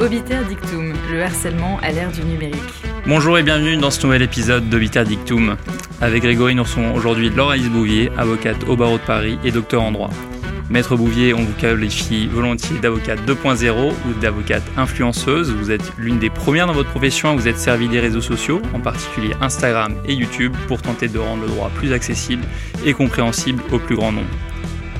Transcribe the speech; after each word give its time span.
Obiter 0.00 0.38
Dictum, 0.48 0.94
le 1.12 1.22
harcèlement 1.22 1.78
à 1.82 1.92
l'ère 1.92 2.10
du 2.10 2.22
numérique. 2.24 2.56
Bonjour 3.06 3.36
et 3.36 3.42
bienvenue 3.42 3.76
dans 3.76 3.90
ce 3.90 4.02
nouvel 4.06 4.22
épisode 4.22 4.66
d'Obiter 4.70 5.04
Dictum. 5.04 5.58
Avec 6.00 6.22
Grégory, 6.22 6.54
nous 6.54 6.62
recevons 6.62 6.94
aujourd'hui 6.94 7.28
Laura 7.28 7.58
Bouvier, 7.58 8.10
avocate 8.16 8.56
au 8.66 8.76
barreau 8.76 8.96
de 8.96 9.02
Paris 9.02 9.38
et 9.44 9.50
docteur 9.50 9.82
en 9.82 9.92
droit. 9.92 10.08
Maître 10.70 10.96
Bouvier, 10.96 11.34
on 11.34 11.42
vous 11.42 11.52
qualifie 11.52 12.28
volontiers 12.28 12.78
d'avocate 12.78 13.20
2.0 13.26 13.90
ou 13.90 14.20
d'avocate 14.22 14.62
influenceuse. 14.78 15.52
Vous 15.52 15.70
êtes 15.70 15.92
l'une 15.98 16.18
des 16.18 16.30
premières 16.30 16.66
dans 16.66 16.72
votre 16.72 16.90
profession 16.90 17.28
à 17.28 17.34
vous 17.34 17.46
être 17.46 17.58
servi 17.58 17.86
des 17.86 18.00
réseaux 18.00 18.22
sociaux, 18.22 18.62
en 18.72 18.80
particulier 18.80 19.34
Instagram 19.42 19.94
et 20.06 20.14
YouTube, 20.14 20.54
pour 20.66 20.80
tenter 20.80 21.08
de 21.08 21.18
rendre 21.18 21.42
le 21.42 21.48
droit 21.48 21.70
plus 21.74 21.92
accessible 21.92 22.44
et 22.86 22.94
compréhensible 22.94 23.62
au 23.70 23.78
plus 23.78 23.96
grand 23.96 24.12
nombre. 24.12 24.28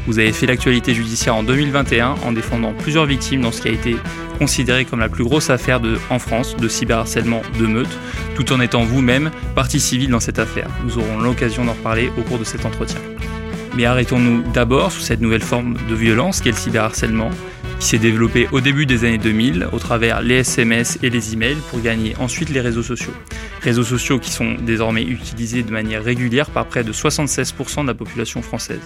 Vous 0.07 0.19
avez 0.19 0.33
fait 0.33 0.47
l'actualité 0.47 0.95
judiciaire 0.95 1.37
en 1.37 1.43
2021 1.43 2.17
en 2.25 2.33
défendant 2.33 2.73
plusieurs 2.73 3.07
victimes 3.07 3.43
dans 3.43 3.53
ce 3.53 3.63
qui 3.63 3.69
a 3.69 3.73
été 3.73 3.97
considéré 4.39 4.87
comme 4.87 5.01
la 5.01 5.11
plus 5.11 5.25
grosse 5.25 5.51
affaire 5.51 5.81
de, 5.81 5.99
en 6.09 6.19
France 6.19 6.57
de 6.57 6.67
cyberharcèlement 6.67 7.43
de 7.59 7.67
meute, 7.67 7.99
tout 8.35 8.53
en 8.53 8.61
étant 8.61 8.83
vous-même 8.83 9.31
partie 9.55 9.81
civile 9.81 10.11
dans 10.11 10.21
cette 10.21 10.39
affaire. 10.39 10.69
Nous 10.85 10.99
aurons 10.99 11.19
l'occasion 11.19 11.65
d'en 11.65 11.75
reparler 11.75 12.11
au 12.19 12.23
cours 12.23 12.39
de 12.39 12.45
cet 12.45 12.65
entretien. 12.65 13.01
Mais 13.77 13.85
arrêtons-nous 13.85 14.43
d'abord 14.53 14.93
sur 14.93 15.03
cette 15.03 15.21
nouvelle 15.21 15.43
forme 15.43 15.77
de 15.89 15.95
violence 15.95 16.41
qu'est 16.41 16.51
le 16.51 16.57
cyberharcèlement, 16.57 17.31
qui 17.79 17.87
s'est 17.87 17.99
développé 17.99 18.49
au 18.51 18.61
début 18.61 18.87
des 18.87 19.05
années 19.05 19.19
2000 19.19 19.69
au 19.73 19.79
travers 19.79 20.23
les 20.23 20.37
SMS 20.37 20.99
et 21.03 21.11
les 21.11 21.35
emails 21.35 21.59
pour 21.71 21.81
gagner 21.81 22.17
ensuite 22.19 22.49
les 22.49 22.61
réseaux 22.61 22.83
sociaux. 22.83 23.13
Réseaux 23.63 23.85
sociaux 23.85 24.19
qui 24.19 24.31
sont 24.31 24.55
désormais 24.55 25.03
utilisés 25.03 25.63
de 25.63 25.71
manière 25.71 26.03
régulière 26.03 26.51
par 26.51 26.65
près 26.67 26.83
de 26.83 26.93
76% 26.93 27.83
de 27.83 27.87
la 27.87 27.95
population 27.95 28.43
française. 28.43 28.81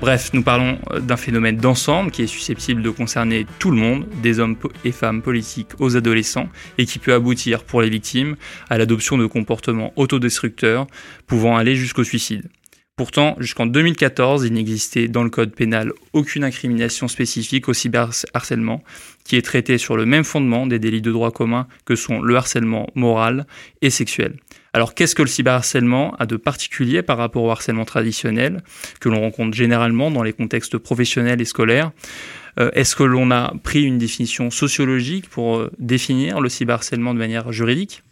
Bref, 0.00 0.30
nous 0.32 0.44
parlons 0.44 0.78
euh, 0.92 1.00
d'un 1.00 1.16
phénomène 1.16 1.56
d'ensemble 1.56 2.12
qui 2.12 2.22
est 2.22 2.28
susceptible 2.28 2.82
de 2.82 2.90
concerner 2.90 3.46
tout 3.58 3.72
le 3.72 3.76
monde, 3.76 4.06
des 4.22 4.38
hommes 4.38 4.56
et 4.84 4.92
femmes 4.92 5.22
politiques 5.22 5.70
aux 5.80 5.96
adolescents, 5.96 6.48
et 6.78 6.86
qui 6.86 7.00
peut 7.00 7.12
aboutir 7.12 7.64
pour 7.64 7.82
les 7.82 7.90
victimes 7.90 8.36
à 8.70 8.78
l'adoption 8.78 9.18
de 9.18 9.26
comportements 9.26 9.92
autodestructeurs 9.96 10.86
pouvant 11.26 11.56
aller 11.56 11.74
jusqu'au 11.74 12.04
suicide. 12.04 12.48
Pourtant, 12.96 13.36
jusqu'en 13.38 13.66
2014, 13.66 14.44
il 14.44 14.52
n'existait 14.52 15.08
dans 15.08 15.24
le 15.24 15.30
code 15.30 15.52
pénal 15.52 15.92
aucune 16.12 16.44
incrimination 16.44 17.08
spécifique 17.08 17.68
au 17.68 17.72
cyberharcèlement, 17.72 18.82
qui 19.24 19.36
est 19.36 19.42
traité 19.42 19.78
sur 19.78 19.96
le 19.96 20.06
même 20.06 20.24
fondement 20.24 20.66
des 20.66 20.78
délits 20.78 21.02
de 21.02 21.12
droit 21.12 21.30
commun 21.32 21.66
que 21.84 21.96
sont 21.96 22.20
le 22.20 22.36
harcèlement 22.36 22.88
moral 22.94 23.46
et 23.82 23.90
sexuel. 23.90 24.36
Alors 24.72 24.94
qu'est-ce 24.94 25.14
que 25.14 25.22
le 25.22 25.28
cyberharcèlement 25.28 26.14
a 26.16 26.26
de 26.26 26.36
particulier 26.36 27.02
par 27.02 27.16
rapport 27.16 27.42
au 27.42 27.50
harcèlement 27.50 27.84
traditionnel 27.84 28.62
que 29.00 29.08
l'on 29.08 29.20
rencontre 29.20 29.56
généralement 29.56 30.10
dans 30.10 30.22
les 30.22 30.32
contextes 30.32 30.78
professionnels 30.78 31.40
et 31.40 31.46
scolaires? 31.46 31.92
Euh, 32.60 32.70
Est-ce 32.74 32.96
que 32.96 33.04
l'on 33.04 33.30
a 33.30 33.54
pris 33.62 33.82
une 33.82 33.98
définition 33.98 34.50
sociologique 34.50 35.28
pour 35.28 35.56
euh, 35.56 35.70
définir 35.78 36.40
le 36.40 36.48
cyberharcèlement 36.48 37.14
de 37.14 37.18
manière 37.18 37.52
juridique? 37.52 38.02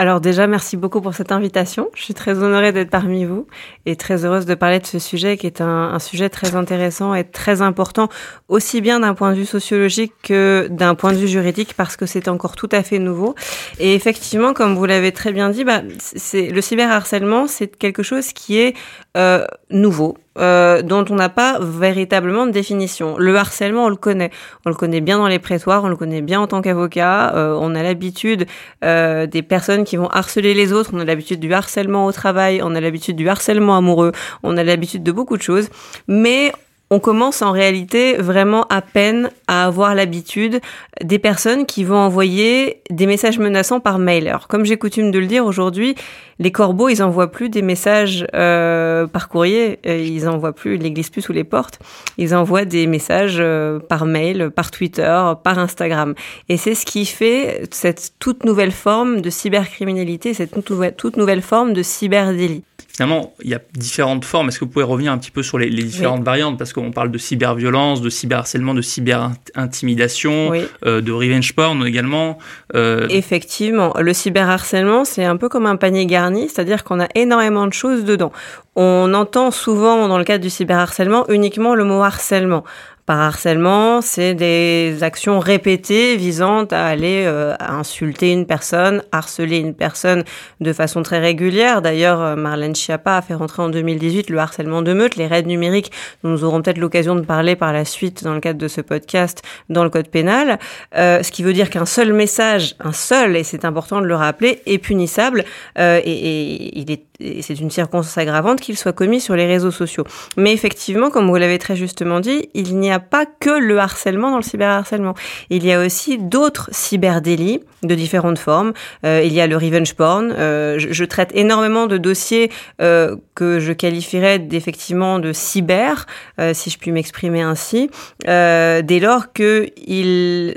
Alors 0.00 0.20
déjà, 0.20 0.46
merci 0.46 0.76
beaucoup 0.76 1.00
pour 1.00 1.12
cette 1.12 1.32
invitation. 1.32 1.88
Je 1.96 2.04
suis 2.04 2.14
très 2.14 2.38
honorée 2.38 2.70
d'être 2.70 2.88
parmi 2.88 3.24
vous 3.24 3.48
et 3.84 3.96
très 3.96 4.24
heureuse 4.24 4.46
de 4.46 4.54
parler 4.54 4.78
de 4.78 4.86
ce 4.86 5.00
sujet 5.00 5.36
qui 5.36 5.48
est 5.48 5.60
un, 5.60 5.98
sujet 5.98 6.28
très 6.28 6.54
intéressant 6.54 7.14
et 7.14 7.24
très 7.24 7.62
important, 7.62 8.08
aussi 8.46 8.80
bien 8.80 9.00
d'un 9.00 9.14
point 9.14 9.32
de 9.32 9.36
vue 9.36 9.44
sociologique 9.44 10.12
que 10.22 10.68
d'un 10.70 10.94
point 10.94 11.12
de 11.12 11.18
vue 11.18 11.26
juridique, 11.26 11.74
parce 11.76 11.96
que 11.96 12.06
c'est 12.06 12.28
encore 12.28 12.54
tout 12.54 12.68
à 12.70 12.84
fait 12.84 13.00
nouveau. 13.00 13.34
Et 13.80 13.96
effectivement, 13.96 14.54
comme 14.54 14.76
vous 14.76 14.84
l'avez 14.84 15.10
très 15.10 15.32
bien 15.32 15.50
dit, 15.50 15.64
bah, 15.64 15.82
c'est 15.98 16.46
le 16.46 16.60
cyberharcèlement, 16.60 17.48
c'est 17.48 17.76
quelque 17.76 18.04
chose 18.04 18.32
qui 18.32 18.56
est 18.60 18.76
euh, 19.16 19.44
nouveau, 19.70 20.16
euh, 20.38 20.82
dont 20.82 21.04
on 21.10 21.16
n'a 21.16 21.28
pas 21.28 21.58
véritablement 21.60 22.46
de 22.46 22.52
définition. 22.52 23.16
Le 23.18 23.34
harcèlement, 23.36 23.86
on 23.86 23.88
le 23.88 23.96
connaît. 23.96 24.30
On 24.64 24.70
le 24.70 24.76
connaît 24.76 25.00
bien 25.00 25.18
dans 25.18 25.26
les 25.26 25.40
prétoires, 25.40 25.82
on 25.82 25.88
le 25.88 25.96
connaît 25.96 26.22
bien 26.22 26.40
en 26.40 26.46
tant 26.46 26.62
qu'avocat. 26.62 27.34
Euh, 27.34 27.58
on 27.60 27.74
a 27.74 27.82
l'habitude 27.82 28.46
euh, 28.84 29.26
des 29.26 29.42
personnes 29.42 29.84
qui 29.88 29.96
vont 29.96 30.08
harceler 30.08 30.54
les 30.54 30.72
autres. 30.72 30.90
On 30.92 31.00
a 31.00 31.04
l'habitude 31.04 31.40
du 31.40 31.52
harcèlement 31.52 32.06
au 32.06 32.12
travail. 32.12 32.60
On 32.62 32.74
a 32.74 32.80
l'habitude 32.80 33.16
du 33.16 33.28
harcèlement 33.28 33.76
amoureux. 33.76 34.12
On 34.42 34.56
a 34.56 34.62
l'habitude 34.62 35.02
de 35.02 35.12
beaucoup 35.12 35.36
de 35.36 35.42
choses. 35.42 35.68
Mais 36.06 36.52
on 36.90 37.00
commence 37.00 37.42
en 37.42 37.52
réalité 37.52 38.14
vraiment 38.16 38.62
à 38.70 38.80
peine 38.80 39.30
à 39.46 39.66
avoir 39.66 39.94
l'habitude 39.94 40.60
des 41.02 41.18
personnes 41.18 41.66
qui 41.66 41.84
vont 41.84 41.98
envoyer 41.98 42.82
des 42.90 43.06
messages 43.06 43.38
menaçants 43.38 43.80
par 43.80 43.98
mail. 43.98 44.26
Alors, 44.28 44.48
comme 44.48 44.64
j'ai 44.64 44.78
coutume 44.78 45.10
de 45.10 45.18
le 45.18 45.26
dire 45.26 45.44
aujourd'hui, 45.44 45.94
les 46.38 46.50
corbeaux, 46.50 46.88
ils 46.88 47.02
envoient 47.02 47.30
plus 47.30 47.50
des 47.50 47.62
messages 47.62 48.26
euh, 48.34 49.06
par 49.06 49.28
courrier, 49.28 49.78
ils 49.84 50.28
envoient 50.28 50.54
plus, 50.54 50.76
ils 50.76 50.94
glissent 50.94 51.10
plus 51.10 51.22
sous 51.22 51.32
les 51.32 51.44
portes, 51.44 51.78
ils 52.16 52.34
envoient 52.34 52.64
des 52.64 52.86
messages 52.86 53.38
euh, 53.38 53.78
par 53.78 54.06
mail, 54.06 54.50
par 54.50 54.70
Twitter, 54.70 55.32
par 55.42 55.58
Instagram. 55.58 56.14
Et 56.48 56.56
c'est 56.56 56.74
ce 56.74 56.86
qui 56.86 57.04
fait 57.04 57.68
cette 57.70 58.12
toute 58.18 58.44
nouvelle 58.44 58.72
forme 58.72 59.20
de 59.20 59.30
cybercriminalité, 59.30 60.32
cette 60.32 60.52
toute 60.96 61.16
nouvelle 61.16 61.42
forme 61.42 61.72
de 61.74 61.82
cyberdélit 61.82 62.64
finalement, 62.88 63.34
il 63.42 63.50
y 63.50 63.54
a 63.54 63.60
différentes 63.74 64.24
formes. 64.24 64.48
Est-ce 64.48 64.58
que 64.58 64.64
vous 64.64 64.70
pouvez 64.70 64.84
revenir 64.84 65.12
un 65.12 65.18
petit 65.18 65.30
peu 65.30 65.42
sur 65.42 65.58
les, 65.58 65.70
différentes 65.70 66.24
variantes? 66.24 66.58
Parce 66.58 66.72
qu'on 66.72 66.90
parle 66.90 67.12
de 67.12 67.18
cyberviolence, 67.18 68.00
de 68.00 68.10
cyberharcèlement, 68.10 68.74
de 68.74 68.82
cyberintimidation, 68.82 70.52
euh, 70.84 71.00
de 71.00 71.12
revenge 71.12 71.54
porn 71.54 71.86
également. 71.86 72.38
Euh... 72.74 73.06
Effectivement, 73.10 73.94
le 74.00 74.12
cyberharcèlement, 74.12 75.04
c'est 75.04 75.24
un 75.24 75.36
peu 75.36 75.48
comme 75.48 75.66
un 75.66 75.76
panier 75.76 76.06
garni, 76.06 76.48
c'est-à-dire 76.48 76.82
qu'on 76.82 76.98
a 76.98 77.08
énormément 77.14 77.66
de 77.66 77.72
choses 77.72 78.04
dedans. 78.04 78.32
On 78.74 79.12
entend 79.14 79.50
souvent 79.50 80.08
dans 80.08 80.18
le 80.18 80.24
cadre 80.24 80.42
du 80.42 80.50
cyberharcèlement 80.50 81.28
uniquement 81.28 81.74
le 81.74 81.84
mot 81.84 82.02
harcèlement 82.02 82.64
par 83.08 83.22
harcèlement, 83.22 84.02
c'est 84.02 84.34
des 84.34 84.98
actions 85.02 85.38
répétées 85.38 86.14
visant 86.16 86.64
à 86.66 86.84
aller 86.84 87.24
euh, 87.24 87.54
insulter 87.58 88.32
une 88.32 88.44
personne, 88.44 89.02
harceler 89.12 89.56
une 89.56 89.72
personne 89.72 90.24
de 90.60 90.74
façon 90.74 91.02
très 91.02 91.18
régulière. 91.18 91.80
D'ailleurs, 91.80 92.20
euh, 92.20 92.36
Marlène 92.36 92.76
Schiappa 92.76 93.16
a 93.16 93.22
fait 93.22 93.32
rentrer 93.32 93.62
en 93.62 93.70
2018 93.70 94.28
le 94.28 94.36
harcèlement 94.36 94.82
de 94.82 94.92
meute, 94.92 95.16
les 95.16 95.26
raids 95.26 95.42
numériques, 95.42 95.90
dont 96.22 96.28
nous 96.28 96.44
aurons 96.44 96.60
peut-être 96.60 96.76
l'occasion 96.76 97.14
de 97.14 97.22
parler 97.22 97.56
par 97.56 97.72
la 97.72 97.86
suite 97.86 98.24
dans 98.24 98.34
le 98.34 98.40
cadre 98.40 98.58
de 98.58 98.68
ce 98.68 98.82
podcast 98.82 99.42
dans 99.70 99.84
le 99.84 99.90
code 99.90 100.08
pénal. 100.08 100.58
Euh, 100.94 101.22
ce 101.22 101.32
qui 101.32 101.42
veut 101.42 101.54
dire 101.54 101.70
qu'un 101.70 101.86
seul 101.86 102.12
message, 102.12 102.74
un 102.78 102.92
seul, 102.92 103.38
et 103.38 103.42
c'est 103.42 103.64
important 103.64 104.02
de 104.02 104.06
le 104.06 104.16
rappeler, 104.16 104.60
est 104.66 104.76
punissable 104.76 105.46
et, 105.78 106.02
et 106.04 106.78
il 106.78 106.90
est 106.90 107.07
et 107.20 107.42
c'est 107.42 107.58
une 107.58 107.70
circonstance 107.70 108.16
aggravante 108.16 108.60
qu'il 108.60 108.76
soit 108.76 108.92
commis 108.92 109.20
sur 109.20 109.34
les 109.34 109.46
réseaux 109.46 109.72
sociaux. 109.72 110.04
Mais 110.36 110.52
effectivement, 110.52 111.10
comme 111.10 111.28
vous 111.28 111.36
l'avez 111.36 111.58
très 111.58 111.74
justement 111.74 112.20
dit, 112.20 112.48
il 112.54 112.78
n'y 112.78 112.92
a 112.92 113.00
pas 113.00 113.26
que 113.26 113.50
le 113.50 113.78
harcèlement 113.78 114.30
dans 114.30 114.36
le 114.36 114.42
cyberharcèlement. 114.42 115.14
Il 115.50 115.66
y 115.66 115.72
a 115.72 115.84
aussi 115.84 116.18
d'autres 116.18 116.68
cyberdélits 116.72 117.60
de 117.82 117.94
différentes 117.94 118.38
formes. 118.38 118.72
Euh, 119.04 119.22
il 119.24 119.32
y 119.32 119.40
a 119.40 119.46
le 119.46 119.56
revenge 119.56 119.94
porn. 119.94 120.32
Euh, 120.36 120.76
je, 120.78 121.04
traite 121.04 121.30
énormément 121.34 121.86
de 121.86 121.96
dossiers 121.96 122.50
euh, 122.80 123.16
que 123.34 123.58
je 123.60 123.72
qualifierais 123.72 124.38
d'effectivement 124.38 125.18
de 125.18 125.32
cyber, 125.32 126.06
si 126.52 126.70
je 126.70 126.78
puis 126.78 126.92
m'exprimer 126.92 127.40
ainsi, 127.40 127.90
dès 128.24 129.00
lors 129.00 129.32
qu'ils 129.32 130.54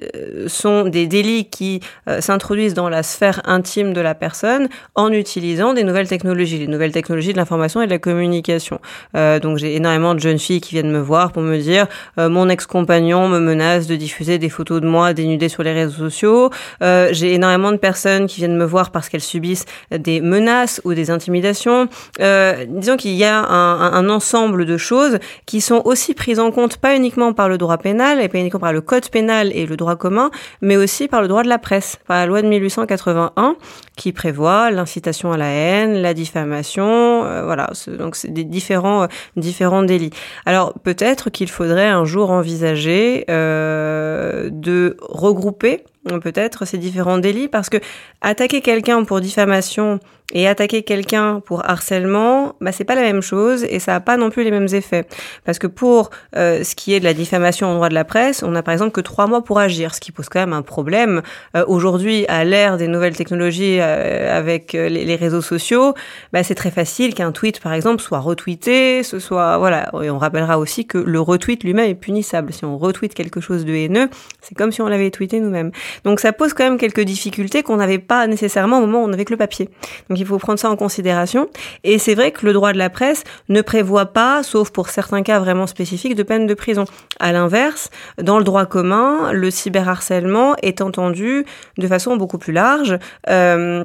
sont 0.48 0.84
des 0.84 1.08
délits 1.08 1.46
qui 1.46 1.80
s'introduisent 2.20 2.74
dans 2.74 2.90
la 2.90 3.04
sphère 3.04 3.42
intime 3.46 3.94
de 3.94 4.02
la 4.02 4.16
personne 4.16 4.68
en 4.96 5.12
utilisant 5.12 5.74
des 5.74 5.84
nouvelles 5.84 6.08
technologies 6.08 6.51
les 6.58 6.68
nouvelles 6.68 6.92
technologies 6.92 7.34
de 7.34 7.38
l'information 7.38 7.82
et 7.82 7.86
de 7.86 7.92
la 7.92 8.00
communication. 8.00 8.80
Euh, 9.16 9.40
donc 9.40 9.58
j'ai 9.58 9.76
énormément 9.76 10.14
de 10.14 10.20
jeunes 10.20 10.40
filles 10.40 10.62
qui 10.62 10.76
viennent 10.76 10.92
me 10.92 11.00
voir 11.00 11.32
pour 11.32 11.42
me 11.42 11.58
dire 11.58 11.88
euh, 12.18 12.30
mon 12.30 12.50
ex-compagnon 12.50 13.28
me 13.28 13.40
menace 13.40 13.88
de 13.88 13.96
diffuser 13.96 14.38
des 14.38 14.50
photos 14.50 14.82
de 14.82 14.88
moi 14.88 15.14
dénudées 15.14 15.50
sur 15.50 15.64
les 15.64 15.74
réseaux 15.74 16.10
sociaux. 16.10 16.50
Euh, 16.82 17.10
j'ai 17.12 17.34
énormément 17.34 17.72
de 17.72 17.78
personnes 17.78 18.28
qui 18.28 18.38
viennent 18.38 18.58
me 18.58 18.66
voir 18.66 18.92
parce 18.92 19.10
qu'elles 19.10 19.22
subissent 19.22 19.66
des 19.92 20.22
menaces 20.22 20.82
ou 20.84 20.94
des 20.94 21.10
intimidations. 21.10 21.88
Disons 22.20 22.98
qu'il 22.98 23.14
y 23.14 23.24
a 23.24 23.40
un, 23.40 23.94
un, 23.94 24.10
ensemble 24.10 24.66
de 24.66 24.78
choses 24.78 25.20
qui 25.46 25.62
sont 25.62 25.82
aussi 25.86 26.14
prises 26.14 26.40
en 26.40 26.52
compte 26.52 26.78
pas 26.78 26.96
uniquement 26.96 27.34
par 27.34 27.50
le 27.50 27.58
droit 27.58 27.78
pénal 27.78 28.22
et 28.22 28.28
pas 28.28 28.40
uniquement 28.40 28.60
par 28.60 28.74
le 28.74 28.82
code 28.82 29.10
pénal 29.10 29.52
et 29.54 29.66
le 29.66 29.78
droit 29.78 29.96
commun, 29.96 30.32
mais 30.62 30.78
aussi 30.78 31.08
par 31.08 31.22
le 31.22 31.28
droit 31.28 31.44
de 31.44 31.50
la 31.50 31.60
presse, 31.60 31.98
par 32.08 32.18
la 32.18 32.26
loi 32.26 32.42
de 32.42 32.48
1881 32.48 33.56
qui 33.96 34.12
prévoit 34.12 34.72
l'incitation 34.72 35.32
à 35.32 35.38
la 35.38 35.50
haine, 35.50 36.02
la 36.02 36.14
diffamation 36.14 36.41
euh, 37.24 37.44
voilà. 37.44 37.72
Donc 37.88 38.16
c'est 38.16 38.32
des 38.34 38.44
différents 38.44 39.04
euh, 39.04 39.08
différents 39.36 39.84
délits. 39.84 40.12
Alors 40.46 40.74
peut-être 40.84 41.30
qu'il 41.30 41.50
faudrait 41.50 41.88
un 41.88 42.06
jour 42.06 42.32
envisager 42.32 43.26
euh, 43.30 44.50
de 44.52 44.98
regrouper 45.02 45.84
peut-être 46.24 46.66
ces 46.66 46.80
différents 46.80 47.20
délits 47.20 47.48
parce 47.48 47.70
que 47.70 47.78
attaquer 48.22 48.62
quelqu'un 48.62 49.04
pour 49.04 49.22
diffamation 49.22 50.00
et 50.32 50.48
attaquer 50.48 50.84
quelqu'un 50.84 51.40
pour 51.40 51.68
harcèlement, 51.70 52.56
bah 52.62 52.72
c'est 52.72 52.84
pas 52.84 52.96
la 52.96 53.02
même 53.02 53.22
chose 53.22 53.66
et 53.70 53.80
ça 53.80 53.96
a 53.96 54.00
pas 54.00 54.18
non 54.18 54.30
plus 54.30 54.44
les 54.44 54.52
mêmes 54.52 54.68
effets. 54.74 55.06
Parce 55.46 55.60
que 55.60 55.68
pour 55.68 56.10
euh, 56.36 56.64
ce 56.64 56.76
qui 56.76 56.94
est 56.94 57.00
de 57.00 57.06
la 57.06 57.14
diffamation 57.14 57.68
en 57.68 57.76
droit 57.76 57.90
de 57.90 57.94
la 57.94 58.06
presse, 58.06 58.44
on 58.44 58.56
a 58.56 58.64
par 58.64 58.74
exemple 58.74 58.92
que 58.92 59.02
trois 59.02 59.28
mois 59.28 59.44
pour 59.44 59.60
agir, 59.60 59.96
ce 59.96 60.00
qui 60.00 60.12
pose 60.12 60.30
quand 60.30 60.40
même 60.40 60.54
un 60.54 60.62
problème. 60.62 61.22
Euh, 61.56 61.66
Aujourd'hui, 61.68 62.26
à 62.28 62.44
l'ère 62.44 62.78
des 62.78 62.88
nouvelles 62.88 63.16
technologies 63.16 63.78
euh, 63.80 64.38
avec 64.38 64.76
euh, 64.76 64.90
les, 64.90 65.16
réseaux 65.16 65.42
sociaux, 65.42 65.94
bah, 66.34 66.44
c'est 66.44 66.56
très 66.56 66.72
facile 66.72 67.14
qu'un 67.14 67.32
tweet, 67.32 67.60
par 67.60 67.74
exemple, 67.74 68.02
soit 68.02 68.20
retweeté, 68.20 69.04
ce 69.04 69.20
soit 69.20 69.58
voilà. 69.58 69.90
Et 70.04 70.10
on 70.10 70.18
rappellera 70.18 70.60
aussi 70.60 70.86
que 70.86 70.98
le 70.98 71.20
retweet 71.20 71.64
lui-même 71.64 71.90
est 71.90 71.96
punissable. 71.96 72.54
Si 72.54 72.66
on 72.66 72.78
retweet 72.78 73.14
quelque 73.14 73.42
chose 73.42 73.66
de 73.66 73.74
haineux, 73.74 74.10
c'est 74.42 74.56
comme 74.56 74.72
si 74.72 74.82
on 74.82 74.88
l'avait 74.88 75.12
tweeté 75.12 75.40
nous-mêmes. 75.40 75.72
Donc 76.04 76.20
ça 76.20 76.34
pose 76.34 76.54
quand 76.54 76.64
même 76.64 76.78
quelques 76.78 77.02
difficultés 77.02 77.64
qu'on 77.64 77.78
n'avait 77.78 78.00
pas 78.00 78.28
nécessairement 78.28 78.78
au 78.78 78.82
moment 78.82 79.04
où 79.04 79.08
on 79.08 79.14
avait 79.14 79.26
que 79.26 79.34
le 79.34 79.38
papier. 79.38 79.70
Il 80.22 80.28
faut 80.28 80.38
prendre 80.38 80.60
ça 80.60 80.70
en 80.70 80.76
considération. 80.76 81.50
Et 81.84 81.98
c'est 81.98 82.16
vrai 82.16 82.32
que 82.32 82.46
le 82.46 82.54
droit 82.54 82.74
de 82.74 82.78
la 82.78 82.90
presse 82.90 83.24
ne 83.50 83.62
prévoit 83.62 84.08
pas, 84.08 84.44
sauf 84.44 84.70
pour 84.70 84.90
certains 84.90 85.24
cas 85.24 85.40
vraiment 85.40 85.68
spécifiques, 85.68 86.16
de 86.16 86.24
peine 86.24 86.48
de 86.48 86.54
prison. 86.54 86.86
À 87.20 87.32
l'inverse, 87.32 87.90
dans 88.22 88.38
le 88.38 88.44
droit 88.44 88.66
commun, 88.66 89.32
le 89.34 89.52
cyberharcèlement 89.52 90.56
est 90.62 90.82
entendu 90.82 91.46
de 91.78 91.88
façon 91.88 92.16
beaucoup 92.16 92.38
plus 92.38 92.54
large. 92.54 92.98
Euh, 93.30 93.84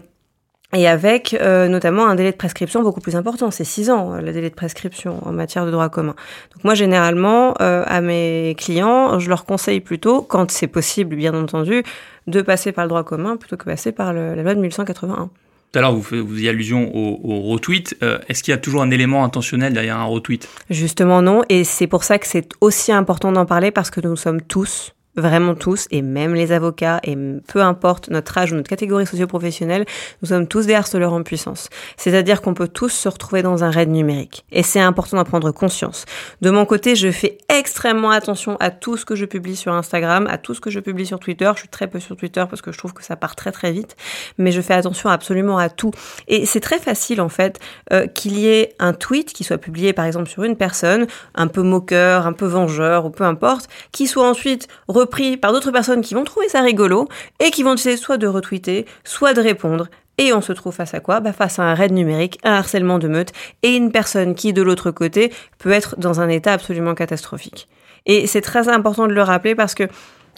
et 0.74 0.88
avec 0.88 1.32
euh, 1.32 1.68
notamment 1.68 2.06
un 2.06 2.16
délai 2.16 2.32
de 2.32 2.36
prescription 2.36 2.82
beaucoup 2.82 3.00
plus 3.00 3.14
important, 3.14 3.50
c'est 3.52 3.64
six 3.64 3.88
ans 3.88 4.16
le 4.16 4.32
délai 4.32 4.50
de 4.50 4.54
prescription 4.54 5.20
en 5.24 5.32
matière 5.32 5.64
de 5.64 5.70
droit 5.70 5.88
commun. 5.88 6.16
Donc 6.54 6.64
moi 6.64 6.74
généralement 6.74 7.54
euh, 7.60 7.84
à 7.86 8.00
mes 8.00 8.56
clients, 8.58 9.18
je 9.20 9.28
leur 9.28 9.44
conseille 9.44 9.80
plutôt, 9.80 10.22
quand 10.22 10.50
c'est 10.50 10.66
possible 10.66 11.14
bien 11.14 11.34
entendu, 11.34 11.84
de 12.26 12.42
passer 12.42 12.72
par 12.72 12.84
le 12.84 12.88
droit 12.88 13.04
commun 13.04 13.36
plutôt 13.36 13.56
que 13.56 13.64
passer 13.64 13.92
par 13.92 14.12
la 14.12 14.34
loi 14.34 14.54
de 14.54 14.60
1881. 14.60 15.30
Tout 15.76 15.80
à 15.80 15.82
l'heure, 15.82 15.94
vous 15.94 16.02
faisiez 16.02 16.48
allusion 16.48 16.90
au, 16.96 17.42
retweet. 17.52 17.98
Euh, 18.02 18.18
Est-ce 18.30 18.42
qu'il 18.42 18.52
y 18.52 18.54
a 18.54 18.58
toujours 18.58 18.80
un 18.80 18.90
élément 18.90 19.24
intentionnel 19.24 19.74
derrière 19.74 19.98
un 19.98 20.04
retweet? 20.04 20.48
Justement 20.70 21.20
non, 21.20 21.42
et 21.50 21.64
c'est 21.64 21.86
pour 21.86 22.02
ça 22.02 22.18
que 22.18 22.26
c'est 22.26 22.48
aussi 22.62 22.92
important 22.92 23.30
d'en 23.30 23.44
parler 23.44 23.70
parce 23.70 23.90
que 23.90 24.00
nous 24.00 24.16
sommes 24.16 24.40
tous 24.40 24.94
vraiment 25.16 25.54
tous, 25.54 25.86
et 25.90 26.02
même 26.02 26.34
les 26.34 26.52
avocats, 26.52 27.00
et 27.02 27.16
peu 27.46 27.60
importe 27.62 28.08
notre 28.10 28.36
âge 28.38 28.52
ou 28.52 28.56
notre 28.56 28.68
catégorie 28.68 29.06
socio-professionnelle, 29.06 29.84
nous 30.22 30.28
sommes 30.28 30.46
tous 30.46 30.66
des 30.66 30.74
harceleurs 30.74 31.12
en 31.12 31.22
puissance. 31.22 31.68
C'est-à-dire 31.96 32.42
qu'on 32.42 32.54
peut 32.54 32.68
tous 32.68 32.90
se 32.90 33.08
retrouver 33.08 33.42
dans 33.42 33.64
un 33.64 33.70
raid 33.70 33.88
numérique. 33.88 34.44
Et 34.52 34.62
c'est 34.62 34.80
important 34.80 35.16
d'en 35.16 35.24
prendre 35.24 35.50
conscience. 35.50 36.04
De 36.40 36.50
mon 36.50 36.64
côté, 36.66 36.96
je 36.96 37.10
fais 37.10 37.38
extrêmement 37.48 38.10
attention 38.10 38.56
à 38.60 38.70
tout 38.70 38.96
ce 38.96 39.04
que 39.04 39.14
je 39.14 39.24
publie 39.24 39.56
sur 39.56 39.72
Instagram, 39.72 40.26
à 40.30 40.38
tout 40.38 40.54
ce 40.54 40.60
que 40.60 40.70
je 40.70 40.80
publie 40.80 41.06
sur 41.06 41.18
Twitter. 41.18 41.50
Je 41.54 41.60
suis 41.60 41.68
très 41.68 41.86
peu 41.86 42.00
sur 42.00 42.16
Twitter 42.16 42.44
parce 42.48 42.62
que 42.62 42.72
je 42.72 42.78
trouve 42.78 42.92
que 42.92 43.04
ça 43.04 43.16
part 43.16 43.36
très 43.36 43.52
très 43.52 43.72
vite, 43.72 43.96
mais 44.38 44.52
je 44.52 44.60
fais 44.60 44.74
attention 44.74 45.08
absolument 45.08 45.58
à 45.58 45.68
tout. 45.68 45.90
Et 46.28 46.46
c'est 46.46 46.60
très 46.60 46.78
facile 46.78 47.20
en 47.20 47.28
fait 47.28 47.58
euh, 47.92 48.06
qu'il 48.06 48.38
y 48.38 48.48
ait 48.48 48.74
un 48.78 48.92
tweet 48.92 49.32
qui 49.32 49.44
soit 49.44 49.58
publié 49.58 49.92
par 49.92 50.04
exemple 50.04 50.28
sur 50.28 50.44
une 50.44 50.56
personne, 50.56 51.06
un 51.34 51.46
peu 51.46 51.62
moqueur, 51.62 52.26
un 52.26 52.32
peu 52.32 52.46
vengeur 52.46 53.06
ou 53.06 53.10
peu 53.10 53.24
importe, 53.24 53.68
qui 53.92 54.06
soit 54.06 54.28
ensuite 54.28 54.68
repris 55.06 55.36
par 55.36 55.52
d'autres 55.52 55.70
personnes 55.70 56.00
qui 56.00 56.14
vont 56.14 56.24
trouver 56.24 56.48
ça 56.48 56.60
rigolo 56.60 57.08
et 57.38 57.50
qui 57.50 57.62
vont 57.62 57.74
essayer 57.74 57.96
soit 57.96 58.16
de 58.16 58.26
retweeter, 58.26 58.86
soit 59.04 59.34
de 59.34 59.40
répondre. 59.40 59.86
Et 60.18 60.32
on 60.32 60.40
se 60.40 60.52
trouve 60.52 60.74
face 60.74 60.94
à 60.94 61.00
quoi? 61.00 61.20
Bah 61.20 61.32
Face 61.32 61.58
à 61.58 61.62
un 61.62 61.74
raid 61.74 61.92
numérique, 61.92 62.38
un 62.42 62.54
harcèlement 62.54 62.98
de 62.98 63.06
meute 63.06 63.32
et 63.62 63.76
une 63.76 63.92
personne 63.92 64.34
qui, 64.34 64.52
de 64.52 64.62
l'autre 64.62 64.90
côté, 64.90 65.32
peut 65.58 65.70
être 65.70 65.94
dans 65.98 66.20
un 66.20 66.28
état 66.28 66.52
absolument 66.52 66.94
catastrophique. 66.94 67.68
Et 68.06 68.26
c'est 68.26 68.40
très 68.40 68.68
important 68.68 69.06
de 69.06 69.12
le 69.12 69.22
rappeler 69.22 69.54
parce 69.54 69.74
que 69.74 69.84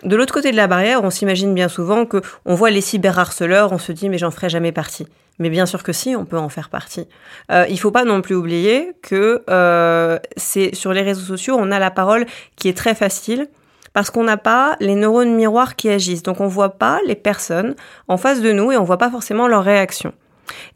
de 0.05 0.17
l'autre 0.17 0.35
côté 0.35 0.51
de 0.51 0.57
la 0.57 0.67
barrière, 0.67 1.03
on 1.03 1.11
s'imagine 1.11 1.55
bien 1.55 1.69
souvent 1.69 2.05
que 2.05 2.21
on 2.45 2.55
voit 2.55 2.71
les 2.71 2.81
cyberharceleurs, 2.81 3.73
on 3.73 3.79
se 3.79 3.93
dit 3.93 4.09
mais 4.09 4.19
j'en 4.19 4.31
ferai 4.31 4.49
jamais 4.49 4.73
partie. 4.73 5.07
Mais 5.39 5.51
bien 5.51 5.67
sûr 5.67 5.83
que 5.83 5.93
si, 5.93 6.17
on 6.17 6.25
peut 6.25 6.39
en 6.39 6.49
faire 6.49 6.69
partie. 6.69 7.07
Euh, 7.53 7.65
il 7.71 7.79
faut 7.79 7.93
pas 7.93 8.05
non 8.05 8.21
plus 8.21 8.35
oublier 8.35 8.93
que 9.03 9.43
euh, 9.49 10.19
c'est 10.37 10.75
sur 10.75 10.93
les 10.93 11.03
réseaux 11.03 11.25
sociaux, 11.25 11.57
on 11.59 11.71
a 11.71 11.79
la 11.79 11.91
parole 11.91 12.27
qui 12.57 12.69
est 12.69 12.77
très 12.77 12.95
facile 12.95 13.49
parce 13.99 14.11
qu'on 14.11 14.23
n'a 14.23 14.37
pas 14.37 14.77
les 14.79 14.95
neurones 14.95 15.35
miroirs 15.35 15.75
qui 15.75 15.89
agissent. 15.89 16.23
Donc 16.23 16.41
on 16.41 16.47
voit 16.47 16.79
pas 16.79 17.01
les 17.09 17.17
personnes 17.17 17.75
en 18.07 18.17
face 18.17 18.41
de 18.41 18.53
nous 18.53 18.71
et 18.71 18.77
on 18.77 18.85
voit 18.85 18.97
pas 18.97 19.11
forcément 19.11 19.49
leurs 19.49 19.65
réactions. 19.65 20.13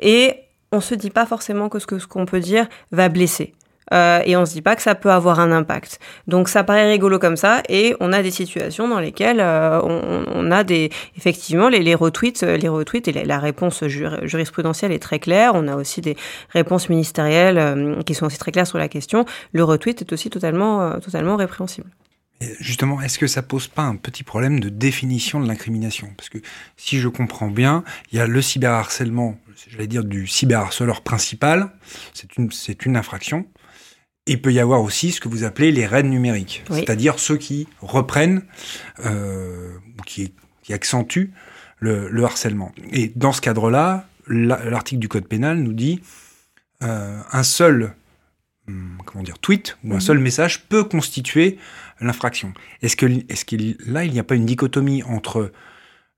Et 0.00 0.40
on 0.72 0.80
se 0.80 0.96
dit 0.96 1.10
pas 1.10 1.24
forcément 1.24 1.68
que 1.68 1.78
ce 1.78 1.86
que 1.86 2.00
ce 2.00 2.08
qu'on 2.08 2.26
peut 2.26 2.40
dire 2.40 2.66
va 2.90 3.08
blesser. 3.08 3.54
Euh, 3.92 4.22
et 4.24 4.36
on 4.36 4.44
se 4.44 4.54
dit 4.54 4.60
pas 4.60 4.74
que 4.74 4.82
ça 4.82 4.96
peut 4.96 5.12
avoir 5.12 5.38
un 5.38 5.52
impact. 5.52 6.00
Donc 6.26 6.48
ça 6.48 6.64
paraît 6.64 6.90
rigolo 6.90 7.20
comme 7.20 7.36
ça, 7.36 7.62
et 7.68 7.94
on 8.00 8.12
a 8.12 8.24
des 8.24 8.32
situations 8.32 8.88
dans 8.88 8.98
lesquelles 8.98 9.38
euh, 9.38 9.80
on, 9.80 10.50
a 10.50 10.64
des 10.64 10.90
effectivement 11.16 11.68
les, 11.68 11.78
les 11.78 11.94
retweets, 11.94 12.42
les 12.42 12.68
retweets 12.68 13.06
et 13.06 13.12
la, 13.24 13.38
réponse 13.38 13.84
jur, 13.86 14.18
jurisprudentielle 14.26 14.90
est 14.90 14.98
très 14.98 15.20
claire. 15.20 15.52
On 15.54 15.68
a 15.68 15.76
aussi 15.76 16.00
des 16.00 16.16
réponses 16.48 16.88
ministérielles 16.88 17.58
euh, 17.58 18.02
qui 18.02 18.14
sont 18.14 18.26
aussi 18.26 18.38
très 18.38 18.50
claires 18.50 18.66
sur 18.66 18.78
la 18.78 18.88
question. 18.88 19.26
Le 19.52 19.62
retweet 19.62 20.00
est 20.00 20.12
aussi 20.12 20.28
totalement 20.28 20.98
totalement 20.98 21.36
répréhensible. 21.36 21.86
Justement, 22.60 23.00
est-ce 23.00 23.18
que 23.18 23.26
ça 23.26 23.42
pose 23.42 23.68
pas 23.68 23.82
un 23.82 23.96
petit 23.96 24.24
problème 24.24 24.60
de 24.60 24.68
définition 24.68 25.40
de 25.40 25.46
l'incrimination? 25.46 26.12
Parce 26.16 26.28
que 26.28 26.38
si 26.76 26.98
je 26.98 27.08
comprends 27.08 27.50
bien, 27.50 27.84
il 28.10 28.18
y 28.18 28.20
a 28.20 28.26
le 28.26 28.42
cyberharcèlement, 28.42 29.38
j'allais 29.68 29.86
dire 29.86 30.04
du 30.04 30.26
cyberharceleur 30.26 31.02
principal, 31.02 31.70
c'est 32.14 32.36
une, 32.36 32.50
c'est 32.50 32.86
une 32.86 32.96
infraction. 32.96 33.46
Il 34.26 34.40
peut 34.40 34.52
y 34.52 34.60
avoir 34.60 34.82
aussi 34.82 35.10
ce 35.10 35.20
que 35.20 35.28
vous 35.28 35.44
appelez 35.44 35.72
les 35.72 35.86
raids 35.86 36.04
numériques, 36.04 36.64
oui. 36.70 36.78
c'est-à-dire 36.78 37.18
ceux 37.18 37.36
qui 37.36 37.66
reprennent 37.80 38.44
euh, 39.04 39.76
ou 39.98 40.02
qui, 40.02 40.32
qui 40.62 40.72
accentuent 40.72 41.32
le, 41.78 42.08
le, 42.08 42.24
harcèlement. 42.24 42.72
Et 42.92 43.12
dans 43.16 43.32
ce 43.32 43.40
cadre-là, 43.40 44.06
l'article 44.28 45.00
du 45.00 45.08
code 45.08 45.26
pénal 45.26 45.58
nous 45.58 45.72
dit 45.72 46.00
euh, 46.82 47.20
un 47.32 47.42
seul 47.42 47.94
comment 49.04 49.24
dire 49.24 49.38
tweet 49.38 49.76
ou 49.84 49.92
un 49.92 49.96
mmh. 49.96 50.00
seul 50.00 50.18
message 50.18 50.68
peut 50.68 50.84
constituer 50.84 51.58
l'infraction. 52.00 52.52
Est-ce 52.80 52.96
que, 52.96 53.06
qu'il 53.06 53.76
là 53.86 54.04
il 54.04 54.12
n'y 54.12 54.18
a 54.18 54.24
pas 54.24 54.34
une 54.34 54.46
dichotomie 54.46 55.02
entre 55.02 55.52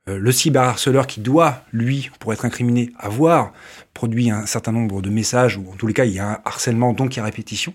euh, 0.08 0.18
le 0.18 0.32
cyberharceleur 0.32 1.06
qui 1.06 1.20
doit, 1.20 1.64
lui, 1.72 2.10
pour 2.20 2.32
être 2.32 2.44
incriminé, 2.44 2.90
avoir 2.98 3.52
produit 3.94 4.30
un 4.30 4.44
certain 4.44 4.72
nombre 4.72 5.00
de 5.00 5.08
messages, 5.08 5.56
ou 5.56 5.70
en 5.70 5.76
tous 5.76 5.86
les 5.86 5.94
cas, 5.94 6.04
il 6.04 6.12
y 6.12 6.18
a 6.18 6.28
un 6.28 6.38
harcèlement, 6.44 6.92
donc 6.92 7.14
il 7.14 7.18
y 7.18 7.20
a 7.20 7.24
répétition, 7.24 7.72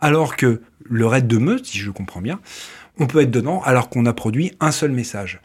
alors 0.00 0.36
que 0.36 0.62
le 0.84 1.06
raid 1.06 1.26
de 1.26 1.36
meute, 1.36 1.66
si 1.66 1.78
je 1.78 1.90
comprends 1.90 2.22
bien, 2.22 2.40
on 2.98 3.06
peut 3.06 3.20
être 3.20 3.30
dedans 3.30 3.60
alors 3.62 3.90
qu'on 3.90 4.06
a 4.06 4.14
produit 4.14 4.52
un 4.60 4.70
seul 4.70 4.92
message. 4.92 5.40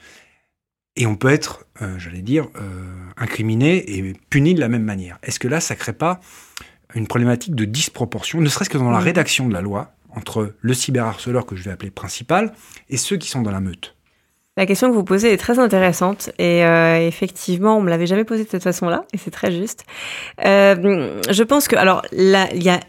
Et 0.95 1.07
on 1.07 1.15
peut 1.15 1.29
être, 1.29 1.65
euh, 1.81 1.97
j'allais 1.97 2.21
dire, 2.21 2.47
euh, 2.55 2.93
incriminé 3.17 3.97
et 3.97 4.13
puni 4.29 4.53
de 4.53 4.59
la 4.59 4.69
même 4.69 4.83
manière. 4.83 5.17
Est-ce 5.23 5.39
que 5.39 5.47
là, 5.47 5.59
ça 5.59 5.75
crée 5.75 5.93
pas 5.93 6.21
une 6.95 7.07
problématique 7.07 7.55
de 7.55 7.65
disproportion, 7.65 8.41
ne 8.41 8.49
serait-ce 8.49 8.69
que 8.69 8.77
dans 8.77 8.91
la 8.91 8.99
rédaction 8.99 9.47
de 9.47 9.53
la 9.53 9.61
loi, 9.61 9.93
entre 10.15 10.53
le 10.61 10.73
cyberharceleur 10.73 11.45
que 11.45 11.55
je 11.55 11.63
vais 11.63 11.71
appeler 11.71 11.91
principal 11.91 12.53
et 12.89 12.97
ceux 12.97 13.17
qui 13.17 13.29
sont 13.29 13.41
dans 13.41 13.51
la 13.51 13.61
meute 13.61 13.95
la 14.55 14.67
question 14.67 14.89
que 14.89 14.93
vous 14.93 15.03
posez 15.03 15.33
est 15.33 15.37
très 15.37 15.57
intéressante 15.57 16.29
et 16.37 16.63
euh, 16.63 17.07
effectivement, 17.07 17.77
on 17.77 17.81
me 17.81 17.89
l'avait 17.89 18.05
jamais 18.05 18.23
posée 18.23 18.43
de 18.43 18.49
cette 18.49 18.61
façon-là 18.61 19.05
et 19.11 19.17
c'est 19.17 19.31
très 19.31 19.51
juste. 19.51 19.83
Euh, 20.45 21.19
je 21.27 21.43
pense 21.43 21.67
que 21.67 21.75
alors 21.75 22.03
là, 22.11 22.47
il 22.53 22.61
y 22.61 22.69
a 22.69 22.79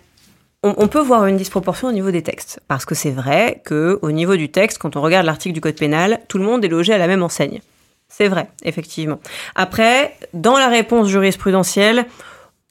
on, 0.63 0.89
peut 0.89 1.01
voir 1.01 1.27
une 1.27 1.37
disproportion 1.37 1.89
au 1.89 1.93
niveau 1.93 2.11
des 2.11 2.23
textes 2.23 2.61
parce 2.69 2.87
que 2.87 2.95
c'est 2.95 3.11
vrai 3.11 3.61
que 3.65 3.99
au 4.01 4.11
niveau 4.13 4.37
du 4.37 4.51
texte, 4.51 4.79
quand 4.79 4.97
on 4.97 5.03
regarde 5.03 5.27
l'article 5.27 5.55
du 5.55 5.61
code 5.61 5.75
pénal, 5.75 6.21
tout 6.29 6.39
le 6.39 6.45
monde 6.45 6.65
est 6.65 6.69
logé 6.69 6.95
à 6.95 6.99
la 6.99 7.07
même 7.07 7.23
enseigne. 7.23 7.61
C'est 8.09 8.29
vrai, 8.29 8.49
effectivement. 8.63 9.21
Après, 9.57 10.17
dans 10.33 10.57
la 10.57 10.69
réponse 10.69 11.09
jurisprudentielle, 11.09 12.07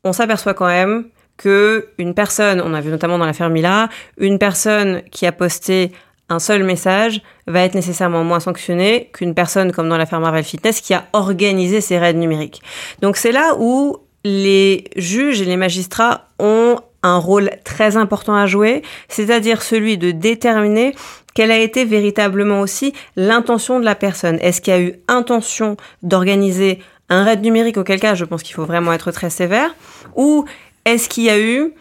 on 0.03 0.11
s'aperçoit 0.11 0.55
quand 0.55 0.67
même 0.67 1.05
que 1.37 1.89
une 1.97 2.13
personne, 2.13 2.61
on 2.61 2.73
a 2.73 2.81
vu 2.81 2.89
notamment 2.89 3.17
dans 3.17 3.25
l'affaire 3.25 3.49
Mila, 3.49 3.89
une 4.17 4.39
personne 4.39 5.01
qui 5.11 5.25
a 5.25 5.31
posté 5.31 5.91
un 6.29 6.39
seul 6.39 6.63
message 6.63 7.21
va 7.47 7.61
être 7.61 7.75
nécessairement 7.75 8.23
moins 8.23 8.39
sanctionnée 8.39 9.09
qu'une 9.13 9.33
personne 9.33 9.71
comme 9.71 9.89
dans 9.89 9.97
l'affaire 9.97 10.19
Marvel 10.19 10.43
Fitness 10.43 10.81
qui 10.81 10.93
a 10.93 11.05
organisé 11.13 11.81
ces 11.81 11.97
raids 11.97 12.13
numériques. 12.13 12.61
Donc 13.01 13.17
c'est 13.17 13.31
là 13.31 13.55
où 13.59 13.97
les 14.23 14.85
juges 14.95 15.41
et 15.41 15.45
les 15.45 15.57
magistrats 15.57 16.29
ont 16.39 16.77
un 17.03 17.17
rôle 17.17 17.51
très 17.65 17.97
important 17.97 18.35
à 18.35 18.45
jouer, 18.47 18.81
c'est-à-dire 19.09 19.61
celui 19.61 19.97
de 19.97 20.11
déterminer 20.11 20.95
quelle 21.33 21.51
a 21.51 21.59
été 21.59 21.83
véritablement 21.83 22.61
aussi 22.61 22.93
l'intention 23.17 23.79
de 23.79 23.85
la 23.85 23.95
personne. 23.95 24.37
Est-ce 24.39 24.61
qu'il 24.61 24.73
y 24.73 24.77
a 24.77 24.79
eu 24.79 24.93
intention 25.09 25.75
d'organiser 26.01 26.79
un 27.09 27.25
raid 27.25 27.41
numérique, 27.41 27.77
auquel 27.77 27.99
cas 27.99 28.15
je 28.15 28.23
pense 28.23 28.43
qu'il 28.43 28.55
faut 28.55 28.65
vraiment 28.65 28.93
être 28.93 29.11
très 29.11 29.29
sévère, 29.29 29.75
ou 30.15 30.45
est-ce 30.85 31.09
qu'il 31.09 31.23
y 31.23 31.29
a 31.29 31.39
eu 31.39 31.73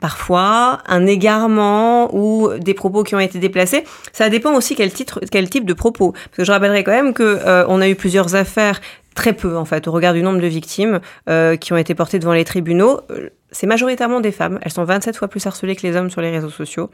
parfois 0.00 0.80
un 0.86 1.06
égarement 1.06 2.14
ou 2.14 2.50
des 2.58 2.74
propos 2.74 3.04
qui 3.04 3.14
ont 3.14 3.20
été 3.20 3.38
déplacés? 3.38 3.84
Ça 4.12 4.28
dépend 4.28 4.54
aussi 4.54 4.74
quel 4.74 5.50
type 5.50 5.64
de 5.64 5.74
propos. 5.74 6.12
Parce 6.12 6.36
que 6.36 6.44
je 6.44 6.52
rappellerai 6.52 6.84
quand 6.84 6.92
même 6.92 7.14
que 7.14 7.22
euh, 7.22 7.64
on 7.68 7.80
a 7.80 7.88
eu 7.88 7.94
plusieurs 7.94 8.34
affaires 8.34 8.80
très 9.14 9.32
peu 9.32 9.56
en 9.56 9.64
fait 9.64 9.88
au 9.88 9.92
regard 9.92 10.12
du 10.14 10.22
nombre 10.22 10.40
de 10.40 10.46
victimes 10.46 11.00
euh, 11.28 11.56
qui 11.56 11.72
ont 11.72 11.76
été 11.76 11.94
portées 11.94 12.18
devant 12.18 12.34
les 12.34 12.44
tribunaux. 12.44 13.00
C'est 13.56 13.66
majoritairement 13.66 14.20
des 14.20 14.32
femmes. 14.32 14.58
Elles 14.60 14.72
sont 14.72 14.84
27 14.84 15.16
fois 15.16 15.28
plus 15.28 15.46
harcelées 15.46 15.76
que 15.76 15.86
les 15.86 15.96
hommes 15.96 16.10
sur 16.10 16.20
les 16.20 16.30
réseaux 16.30 16.50
sociaux. 16.50 16.90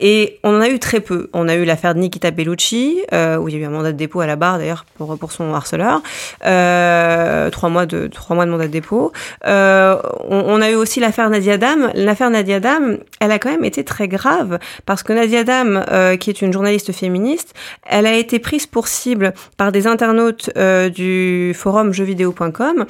Et 0.00 0.38
on 0.42 0.56
en 0.56 0.60
a 0.62 0.68
eu 0.70 0.78
très 0.78 1.00
peu. 1.00 1.28
On 1.34 1.48
a 1.48 1.54
eu 1.54 1.66
l'affaire 1.66 1.94
de 1.94 2.00
Nikita 2.00 2.30
Bellucci, 2.30 3.02
euh, 3.12 3.36
où 3.36 3.48
il 3.48 3.54
y 3.54 3.58
a 3.58 3.60
eu 3.60 3.64
un 3.66 3.70
mandat 3.70 3.92
de 3.92 3.98
dépôt 3.98 4.22
à 4.22 4.26
la 4.26 4.36
barre 4.36 4.56
d'ailleurs 4.56 4.86
pour, 4.96 5.18
pour 5.18 5.32
son 5.32 5.52
harceleur. 5.52 6.00
Euh, 6.46 7.50
trois, 7.50 7.68
mois 7.68 7.84
de, 7.84 8.06
trois 8.06 8.34
mois 8.34 8.46
de 8.46 8.50
mandat 8.50 8.68
de 8.68 8.72
dépôt. 8.72 9.12
Euh, 9.46 9.98
on, 10.26 10.44
on, 10.46 10.62
a 10.62 10.70
eu 10.70 10.76
aussi 10.76 10.98
l'affaire 10.98 11.28
Nadia 11.28 11.58
Dam. 11.58 11.90
L'affaire 11.94 12.30
Nadia 12.30 12.58
Dam, 12.58 12.96
elle 13.20 13.30
a 13.30 13.38
quand 13.38 13.50
même 13.50 13.64
été 13.66 13.84
très 13.84 14.08
grave 14.08 14.58
parce 14.86 15.02
que 15.02 15.12
Nadia 15.12 15.44
Dam, 15.44 15.84
qui 16.18 16.30
est 16.30 16.40
une 16.40 16.54
journaliste 16.54 16.92
féministe, 16.92 17.52
elle 17.86 18.06
a 18.06 18.14
été 18.14 18.38
prise 18.38 18.66
pour 18.66 18.88
cible 18.88 19.34
par 19.58 19.72
des 19.72 19.86
internautes 19.86 20.50
du 20.94 21.52
forum 21.54 21.92
jeuxvideo.com 21.92 22.86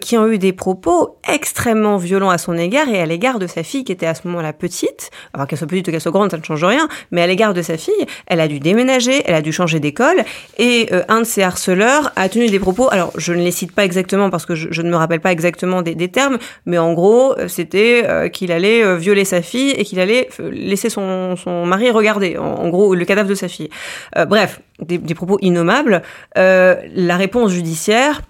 qui 0.00 0.16
ont 0.16 0.28
eu 0.28 0.38
des 0.38 0.52
propos 0.52 1.16
extrêmement 1.28 1.96
violents 1.96 2.30
à 2.30 2.38
son 2.38 2.51
égard 2.56 2.88
et 2.88 3.00
à 3.00 3.06
l'égard 3.06 3.38
de 3.38 3.46
sa 3.46 3.62
fille 3.62 3.84
qui 3.84 3.92
était 3.92 4.06
à 4.06 4.14
ce 4.14 4.26
moment-là 4.28 4.52
petite. 4.52 5.10
Alors 5.34 5.46
qu'elle 5.46 5.58
soit 5.58 5.68
petite 5.68 5.88
ou 5.88 5.90
qu'elle 5.90 6.00
soit 6.00 6.12
grande, 6.12 6.30
ça 6.30 6.38
ne 6.38 6.42
change 6.42 6.64
rien. 6.64 6.88
Mais 7.10 7.22
à 7.22 7.26
l'égard 7.26 7.54
de 7.54 7.62
sa 7.62 7.76
fille, 7.76 8.06
elle 8.26 8.40
a 8.40 8.48
dû 8.48 8.60
déménager, 8.60 9.22
elle 9.26 9.34
a 9.34 9.42
dû 9.42 9.52
changer 9.52 9.80
d'école 9.80 10.24
et 10.58 10.88
euh, 10.92 11.02
un 11.08 11.20
de 11.20 11.24
ses 11.24 11.42
harceleurs 11.42 12.12
a 12.16 12.28
tenu 12.28 12.48
des 12.48 12.58
propos. 12.58 12.88
Alors 12.90 13.12
je 13.16 13.32
ne 13.32 13.42
les 13.42 13.50
cite 13.50 13.72
pas 13.72 13.84
exactement 13.84 14.30
parce 14.30 14.46
que 14.46 14.54
je, 14.54 14.82
ne 14.82 14.90
me 14.90 14.96
rappelle 14.96 15.20
pas 15.20 15.32
exactement 15.32 15.82
des, 15.82 16.08
termes, 16.08 16.38
mais 16.66 16.78
en 16.78 16.92
gros 16.92 17.38
euh, 17.38 17.48
c'était 17.48 18.04
euh, 18.06 18.28
qu'il 18.28 18.52
allait 18.52 18.96
violer 18.96 19.24
sa 19.24 19.42
fille 19.42 19.70
et 19.70 19.84
qu'il 19.84 20.00
allait 20.00 20.28
laisser 20.50 20.90
son, 20.90 21.36
son 21.36 21.66
mari 21.66 21.90
regarder. 21.90 22.36
En, 22.38 22.68
gros 22.68 22.94
le 22.94 23.04
cadavre 23.04 23.28
de 23.28 23.34
sa 23.34 23.48
fille. 23.48 23.68
bref, 24.28 24.60
des, 24.80 24.98
propos 25.14 25.38
innommables. 25.40 26.02
la 26.36 27.16
réponse 27.16 27.52
judiciaire 27.52 28.22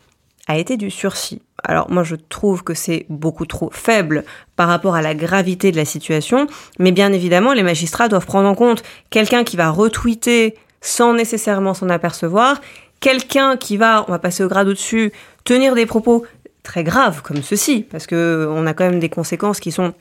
a 0.48 0.58
été 0.58 0.76
du 0.76 0.90
sursis. 0.90 1.42
Alors 1.64 1.90
moi 1.90 2.02
je 2.02 2.16
trouve 2.16 2.64
que 2.64 2.74
c'est 2.74 3.06
beaucoup 3.08 3.46
trop 3.46 3.70
faible 3.72 4.24
par 4.56 4.68
rapport 4.68 4.94
à 4.94 5.02
la 5.02 5.14
gravité 5.14 5.70
de 5.70 5.76
la 5.76 5.84
situation, 5.84 6.46
mais 6.78 6.92
bien 6.92 7.12
évidemment 7.12 7.52
les 7.52 7.62
magistrats 7.62 8.08
doivent 8.08 8.26
prendre 8.26 8.48
en 8.48 8.54
compte 8.54 8.82
quelqu'un 9.10 9.44
qui 9.44 9.56
va 9.56 9.70
retweeter 9.70 10.56
sans 10.80 11.14
nécessairement 11.14 11.74
s'en 11.74 11.88
apercevoir, 11.88 12.60
quelqu'un 13.00 13.56
qui 13.56 13.76
va, 13.76 14.04
on 14.08 14.10
va 14.10 14.18
passer 14.18 14.42
au 14.42 14.48
grade 14.48 14.68
au-dessus, 14.68 15.12
tenir 15.44 15.74
des 15.74 15.86
propos 15.86 16.24
très 16.64 16.84
graves 16.84 17.22
comme 17.22 17.42
ceci, 17.42 17.86
parce 17.88 18.06
que 18.06 18.48
on 18.50 18.66
a 18.66 18.74
quand 18.74 18.84
même 18.84 19.00
des 19.00 19.08
conséquences 19.08 19.60
qui 19.60 19.70
sont 19.72 19.94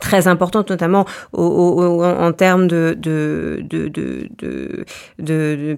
très 0.00 0.26
importante, 0.28 0.70
notamment 0.70 1.06
en 1.32 2.32
termes 2.32 2.66
de, 2.66 2.96
de, 2.98 4.84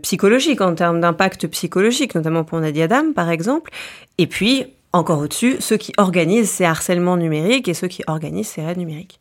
psychologique, 0.03 0.61
en 0.61 0.75
termes 0.75 1.01
d'impact 1.01 1.47
psychologique, 1.49 2.15
notamment 2.15 2.45
pour 2.45 2.61
Nadia 2.61 2.87
Dam, 2.89 3.13
par 3.15 3.31
exemple. 3.31 3.71
Et 4.19 4.27
puis, 4.27 4.67
encore 4.93 5.19
au-dessus, 5.19 5.57
ceux 5.59 5.77
qui 5.77 5.93
organisent 5.97 6.51
ces 6.51 6.65
harcèlements 6.65 7.17
numériques 7.17 7.69
et 7.69 7.75
ceux 7.75 7.89
qui 7.89 8.05
organisent 8.07 8.49
ces 8.49 8.63
raids 8.63 8.77
numériques. 8.77 9.19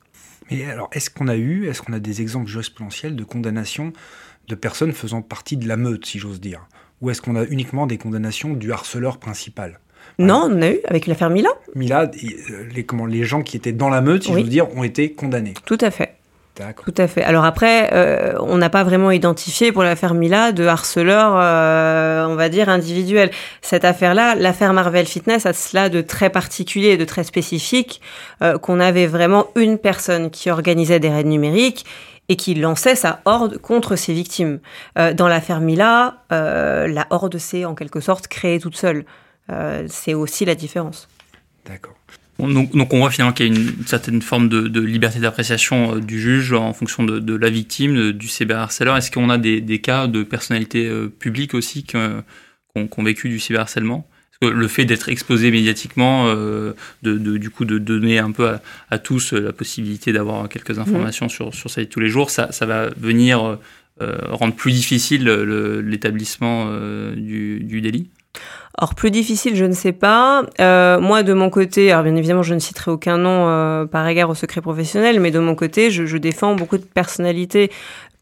Mais 0.52 0.66
alors, 0.66 0.90
est-ce 0.92 1.10
qu'on 1.10 1.28
a 1.28 1.36
eu, 1.36 1.68
est-ce 1.68 1.82
qu'on 1.82 1.94
a 1.94 2.00
des 2.00 2.22
exemples 2.22 2.52
exponentiels 2.56 3.16
de 3.16 3.24
condamnation 3.24 3.94
de 4.48 4.56
personnes 4.56 4.92
faisant 4.92 5.22
partie 5.22 5.58
de 5.58 5.68
la 5.68 5.78
meute, 5.78 6.06
si 6.06 6.20
j'ose 6.20 6.40
dire? 6.40 6.68
Ou 7.02 7.10
est-ce 7.10 7.22
qu'on 7.22 7.36
a 7.36 7.44
uniquement 7.46 7.88
des 7.88 7.98
condamnations 7.98 8.54
du 8.54 8.72
harceleur 8.72 9.18
principal? 9.18 9.80
Non, 10.20 10.50
on 10.52 10.62
a 10.62 10.70
eu 10.70 10.80
avec 10.88 11.08
l'affaire 11.08 11.30
Mila. 11.30 11.50
Mila, 11.76 12.10
les, 12.74 12.84
comment, 12.84 13.06
les 13.06 13.24
gens 13.24 13.42
qui 13.42 13.58
étaient 13.58 13.72
dans 13.72 13.90
la 13.90 14.02
meute, 14.02 14.24
si 14.24 14.32
oui. 14.32 14.40
je 14.40 14.44
veux 14.44 14.50
dire, 14.50 14.78
ont 14.78 14.84
été 14.84 15.12
condamnés. 15.14 15.54
Tout 15.66 15.78
à 15.82 15.92
fait. 15.92 16.16
Tout 16.86 16.94
à 16.98 17.08
fait. 17.08 17.24
Alors 17.24 17.46
après, 17.46 17.90
euh, 17.94 18.36
on 18.40 18.58
n'a 18.60 18.70
pas 18.70 18.84
vraiment 18.84 19.10
identifié 19.10 19.72
pour 19.72 19.82
l'affaire 19.82 20.14
Mila 20.14 20.52
de 20.52 20.68
harceleurs, 20.68 21.34
euh, 21.36 22.28
on 22.28 22.36
va 22.36 22.48
dire, 22.50 22.70
individuels. 22.70 23.32
Cette 23.64 23.86
affaire-là, 23.86 24.36
l'affaire 24.36 24.72
Marvel 24.72 25.08
Fitness 25.08 25.48
a 25.48 25.54
cela 25.54 25.90
de 25.90 26.02
très 26.02 26.30
particulier, 26.30 26.96
de 26.96 27.06
très 27.06 27.24
spécifique, 27.24 28.02
euh, 28.44 28.60
qu'on 28.60 28.80
avait 28.80 29.08
vraiment 29.08 29.48
une 29.56 29.80
personne 29.80 30.30
qui 30.30 30.52
organisait 30.52 31.00
des 31.00 31.10
raids 31.10 31.24
numériques 31.24 31.86
et 32.30 32.36
qui 32.36 32.56
lançait 32.56 32.96
sa 32.96 33.20
horde 33.26 33.58
contre 33.58 33.96
ses 33.96 34.14
victimes. 34.14 34.60
Euh, 34.98 35.14
dans 35.14 35.28
l'affaire 35.28 35.60
Mila, 35.60 36.24
euh, 36.32 36.88
la 36.88 37.08
horde 37.10 37.38
s'est 37.38 37.66
en 37.66 37.76
quelque 37.76 38.00
sorte 38.00 38.28
créée 38.28 38.60
toute 38.60 38.78
seule. 38.78 39.06
Euh, 39.50 39.86
c'est 39.90 40.14
aussi 40.14 40.46
la 40.46 40.56
différence. 40.56 41.08
D'accord. 41.66 41.96
Donc, 42.40 42.76
donc, 42.76 42.94
on 42.94 43.00
voit 43.00 43.12
finalement 43.12 43.34
qu'il 43.34 43.48
y 43.48 43.50
a 43.50 43.54
une 43.54 43.86
certaine 43.86 44.22
forme 44.22 44.50
de, 44.50 44.68
de 44.68 44.82
liberté 44.82 45.20
d'appréciation 45.20 45.96
euh, 45.96 46.00
du 46.00 46.20
juge 46.20 46.52
en 46.54 46.74
fonction 46.74 47.04
de, 47.04 47.20
de 47.20 47.36
la 47.36 47.50
victime, 47.50 47.96
de, 47.96 48.12
du 48.12 48.28
cyberharceleur. 48.28 48.98
Est-ce 48.98 49.12
qu'on 49.12 49.30
a 49.30 49.38
des, 49.38 49.62
des, 49.62 49.80
cas 49.80 50.08
de 50.08 50.24
personnalités 50.24 50.88
euh, 50.88 51.08
publiques 51.08 51.54
aussi 51.54 51.84
qui 51.84 51.96
ont, 51.96 52.88
qu 52.88 53.04
vécu 53.04 53.30
du 53.30 53.40
cyberharcèlement? 53.40 54.08
Le 54.42 54.68
fait 54.68 54.84
d'être 54.84 55.08
exposé 55.08 55.52
médiatiquement, 55.52 56.26
euh, 56.28 56.74
de, 57.02 57.18
du 57.38 57.50
coup 57.50 57.64
de 57.64 57.78
donner 57.78 58.20
un 58.20 58.32
peu 58.32 58.50
à, 58.50 58.62
à 58.90 58.98
tous 58.98 59.32
la 59.32 59.54
possibilité 59.54 60.12
d'avoir 60.12 60.50
quelques 60.50 60.80
informations 60.80 61.28
mmh. 61.28 61.30
sur, 61.30 61.54
sur 61.54 61.70
sa 61.70 61.80
vie 61.80 61.88
de 61.88 61.92
tous 61.94 62.02
les 62.02 62.10
jours, 62.10 62.30
ça, 62.30 62.52
ça 62.52 62.66
va 62.66 62.90
venir 62.98 63.58
rendre 64.02 64.54
plus 64.54 64.74
difficile 64.74 65.24
l'établissement 65.24 66.76
du, 67.16 67.62
du 67.62 67.80
délit? 67.80 68.10
Or, 68.80 68.96
plus 68.96 69.12
difficile, 69.12 69.56
je 69.56 69.66
ne 69.66 69.74
sais 69.74 69.92
pas. 69.92 70.44
Euh, 70.60 71.00
moi, 71.00 71.22
de 71.22 71.34
mon 71.34 71.52
côté, 71.52 71.92
alors 71.92 72.04
bien 72.04 72.16
évidemment, 72.16 72.42
je 72.42 72.56
ne 72.56 72.60
citerai 72.60 72.90
aucun 72.90 73.20
nom 73.20 73.48
euh, 73.48 73.86
par 73.86 74.08
égard 74.08 74.32
au 74.32 74.36
secret 74.36 74.62
professionnel, 74.62 75.20
mais 75.20 75.30
de 75.30 75.38
mon 75.38 75.54
côté, 75.54 75.92
je, 75.92 76.06
je 76.06 76.18
défends 76.18 76.56
beaucoup 76.56 76.78
de 76.78 76.84
personnalités 76.84 77.72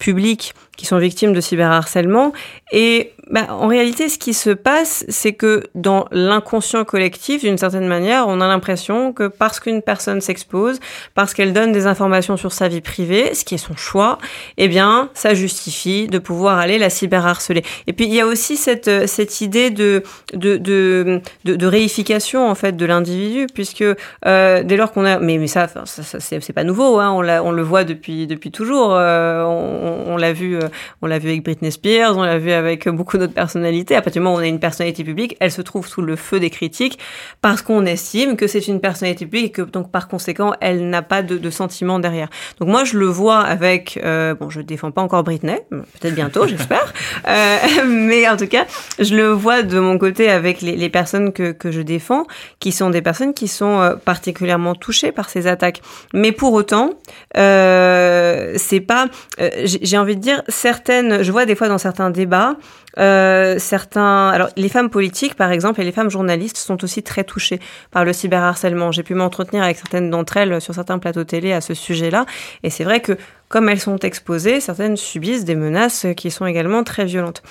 publiques 0.01 0.55
qui 0.77 0.87
sont 0.87 0.97
victimes 0.97 1.31
de 1.31 1.41
cyberharcèlement. 1.41 2.33
Et 2.71 3.11
bah, 3.29 3.45
en 3.49 3.67
réalité, 3.67 4.09
ce 4.09 4.17
qui 4.17 4.33
se 4.33 4.49
passe, 4.49 5.05
c'est 5.09 5.33
que 5.33 5.63
dans 5.75 6.07
l'inconscient 6.11 6.85
collectif, 6.85 7.43
d'une 7.43 7.57
certaine 7.57 7.87
manière, 7.87 8.27
on 8.27 8.41
a 8.41 8.47
l'impression 8.47 9.13
que 9.13 9.27
parce 9.27 9.59
qu'une 9.59 9.83
personne 9.83 10.21
s'expose, 10.21 10.79
parce 11.13 11.35
qu'elle 11.35 11.53
donne 11.53 11.71
des 11.71 11.85
informations 11.85 12.35
sur 12.35 12.51
sa 12.51 12.67
vie 12.67 12.81
privée, 12.81 13.35
ce 13.35 13.45
qui 13.45 13.55
est 13.55 13.59
son 13.59 13.75
choix, 13.75 14.17
eh 14.57 14.67
bien, 14.67 15.09
ça 15.13 15.35
justifie 15.35 16.07
de 16.07 16.17
pouvoir 16.17 16.57
aller 16.57 16.79
la 16.79 16.89
cyberharceler. 16.89 17.63
Et 17.85 17.93
puis, 17.93 18.05
il 18.05 18.13
y 18.13 18.19
a 18.19 18.25
aussi 18.25 18.57
cette, 18.57 19.07
cette 19.07 19.39
idée 19.41 19.69
de, 19.69 20.01
de, 20.33 20.57
de, 20.57 21.21
de, 21.45 21.67
réification, 21.67 22.49
en 22.49 22.55
fait, 22.55 22.75
de 22.75 22.85
l'individu, 22.87 23.45
puisque 23.53 23.83
euh, 24.25 24.63
dès 24.63 24.77
lors 24.77 24.91
qu'on 24.91 25.05
a... 25.05 25.19
Mais, 25.19 25.37
mais 25.37 25.47
ça, 25.47 25.67
ça, 25.67 25.85
ça 25.85 26.19
c'est 26.19 26.53
pas 26.53 26.63
nouveau, 26.63 26.99
hein, 26.99 27.11
on, 27.11 27.21
on 27.47 27.51
le 27.51 27.61
voit 27.61 27.83
depuis, 27.83 28.25
depuis 28.25 28.49
toujours. 28.51 28.95
Euh, 28.95 29.90
on 29.91 30.17
l'a 30.17 30.33
vu, 30.33 30.57
on 31.01 31.07
l'a 31.07 31.19
vu 31.19 31.29
avec 31.29 31.43
Britney 31.43 31.71
Spears, 31.71 32.17
on 32.17 32.23
l'a 32.23 32.37
vu 32.37 32.51
avec 32.51 32.87
beaucoup 32.89 33.17
d'autres 33.17 33.33
personnalités. 33.33 33.95
À 33.95 34.01
partir 34.01 34.21
du 34.21 34.23
moment 34.23 34.35
où 34.35 34.39
on 34.39 34.43
a 34.43 34.47
une 34.47 34.59
personnalité 34.59 35.03
publique, 35.03 35.35
elle 35.39 35.51
se 35.51 35.61
trouve 35.61 35.87
sous 35.87 36.01
le 36.01 36.15
feu 36.15 36.39
des 36.39 36.49
critiques 36.49 36.99
parce 37.41 37.61
qu'on 37.61 37.85
estime 37.85 38.37
que 38.37 38.47
c'est 38.47 38.67
une 38.67 38.79
personnalité 38.79 39.25
publique 39.25 39.45
et 39.45 39.51
que 39.51 39.61
donc 39.61 39.91
par 39.91 40.07
conséquent, 40.07 40.53
elle 40.61 40.89
n'a 40.89 41.01
pas 41.01 41.21
de, 41.21 41.37
de 41.37 41.49
sentiment 41.49 41.99
derrière. 41.99 42.29
Donc 42.59 42.69
moi, 42.69 42.83
je 42.83 42.97
le 42.97 43.05
vois 43.05 43.39
avec, 43.39 43.99
euh, 44.03 44.35
bon, 44.35 44.49
je 44.49 44.61
défends 44.61 44.91
pas 44.91 45.01
encore 45.01 45.23
Britney, 45.23 45.59
peut-être 45.69 46.15
bientôt, 46.15 46.47
j'espère, 46.47 46.93
euh, 47.27 47.57
mais 47.85 48.27
en 48.27 48.37
tout 48.37 48.47
cas, 48.47 48.65
je 48.99 49.15
le 49.15 49.29
vois 49.29 49.63
de 49.63 49.79
mon 49.79 49.97
côté 49.97 50.29
avec 50.29 50.61
les, 50.61 50.75
les 50.75 50.89
personnes 50.89 51.33
que, 51.33 51.51
que 51.51 51.71
je 51.71 51.81
défends, 51.81 52.25
qui 52.59 52.71
sont 52.71 52.89
des 52.89 53.01
personnes 53.01 53.33
qui 53.33 53.47
sont 53.47 53.79
euh, 53.81 53.95
particulièrement 53.95 54.75
touchées 54.75 55.11
par 55.11 55.29
ces 55.29 55.47
attaques. 55.47 55.81
Mais 56.13 56.31
pour 56.31 56.53
autant, 56.53 56.91
euh, 57.37 58.53
c'est 58.57 58.79
pas, 58.79 59.07
euh, 59.39 59.67
j'ai 59.81 59.97
envie 59.97 60.15
de 60.15 60.21
dire, 60.21 60.43
certaines, 60.47 61.23
je 61.23 61.31
vois 61.31 61.45
des 61.45 61.55
fois 61.55 61.67
dans 61.67 61.77
certains 61.77 62.09
débats, 62.09 62.55
euh, 62.99 63.57
certains, 63.57 64.29
alors 64.29 64.49
les 64.55 64.69
femmes 64.69 64.89
politiques 64.89 65.35
par 65.35 65.51
exemple 65.51 65.81
et 65.81 65.83
les 65.83 65.91
femmes 65.91 66.09
journalistes 66.09 66.57
sont 66.57 66.83
aussi 66.83 67.03
très 67.03 67.23
touchées 67.23 67.59
par 67.89 68.05
le 68.05 68.13
cyberharcèlement. 68.13 68.91
J'ai 68.91 69.03
pu 69.03 69.15
m'entretenir 69.15 69.63
avec 69.63 69.77
certaines 69.77 70.09
d'entre 70.09 70.37
elles 70.37 70.61
sur 70.61 70.73
certains 70.73 70.99
plateaux 70.99 71.23
télé 71.23 71.51
à 71.53 71.61
ce 71.61 71.73
sujet-là, 71.73 72.25
et 72.63 72.69
c'est 72.69 72.83
vrai 72.83 73.01
que 73.01 73.17
comme 73.47 73.67
elles 73.67 73.81
sont 73.81 73.97
exposées, 73.97 74.61
certaines 74.61 74.95
subissent 74.95 75.43
des 75.43 75.55
menaces 75.55 76.05
qui 76.15 76.31
sont 76.31 76.45
également 76.45 76.83
très 76.83 77.03
violentes. 77.03 77.43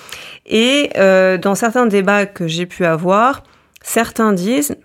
Et 0.47 0.89
euh, 0.97 1.37
dans 1.37 1.53
certains 1.53 1.85
débats 1.85 2.25
que 2.25 2.47
j'ai 2.47 2.65
pu 2.65 2.85
avoir, 2.85 3.43
certains 3.83 4.33
disent 4.33 4.75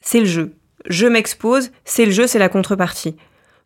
c'est 0.00 0.20
le 0.20 0.26
jeu. 0.26 0.52
Je 0.88 1.06
m'expose, 1.06 1.70
c'est 1.84 2.04
le 2.04 2.12
jeu, 2.12 2.26
c'est 2.26 2.38
la 2.38 2.48
contrepartie. 2.48 3.16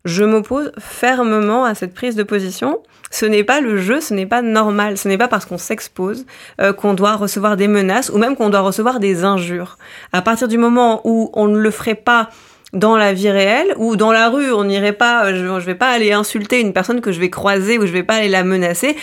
Je 0.05 0.23
m'oppose 0.23 0.71
fermement 0.79 1.65
à 1.65 1.75
cette 1.75 1.93
prise 1.93 2.15
de 2.15 2.23
position. 2.23 2.81
Ce 3.11 3.25
n'est 3.25 3.43
pas 3.43 3.61
le 3.61 3.77
jeu, 3.77 4.01
ce 4.01 4.13
n'est 4.13 4.25
pas 4.25 4.41
normal. 4.41 4.97
Ce 4.97 5.07
n'est 5.07 5.17
pas 5.17 5.27
parce 5.27 5.45
qu'on 5.45 5.57
s'expose 5.57 6.25
euh, 6.59 6.73
qu'on 6.73 6.93
doit 6.93 7.15
recevoir 7.15 7.57
des 7.57 7.67
menaces 7.67 8.09
ou 8.09 8.17
même 8.17 8.35
qu'on 8.35 8.49
doit 8.49 8.61
recevoir 8.61 8.99
des 8.99 9.23
injures. 9.23 9.77
À 10.13 10.21
partir 10.21 10.47
du 10.47 10.57
moment 10.57 11.01
où 11.03 11.29
on 11.33 11.47
ne 11.47 11.57
le 11.57 11.71
ferait 11.71 11.95
pas 11.95 12.29
dans 12.73 12.95
la 12.95 13.13
vie 13.13 13.29
réelle 13.29 13.73
ou 13.77 13.97
dans 13.97 14.11
la 14.13 14.29
rue, 14.29 14.51
on 14.53 14.63
n'irait 14.63 14.93
pas, 14.93 15.33
je, 15.33 15.59
je 15.59 15.65
vais 15.65 15.75
pas 15.75 15.89
aller 15.89 16.13
insulter 16.13 16.61
une 16.61 16.73
personne 16.73 17.01
que 17.01 17.11
je 17.11 17.19
vais 17.19 17.29
croiser 17.29 17.77
ou 17.77 17.85
je 17.85 17.91
vais 17.91 18.03
pas 18.03 18.15
aller 18.15 18.29
la 18.29 18.43
menacer. 18.43 18.95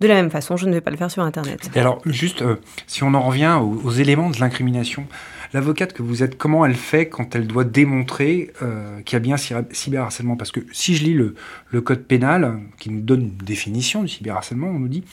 De 0.00 0.06
la 0.06 0.14
même 0.14 0.30
façon, 0.30 0.56
je 0.56 0.66
ne 0.66 0.72
vais 0.72 0.80
pas 0.80 0.92
le 0.92 0.96
faire 0.96 1.10
sur 1.10 1.24
Internet. 1.24 1.70
Et 1.74 1.80
alors, 1.80 2.00
juste, 2.06 2.42
euh, 2.42 2.54
si 2.86 3.02
on 3.02 3.14
en 3.14 3.22
revient 3.22 3.58
aux 3.60 3.90
éléments 3.90 4.30
de 4.30 4.38
l'incrimination, 4.38 5.06
l'avocate 5.52 5.92
que 5.92 6.02
vous 6.02 6.22
êtes, 6.22 6.36
comment 6.36 6.64
elle 6.64 6.74
fait 6.74 7.08
quand 7.08 7.34
elle 7.34 7.46
doit 7.46 7.64
démontrer 7.64 8.50
euh, 8.62 9.00
qu'il 9.02 9.16
y 9.16 9.16
a 9.16 9.20
bien 9.20 9.36
cyberharcèlement? 9.36 10.36
Parce 10.36 10.52
que 10.52 10.60
si 10.72 10.94
je 10.94 11.04
lis 11.04 11.14
le, 11.14 11.80
code 11.80 12.04
pénal, 12.04 12.60
qui 12.78 12.90
nous 12.90 13.00
donne 13.00 13.22
une 13.22 13.36
définition 13.36 14.02
du 14.02 14.08
cyberharcèlement, 14.08 14.68
on 14.68 14.78
nous 14.78 14.88
dit 14.88 15.04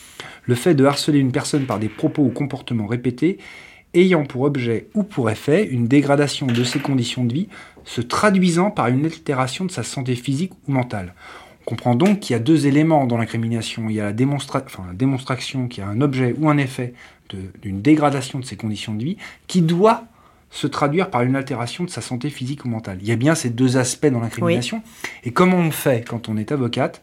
le 0.45 0.55
fait 0.55 0.75
de 0.75 0.85
harceler 0.85 1.19
une 1.19 1.31
personne 1.31 1.65
par 1.65 1.79
des 1.79 1.89
propos 1.89 2.23
ou 2.23 2.29
comportements 2.29 2.87
répétés 2.87 3.37
ayant 3.93 4.25
pour 4.25 4.41
objet 4.41 4.87
ou 4.93 5.03
pour 5.03 5.29
effet 5.29 5.65
une 5.65 5.87
dégradation 5.87 6.47
de 6.47 6.63
ses 6.63 6.79
conditions 6.79 7.23
de 7.23 7.33
vie 7.33 7.47
se 7.85 8.01
traduisant 8.01 8.71
par 8.71 8.87
une 8.87 9.05
altération 9.05 9.63
de 9.65 9.71
sa 9.71 9.83
santé 9.83 10.15
physique 10.15 10.51
ou 10.67 10.73
mentale. 10.73 11.13
On 11.61 11.65
comprend 11.69 11.95
donc 11.95 12.19
qu'il 12.19 12.33
y 12.33 12.35
a 12.35 12.39
deux 12.39 12.67
éléments 12.67 13.07
dans 13.07 13.17
l'incrimination. 13.17 13.89
Il 13.89 13.95
y 13.95 14.01
a 14.01 14.11
la, 14.11 14.11
la 14.11 14.93
démonstration 14.93 15.67
qu'il 15.67 15.83
y 15.83 15.87
a 15.87 15.89
un 15.89 16.01
objet 16.01 16.35
ou 16.37 16.49
un 16.49 16.57
effet 16.57 16.93
d'une 17.61 17.81
dégradation 17.81 18.39
de 18.39 18.45
ses 18.45 18.55
conditions 18.55 18.93
de 18.93 19.03
vie 19.03 19.17
qui 19.47 19.61
doit 19.61 20.05
se 20.55 20.67
traduire 20.67 21.09
par 21.09 21.21
une 21.21 21.35
altération 21.35 21.83
de 21.83 21.89
sa 21.89 21.99
santé 21.99 22.29
physique 22.29 22.63
ou 22.63 22.69
mentale. 22.69 22.97
Il 23.01 23.07
y 23.07 23.11
a 23.11 23.17
bien 23.17 23.35
ces 23.35 23.49
deux 23.49 23.75
aspects 23.75 24.07
dans 24.07 24.21
l'incrimination. 24.21 24.81
Et 25.25 25.31
comment 25.31 25.57
on 25.57 25.69
fait 25.69 26.07
quand 26.07 26.29
on 26.29 26.37
est 26.37 26.51
avocate 26.51 27.01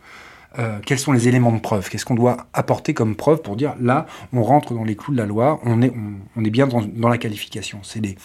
euh, 0.59 0.80
quels 0.85 0.99
sont 0.99 1.12
les 1.12 1.28
éléments 1.28 1.52
de 1.52 1.61
preuve? 1.61 1.88
Qu'est-ce 1.88 2.04
qu'on 2.04 2.14
doit 2.14 2.47
apporter 2.52 2.92
comme 2.92 3.16
preuve 3.16 3.40
pour 3.40 3.56
dire 3.56 3.75
là, 3.80 4.04
on 4.35 4.42
rentre 4.42 4.75
dans 4.75 4.85
les 4.85 4.97
clous 4.97 5.12
de 5.12 5.16
la 5.16 5.25
loi, 5.25 5.61
on 5.64 5.80
est, 5.80 5.90
on, 6.37 6.44
est 6.44 6.50
bien 6.50 6.66
dans, 6.66 7.09
la 7.09 7.16
qualification? 7.16 7.80
C'est 7.82 8.00
des, 8.00 8.16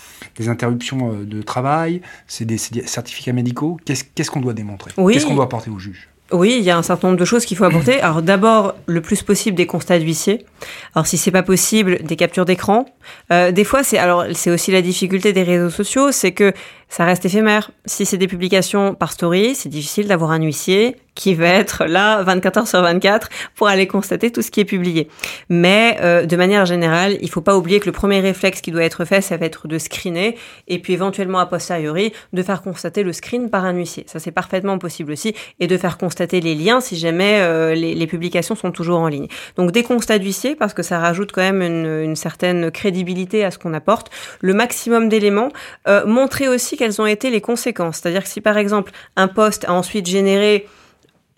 interruptions 0.50 1.14
euh, 1.14 1.26
de 1.26 1.42
travail, 1.42 2.02
c'est 2.28 2.44
des, 2.44 2.58
certificats 2.58 3.32
médicaux? 3.32 3.78
Qu'est-ce 3.86 4.30
qu'on 4.30 4.42
doit 4.42 4.54
démontrer? 4.54 4.92
Qu'est-ce 4.92 5.26
qu'on 5.26 5.36
doit 5.36 5.46
apporter 5.46 5.70
au 5.70 5.80
juge? 5.80 6.10
Oui, 6.32 6.56
il 6.58 6.64
y 6.64 6.70
a 6.70 6.78
un 6.78 6.84
certain 6.84 7.08
nombre 7.08 7.20
de 7.20 7.26
choses 7.26 7.46
qu'il 7.46 7.58
faut 7.58 7.64
apporter. 7.64 8.00
Alors 8.02 8.22
d'abord, 8.22 8.76
le 8.86 9.02
plus 9.02 9.24
possible 9.24 9.56
des 9.56 9.66
constats 9.66 10.00
d'huissier. 10.00 10.46
Alors 10.94 11.08
si 11.08 11.18
c'est 11.18 11.32
pas 11.32 11.44
possible, 11.44 12.04
des 12.04 12.16
captures 12.16 12.46
d'écran. 12.46 12.86
Euh, 13.32 13.52
des 13.52 13.64
fois, 13.64 13.84
c'est 13.84 13.98
alors 13.98 14.26
c'est 14.34 14.52
aussi 14.52 14.72
la 14.72 14.82
difficulté 14.82 15.34
des 15.34 15.44
réseaux 15.44 15.70
sociaux, 15.70 16.12
c'est 16.12 16.32
que 16.32 16.54
ça 16.90 17.06
reste 17.06 17.26
éphémère. 17.26 17.72
Si 17.86 18.06
c'est 18.06 18.18
des 18.18 18.28
publications 18.28 18.96
par 18.96 19.12
story, 19.12 19.56
c'est 19.56 19.70
difficile 19.70 20.08
d'avoir 20.08 20.32
un 20.32 20.42
huissier 20.42 20.98
qui 21.16 21.34
va 21.34 21.48
être 21.48 21.86
là 21.86 22.22
24 22.22 22.58
heures 22.58 22.68
sur 22.68 22.82
24 22.82 23.30
pour 23.56 23.68
aller 23.68 23.88
constater 23.88 24.32
tout 24.32 24.44
ce 24.44 24.52
qui 24.52 24.60
est 24.60 24.66
publié. 24.66 25.10
Mais 25.50 25.98
euh, 26.02 26.26
de 26.26 26.36
manière 26.36 26.66
générale, 26.68 27.18
il 27.22 27.30
faut 27.30 27.42
pas 27.42 27.58
oublier 27.58 27.80
que 27.80 27.88
le 27.88 27.92
premier 27.92 28.20
réflexe 28.20 28.62
qui 28.62 28.70
doit 28.70 28.84
être 28.84 29.04
fait, 29.04 29.22
ça 29.22 29.36
va 29.36 29.48
être 29.48 29.68
de 29.68 29.80
screener 29.80 30.38
et 30.68 30.78
puis 30.80 30.94
éventuellement 30.94 31.40
a 31.40 31.48
posteriori 31.48 32.14
de 32.34 32.44
faire 32.44 32.62
constater 32.62 33.02
le 33.02 33.14
screen 33.14 33.50
par 33.50 33.66
un 33.66 33.74
huissier. 33.74 34.06
Ça 34.08 34.20
c'est 34.20 34.32
parfaitement 34.32 34.78
possible 34.78 35.12
aussi 35.12 35.34
et 35.60 35.66
de 35.66 35.78
faire 35.78 35.98
constater 35.98 36.40
les 36.40 36.54
liens 36.54 36.82
si 36.82 36.96
jamais 36.96 37.40
euh, 37.42 37.74
les, 37.74 37.96
les, 37.96 38.08
publications 38.08 38.56
sont 38.56 38.72
toujours 38.72 39.00
en 39.00 39.08
ligne. 39.08 39.28
Donc 39.56 39.72
des 39.72 39.84
constats 39.84 40.20
d'huissier 40.20 40.56
parce 40.56 40.76
que 40.76 40.84
ça 40.84 41.00
rajoute 41.00 41.32
quand 41.32 41.42
même 41.42 41.64
une, 41.64 42.04
une 42.04 42.16
certaine 42.16 42.70
crédibilité 42.70 43.44
à 43.44 43.50
ce 43.50 43.58
qu'on 43.58 43.74
apporte. 43.74 44.12
Le 44.40 44.54
maximum 44.54 45.10
d'éléments. 45.10 45.50
Euh, 45.88 46.06
montrer 46.06 46.48
aussi 46.48 46.77
quelles 46.78 47.02
ont 47.02 47.06
été 47.06 47.30
les 47.30 47.42
conséquences. 47.42 47.98
C'est-à-dire 47.98 48.24
que 48.24 48.30
si 48.30 48.40
par 48.40 48.58
exemple 48.58 48.92
un 49.16 49.28
poste 49.28 49.66
a 49.66 49.74
ensuite 49.74 50.06
généré 50.06 50.68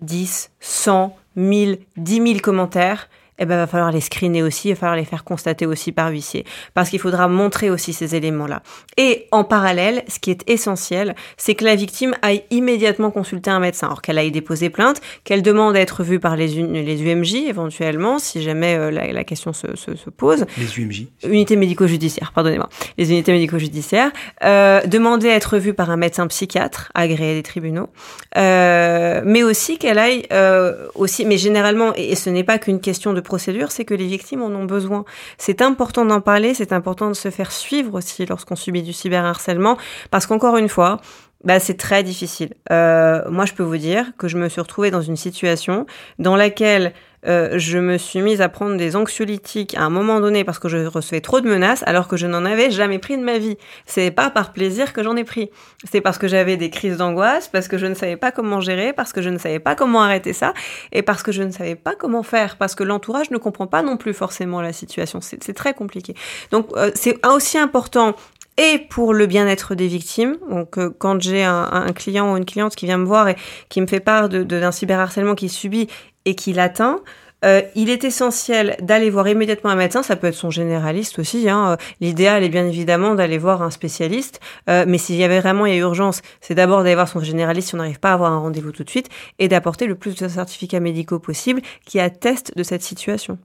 10, 0.02 0.52
100, 0.60 1.18
1000, 1.36 1.80
10 1.98 2.14
000 2.16 2.40
commentaires, 2.40 3.10
eh 3.40 3.46
ben, 3.46 3.58
va 3.58 3.68
falloir 3.68 3.92
les 3.92 4.02
screener 4.02 4.44
aussi, 4.44 4.70
il 4.70 4.74
va 4.74 4.80
falloir 4.80 4.98
les 4.98 5.06
faire 5.06 5.24
constater 5.24 5.66
aussi 5.66 5.92
par 5.92 6.10
huissier. 6.10 6.46
Parce 6.74 6.90
qu'il 6.90 7.00
faudra 7.00 7.28
montrer 7.28 7.70
aussi 7.70 7.94
ces 7.94 8.16
éléments-là. 8.16 8.62
Et 8.98 9.28
en 9.32 9.44
parallèle, 9.44 10.04
ce 10.08 10.20
qui 10.20 10.32
est 10.32 10.50
essentiel, 10.50 11.16
c'est 11.38 11.56
que 11.56 11.66
la 11.66 11.76
victime 11.76 12.16
aille 12.22 12.44
immédiatement 12.52 13.12
consulter 13.12 13.50
un 13.50 13.60
médecin. 13.60 13.88
Alors 13.88 14.02
qu'elle 14.02 14.18
aille 14.18 14.32
déposer 14.32 14.70
plainte, 14.70 15.02
qu'elle 15.24 15.42
demande 15.42 15.76
à 15.76 15.80
être 15.80 16.04
vue 16.04 16.20
par 16.20 16.36
les, 16.36 16.48
les 16.48 17.04
UMJ 17.04 17.36
éventuellement, 17.48 18.20
si 18.20 18.42
jamais 18.42 18.76
euh, 18.76 18.92
la, 18.92 19.24
question 19.24 19.54
se, 19.54 19.76
se, 19.76 19.96
se, 19.96 20.10
pose. 20.10 20.46
Les 20.58 20.80
UMJ 20.80 21.08
Unités 21.24 21.56
médico-judiciaires, 21.56 22.32
pardonnez-moi. 22.34 22.70
Les 22.98 23.12
unités 23.12 23.32
médico-judiciaires. 23.32 24.12
Euh, 24.44 24.82
demander 24.86 25.30
à 25.30 25.36
être 25.36 25.58
vue 25.58 25.74
par 25.74 25.90
un 25.90 25.98
médecin 25.98 26.28
psychiatre 26.28 26.92
agréé 26.94 27.36
des 27.36 27.44
tribunaux. 27.44 27.90
Euh, 28.38 29.22
mais 29.26 29.44
aussi 29.44 29.78
qu'elle 29.78 30.00
aille 30.00 30.26
euh, 30.32 30.88
aussi, 30.96 31.26
mais 31.26 31.38
généralement, 31.38 31.94
et 31.96 32.16
ce 32.16 32.30
n'est 32.30 32.44
pas 32.44 32.60
qu'une 32.60 32.80
question 32.80 33.14
de 33.14 33.22
c'est 33.38 33.86
que 33.86 33.94
les 33.94 34.08
victimes 34.08 34.42
en 34.42 34.48
ont 34.48 34.66
besoin. 34.66 35.06
C'est 35.38 35.62
important 35.62 36.06
d'en 36.06 36.22
parler, 36.22 36.54
c'est 36.54 36.74
important 36.74 37.10
de 37.10 37.14
se 37.14 37.30
faire 37.30 37.52
suivre 37.52 37.96
aussi 37.96 38.26
lorsqu'on 38.26 38.56
subit 38.56 38.82
du 38.82 38.94
cyberharcèlement, 38.94 39.78
parce 40.12 40.26
qu'encore 40.26 40.58
une 40.58 40.70
fois, 40.70 41.00
bah, 41.44 41.60
c'est 41.60 41.78
très 41.78 42.04
difficile. 42.04 42.54
Euh, 42.72 43.22
moi, 43.30 43.46
je 43.46 43.54
peux 43.54 43.64
vous 43.64 43.78
dire 43.78 44.06
que 44.18 44.28
je 44.28 44.38
me 44.38 44.50
suis 44.50 44.60
retrouvée 44.60 44.92
dans 44.92 45.02
une 45.02 45.16
situation 45.16 45.86
dans 46.18 46.36
laquelle 46.36 46.94
euh, 47.28 47.58
je 47.58 47.78
me 47.78 47.98
suis 47.98 48.22
mise 48.22 48.42
à 48.42 48.50
prendre 48.50 48.78
des 48.78 48.96
anxiolytiques 48.96 49.76
à 49.76 49.82
un 49.82 49.90
moment 49.90 50.20
donné 50.20 50.44
parce 50.44 50.60
que 50.60 50.70
je 50.70 50.78
recevais 50.78 51.22
trop 51.22 51.42
de 51.42 51.50
menaces 51.50 51.84
alors 51.86 52.08
que 52.08 52.18
je 52.18 52.28
n'en 52.28 52.46
avais 52.46 52.72
jamais 52.72 53.00
pris 53.00 53.18
de 53.18 53.24
ma 53.24 53.38
vie. 53.38 53.58
C'est 53.86 54.12
pas 54.12 54.30
par 54.30 54.54
plaisir 54.54 54.94
que 54.94 55.04
j'en 55.04 55.16
ai 55.16 55.24
pris. 55.24 55.50
C'est 55.90 56.02
parce 56.02 56.18
que 56.18 56.28
j'avais 56.28 56.58
des 56.58 56.70
crises 56.70 56.98
d'angoisse, 56.98 57.48
parce 57.48 57.68
que 57.68 57.78
je 57.78 57.86
ne 57.86 57.94
savais 57.94 58.18
pas 58.18 58.32
comment 58.32 58.62
gérer, 58.62 58.94
parce 58.94 59.14
que 59.14 59.22
je 59.22 59.30
ne 59.30 59.38
savais 59.38 59.60
pas 59.60 59.76
comment 59.76 60.02
arrêter 60.02 60.34
ça 60.34 60.54
et 60.92 61.02
parce 61.02 61.24
que 61.24 61.32
je 61.32 61.44
ne 61.44 61.52
savais 61.52 61.76
pas 61.76 61.96
comment 61.96 62.24
faire 62.24 62.58
parce 62.58 62.76
que 62.76 62.84
l'entourage 62.84 63.32
ne 63.32 63.38
comprend 63.38 63.68
pas 63.68 63.82
non 63.82 63.98
plus 63.98 64.14
forcément 64.14 64.62
la 64.62 64.74
situation. 64.74 65.20
C'est 65.22 65.54
très 65.54 65.74
compliqué. 65.74 66.14
Donc 66.52 66.68
euh, 66.76 66.92
c'est 66.96 67.26
aussi 67.26 67.58
important 67.58 68.16
et 68.60 68.78
pour 68.78 69.14
le 69.14 69.26
bien-être 69.26 69.74
des 69.74 69.88
victimes. 69.88 70.38
Donc, 70.50 70.78
euh, 70.78 70.94
quand 70.96 71.22
j'ai 71.22 71.44
un, 71.44 71.94
client 71.96 72.34
ou 72.34 72.38
une 72.38 72.46
cliente 72.46 72.76
qui 72.76 72.86
vient 72.86 72.98
me 72.98 73.06
voir 73.06 73.30
et 73.30 73.36
qui 73.70 73.80
me 73.82 73.88
fait 73.88 74.02
part 74.02 74.28
d'un 74.30 74.72
cyberharcèlement 74.72 75.34
qu'il 75.34 75.50
subit 75.50 75.88
et 76.26 76.36
qui 76.36 76.52
l'atteint, 76.52 77.00
euh, 77.46 77.62
il 77.74 77.90
est 77.90 78.04
essentiel 78.04 78.76
d'aller 78.82 79.10
voir 79.10 79.26
immédiatement 79.30 79.70
un 79.70 79.76
médecin, 79.76 80.04
ça 80.04 80.18
peut 80.18 80.28
être 80.28 80.36
son 80.36 80.50
généraliste 80.50 81.20
aussi. 81.20 81.50
Hein. 81.50 81.78
L'idéal 82.02 82.44
est 82.44 82.50
bien 82.50 82.68
évidemment 82.68 83.16
d'aller 83.16 83.38
voir 83.38 83.62
un 83.62 83.72
spécialiste, 83.72 84.42
euh, 84.70 84.84
mais 84.86 84.98
s'il 84.98 85.16
y 85.16 85.24
avait 85.24 85.40
vraiment 85.40 85.66
il 85.66 85.80
urgence, 85.80 86.22
c'est 86.42 86.54
d'abord 86.54 86.80
d'aller 86.80 86.96
voir 86.96 87.08
son 87.08 87.22
généraliste 87.22 87.70
si 87.70 87.76
on 87.76 87.78
n'arrive 87.78 88.02
pas 88.02 88.12
à 88.12 88.14
avoir 88.16 88.34
un 88.34 88.40
rendez-vous 88.40 88.74
tout 88.74 88.84
de 88.84 88.90
suite 88.90 89.08
et 89.40 89.48
d'apporter 89.48 89.86
le 89.86 89.96
plus 89.96 90.16
de 90.16 90.28
certificats 90.28 90.82
médicaux 90.82 91.20
possible 91.20 91.62
qui 91.86 92.02
attestent 92.02 92.58
de 92.58 92.64
cette 92.64 92.84
situation. 92.84 93.38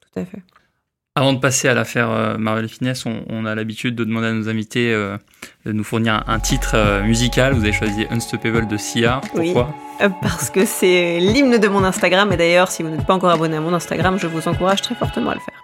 Tout 0.00 0.20
à 0.20 0.24
fait. 0.24 0.42
Avant 1.16 1.32
de 1.32 1.38
passer 1.38 1.68
à 1.68 1.74
l'affaire 1.74 2.10
euh, 2.10 2.36
Marvel 2.38 2.68
Finesse, 2.68 3.04
on, 3.06 3.46
a 3.46 3.54
l'habitude 3.54 3.94
de 3.94 4.02
demander 4.02 4.26
à 4.26 4.32
nos 4.32 4.48
invités 4.48 4.92
euh, 4.92 5.16
de 5.64 5.70
nous 5.70 5.84
fournir 5.84 6.24
un, 6.26 6.40
titre 6.40 6.72
euh, 6.74 7.04
musical. 7.04 7.52
Vous 7.52 7.62
avez 7.62 7.72
choisi 7.72 8.04
Unstoppable 8.10 8.66
de 8.66 8.76
Sia. 8.76 9.20
Pourquoi? 9.32 9.72
Oui, 10.00 10.08
Parce 10.20 10.50
que 10.50 10.64
c'est 10.64 11.20
l'hymne 11.20 11.58
de 11.58 11.68
mon 11.68 11.84
Instagram. 11.84 12.32
Et 12.32 12.36
d'ailleurs, 12.36 12.68
si 12.68 12.82
vous 12.82 12.88
n'êtes 12.88 13.06
pas 13.06 13.14
encore 13.14 13.30
abonné 13.30 13.56
à 13.56 13.60
mon 13.60 13.72
Instagram, 13.72 14.18
je 14.18 14.26
vous 14.26 14.48
encourage 14.48 14.82
très 14.82 14.96
fortement 14.96 15.30
à 15.30 15.34
le 15.34 15.40
faire. 15.40 15.63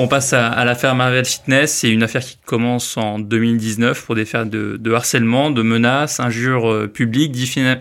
On 0.00 0.06
passe 0.06 0.32
à, 0.32 0.64
l'affaire 0.64 0.94
Marvel 0.94 1.24
Fitness. 1.24 1.72
C'est 1.72 1.90
une 1.90 2.04
affaire 2.04 2.22
qui 2.22 2.38
commence 2.46 2.96
en 2.96 3.18
2019 3.18 4.06
pour 4.06 4.14
des 4.14 4.24
faits 4.24 4.48
de, 4.48 4.92
harcèlement, 4.92 5.50
de 5.50 5.62
menaces, 5.62 6.20
injures 6.20 6.70
euh, 6.70 6.86
publiques, 6.86 7.32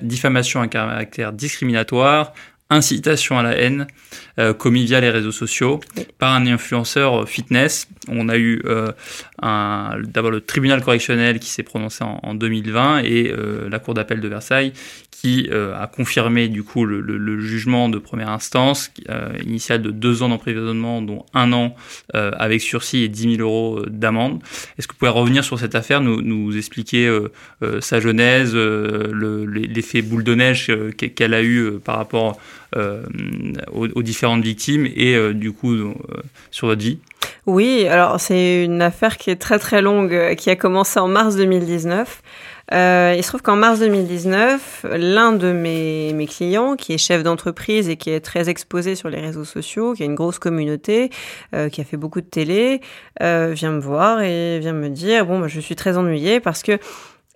diffamation 0.01 0.62
à 0.62 0.67
caractère 0.67 1.32
discriminatoire, 1.32 2.34
incitation 2.71 3.38
à 3.38 3.43
la 3.43 3.56
haine 3.56 3.86
euh, 4.39 4.51
commis 4.51 4.86
via 4.86 4.99
les 4.99 5.12
réseaux 5.12 5.32
sociaux 5.32 5.80
par 6.17 6.34
un 6.34 6.47
influenceur 6.47 7.21
euh, 7.21 7.25
fitness. 7.27 7.88
On 8.08 8.30
a 8.30 8.38
eu 8.38 8.63
d'abord 9.39 10.32
le 10.32 10.41
tribunal 10.41 10.82
correctionnel 10.82 11.38
qui 11.38 11.49
s'est 11.49 11.62
prononcé 11.62 12.03
en, 12.03 12.34
2020 12.34 13.03
et 13.03 13.32
la 13.69 13.77
cour 13.77 13.93
d'appel 13.93 14.21
de 14.21 14.27
Versailles 14.27 14.73
qui 15.19 15.49
a 15.51 15.88
confirmé 15.88 16.47
du 16.47 16.63
coup 16.63 16.86
le, 16.86 17.39
jugement 17.39 17.89
de 17.89 17.97
première 17.97 18.30
instance 18.30 18.91
initial 19.43 19.82
de 19.82 19.91
deux 19.91 20.21
ans 20.21 20.30
d'emprisonnement 20.30 21.01
dont 21.01 21.25
un 21.34 21.53
an 21.53 21.75
avec 22.13 22.62
sursis 22.62 23.03
et 23.03 23.08
10 23.08 23.38
000 23.38 23.41
euros 23.41 23.82
d'amende. 23.88 24.41
Est-ce 24.77 24.88
que 24.88 24.93
vous 24.93 24.99
pouvez 24.99 25.12
revenir 25.12 25.43
sur 25.43 25.58
cette 25.58 25.75
affaire, 25.75 26.01
nous, 26.01 26.56
expliquer 26.56 27.12
sa 27.80 27.99
genèse, 27.99 28.56
l'effet 28.56 30.01
boule 30.01 30.23
de 30.23 30.36
neige 30.36 30.71
qu'elle 30.97 31.34
a 31.34 31.41
eu 31.41 31.80
par 31.84 31.97
rapport 31.97 32.38
euh, 32.75 33.01
aux, 33.71 34.03
différentes 34.03 34.43
victimes 34.43 34.86
et 34.93 35.15
euh, 35.15 35.34
du 35.34 35.53
coup 35.53 35.71
euh, 35.71 35.93
sur 36.51 36.67
votre 36.67 36.82
vie? 36.82 36.99
Oui, 37.45 37.88
alors 37.88 38.19
c'est 38.19 38.65
une 38.65 38.82
affaire 38.82 39.17
qui 39.17 39.30
est 39.30 39.38
très 39.38 39.58
très 39.58 39.82
longue, 39.82 40.36
qui 40.36 40.49
a 40.49 40.58
commencé 40.58 40.99
en 40.99 41.08
mars 41.08 41.38
2019. 41.38 42.21
Euh, 42.73 43.13
il 43.15 43.23
se 43.23 43.30
trouve 43.30 43.41
qu'en 43.41 43.56
mars 43.56 43.80
2019, 43.80 44.86
l'un 44.91 45.32
de 45.32 45.51
mes, 45.51 46.13
mes, 46.13 46.27
clients, 46.27 46.75
qui 46.75 46.93
est 46.93 46.97
chef 46.97 47.23
d'entreprise 47.23 47.88
et 47.88 47.95
qui 47.95 48.10
est 48.10 48.19
très 48.19 48.49
exposé 48.49 48.95
sur 48.95 49.10
les 49.10 49.21
réseaux 49.21 49.45
sociaux, 49.45 49.93
qui 49.93 50.03
a 50.03 50.06
une 50.06 50.15
grosse 50.15 50.39
communauté, 50.39 51.10
euh, 51.56 51.69
qui 51.69 51.80
a 51.82 51.84
fait 51.86 51.97
beaucoup 51.97 52.19
de 52.19 52.25
télé, 52.25 52.82
euh, 53.21 53.51
vient 53.53 53.71
me 53.71 53.80
voir 53.80 54.21
et 54.21 54.60
vient 54.60 54.73
me 54.73 54.89
dire 54.89 55.25
bon, 55.25 55.39
bah, 55.39 55.47
je 55.47 55.60
suis 55.60 55.75
très 55.75 55.97
ennuyée 55.97 56.39
parce 56.39 56.62
que 56.62 56.77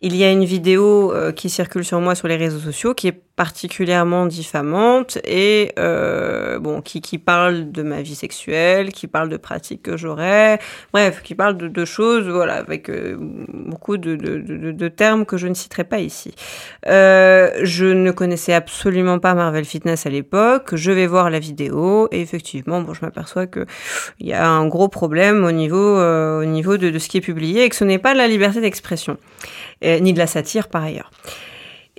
il 0.01 0.15
y 0.15 0.23
a 0.23 0.31
une 0.31 0.45
vidéo 0.45 1.13
euh, 1.13 1.31
qui 1.31 1.49
circule 1.49 1.85
sur 1.85 2.01
moi 2.01 2.15
sur 2.15 2.27
les 2.27 2.35
réseaux 2.35 2.59
sociaux 2.59 2.93
qui 2.93 3.07
est 3.07 3.21
particulièrement 3.35 4.25
diffamante 4.25 5.17
et 5.23 5.71
euh, 5.79 6.59
bon 6.59 6.81
qui, 6.81 7.01
qui 7.01 7.17
parle 7.17 7.71
de 7.71 7.81
ma 7.81 8.01
vie 8.01 8.15
sexuelle, 8.15 8.91
qui 8.91 9.07
parle 9.07 9.29
de 9.29 9.37
pratiques 9.37 9.83
que 9.83 9.97
j'aurais, 9.97 10.59
bref, 10.91 11.21
qui 11.23 11.33
parle 11.33 11.57
de, 11.57 11.67
de, 11.67 11.85
choses 11.85 12.27
voilà 12.27 12.55
avec 12.55 12.89
euh, 12.89 13.15
beaucoup 13.19 13.97
de, 13.97 14.15
de, 14.15 14.71
de, 14.71 14.87
termes 14.87 15.25
que 15.25 15.37
je 15.37 15.47
ne 15.47 15.53
citerai 15.53 15.85
pas 15.85 15.99
ici. 15.99 16.33
Euh, 16.87 17.51
je 17.63 17.85
ne 17.85 18.11
connaissais 18.11 18.53
absolument 18.53 19.19
pas 19.19 19.33
Marvel 19.33 19.65
Fitness 19.65 20.05
à 20.05 20.09
l'époque. 20.09 20.75
Je 20.75 20.91
vais 20.91 21.07
voir 21.07 21.29
la 21.29 21.39
vidéo 21.39 22.09
et 22.11 22.21
effectivement 22.21 22.81
bon 22.81 22.93
je 22.93 22.99
m'aperçois 23.01 23.47
que 23.47 23.65
il 24.19 24.27
y 24.27 24.33
a 24.33 24.47
un 24.47 24.67
gros 24.67 24.89
problème 24.89 25.45
au 25.45 25.51
niveau 25.51 25.77
euh, 25.77 26.41
au 26.41 26.45
niveau 26.45 26.77
de, 26.77 26.89
de 26.89 26.99
ce 26.99 27.07
qui 27.07 27.17
est 27.17 27.21
publié 27.21 27.63
et 27.63 27.69
que 27.69 27.75
ce 27.75 27.85
n'est 27.85 27.99
pas 27.99 28.13
la 28.13 28.27
liberté 28.27 28.61
d'expression 28.61 29.17
ni 29.83 30.13
de 30.13 30.19
la 30.19 30.27
satire 30.27 30.67
par 30.67 30.83
ailleurs. 30.83 31.09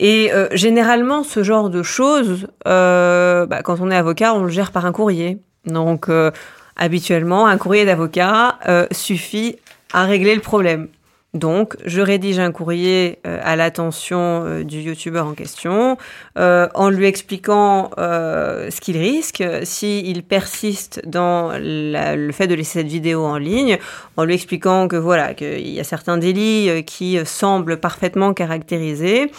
Et 0.02 0.32
euh, 0.32 0.48
généralement, 0.50 1.22
ce 1.22 1.44
genre 1.44 1.70
de 1.70 1.84
choses, 1.84 2.48
euh, 2.66 3.46
bah, 3.46 3.62
quand 3.62 3.80
on 3.80 3.88
est 3.88 3.96
avocat, 3.96 4.34
on 4.34 4.42
le 4.42 4.48
gère 4.48 4.72
par 4.72 4.84
un 4.84 4.90
courrier. 4.90 5.38
Donc, 5.64 6.08
euh, 6.08 6.32
habituellement, 6.74 7.46
un 7.46 7.56
courrier 7.56 7.84
d'avocat 7.84 8.58
suffit 8.90 9.56
à 9.92 10.02
régler 10.02 10.34
le 10.34 10.40
problème. 10.40 10.88
Donc, 11.34 11.76
je 11.86 12.02
rédige 12.02 12.38
un 12.38 12.52
courrier 12.52 13.18
euh, 13.26 13.40
à 13.42 13.56
l'attention 13.56 14.44
euh, 14.44 14.64
du 14.64 14.80
youtubeur 14.80 15.26
en 15.26 15.32
question, 15.32 15.96
euh, 16.38 16.68
en 16.74 16.90
lui 16.90 17.06
expliquant 17.06 17.90
ce 17.96 18.80
qu'il 18.80 18.98
risque 18.98 19.42
s'il 19.62 20.24
persiste 20.24 21.00
dans 21.06 21.52
le 21.54 22.32
fait 22.32 22.46
de 22.46 22.54
laisser 22.54 22.80
cette 22.80 22.88
vidéo 22.88 23.24
en 23.24 23.38
ligne, 23.38 23.78
en 24.18 24.24
lui 24.24 24.34
expliquant 24.34 24.88
que 24.88 24.96
voilà 24.96 25.32
qu'il 25.32 25.68
y 25.68 25.80
a 25.80 25.84
certains 25.84 26.18
délits 26.18 26.84
qui 26.84 27.18
semblent 27.24 27.78
parfaitement 27.78 28.34
caractérisés 28.34 29.30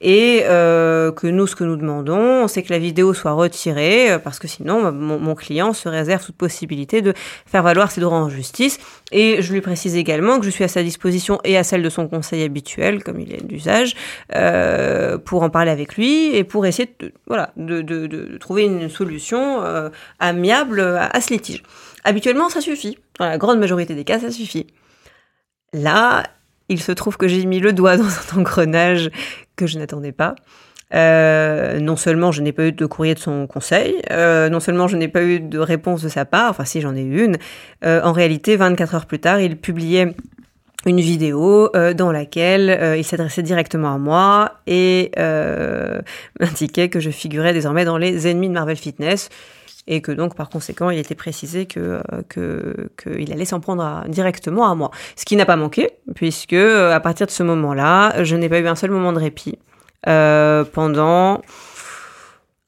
et 0.00 0.42
que 0.46 1.26
nous, 1.26 1.46
ce 1.46 1.56
que 1.56 1.64
nous 1.64 1.76
demandons, 1.76 2.48
c'est 2.48 2.62
que 2.62 2.72
la 2.72 2.78
vidéo 2.78 3.14
soit 3.14 3.32
retirée 3.32 4.18
parce 4.22 4.38
que 4.38 4.48
sinon, 4.48 4.92
mon 4.92 5.34
client 5.34 5.72
se 5.72 5.88
réserve 5.88 6.24
toute 6.24 6.36
possibilité 6.36 7.02
de 7.02 7.14
faire 7.46 7.62
valoir 7.62 7.90
ses 7.90 8.00
droits 8.00 8.18
en 8.18 8.28
justice. 8.28 8.78
Et 9.12 9.42
je 9.42 9.52
lui 9.52 9.60
précise 9.60 9.94
également 9.94 10.38
que 10.40 10.46
je 10.46 10.50
suis 10.50 10.64
à 10.64 10.68
sa 10.68 10.82
disposition 10.82 11.38
et 11.44 11.56
à 11.56 11.62
celle 11.62 11.82
de 11.82 11.90
son 11.90 12.08
conseil 12.08 12.42
habituel, 12.42 13.04
comme 13.04 13.20
il 13.20 13.32
est 13.32 13.44
d'usage, 13.44 13.94
euh, 14.34 15.18
pour 15.18 15.42
en 15.42 15.50
parler 15.50 15.70
avec 15.70 15.96
lui 15.96 16.34
et 16.34 16.44
pour 16.44 16.64
essayer 16.66 16.94
de, 16.98 17.12
voilà, 17.26 17.52
de, 17.56 17.82
de, 17.82 18.38
trouver 18.38 18.64
une 18.64 18.88
solution 18.88 19.62
euh, 19.62 19.90
amiable 20.18 20.80
à, 20.80 21.06
à, 21.06 21.20
ce 21.20 21.32
litige. 21.32 21.62
Habituellement, 22.04 22.48
ça 22.48 22.60
suffit. 22.60 22.98
Dans 23.18 23.26
la 23.26 23.38
grande 23.38 23.58
majorité 23.58 23.94
des 23.94 24.04
cas, 24.04 24.18
ça 24.18 24.30
suffit. 24.30 24.66
Là, 25.74 26.24
il 26.68 26.80
se 26.80 26.92
trouve 26.92 27.16
que 27.16 27.28
j'ai 27.28 27.44
mis 27.44 27.60
le 27.60 27.72
doigt 27.72 27.96
dans 27.98 28.04
un 28.04 28.38
engrenage 28.40 29.10
que 29.56 29.66
je 29.66 29.78
n'attendais 29.78 30.12
pas. 30.12 30.34
Euh, 30.94 31.80
non 31.80 31.96
seulement 31.96 32.32
je 32.32 32.42
n'ai 32.42 32.52
pas 32.52 32.66
eu 32.66 32.72
de 32.72 32.86
courrier 32.86 33.14
de 33.14 33.18
son 33.18 33.46
conseil, 33.46 33.96
euh, 34.10 34.50
non 34.50 34.60
seulement 34.60 34.88
je 34.88 34.96
n'ai 34.96 35.08
pas 35.08 35.22
eu 35.22 35.40
de 35.40 35.58
réponse 35.58 36.02
de 36.02 36.08
sa 36.08 36.24
part, 36.24 36.50
enfin 36.50 36.64
si 36.64 36.80
j'en 36.80 36.94
ai 36.94 37.02
eu 37.02 37.24
une, 37.24 37.38
euh, 37.84 38.02
en 38.02 38.12
réalité 38.12 38.56
24 38.56 38.94
heures 38.94 39.06
plus 39.06 39.18
tard, 39.18 39.40
il 39.40 39.56
publiait 39.56 40.14
une 40.84 41.00
vidéo 41.00 41.70
dans 41.94 42.10
laquelle 42.10 42.96
il 42.98 43.04
s'adressait 43.04 43.44
directement 43.44 43.94
à 43.94 43.98
moi 43.98 44.54
et 44.66 45.12
euh, 45.16 46.00
indiquait 46.40 46.88
que 46.88 46.98
je 46.98 47.10
figurais 47.10 47.52
désormais 47.52 47.84
dans 47.84 47.98
les 47.98 48.26
ennemis 48.26 48.48
de 48.48 48.54
Marvel 48.54 48.76
Fitness 48.76 49.28
et 49.86 50.00
que 50.00 50.10
donc 50.10 50.34
par 50.34 50.50
conséquent 50.50 50.90
il 50.90 50.98
était 50.98 51.14
précisé 51.14 51.66
que 51.66 52.02
qu'il 53.00 53.32
allait 53.32 53.44
s'en 53.44 53.60
prendre 53.60 54.04
directement 54.08 54.68
à 54.68 54.74
moi. 54.74 54.90
Ce 55.14 55.24
qui 55.24 55.36
n'a 55.36 55.46
pas 55.46 55.54
manqué 55.54 55.90
puisque 56.16 56.52
à 56.52 56.98
partir 56.98 57.26
de 57.28 57.32
ce 57.32 57.44
moment-là, 57.44 58.24
je 58.24 58.34
n'ai 58.34 58.48
pas 58.48 58.58
eu 58.58 58.66
un 58.66 58.74
seul 58.74 58.90
moment 58.90 59.12
de 59.12 59.20
répit 59.20 59.60
pendant 60.04 61.40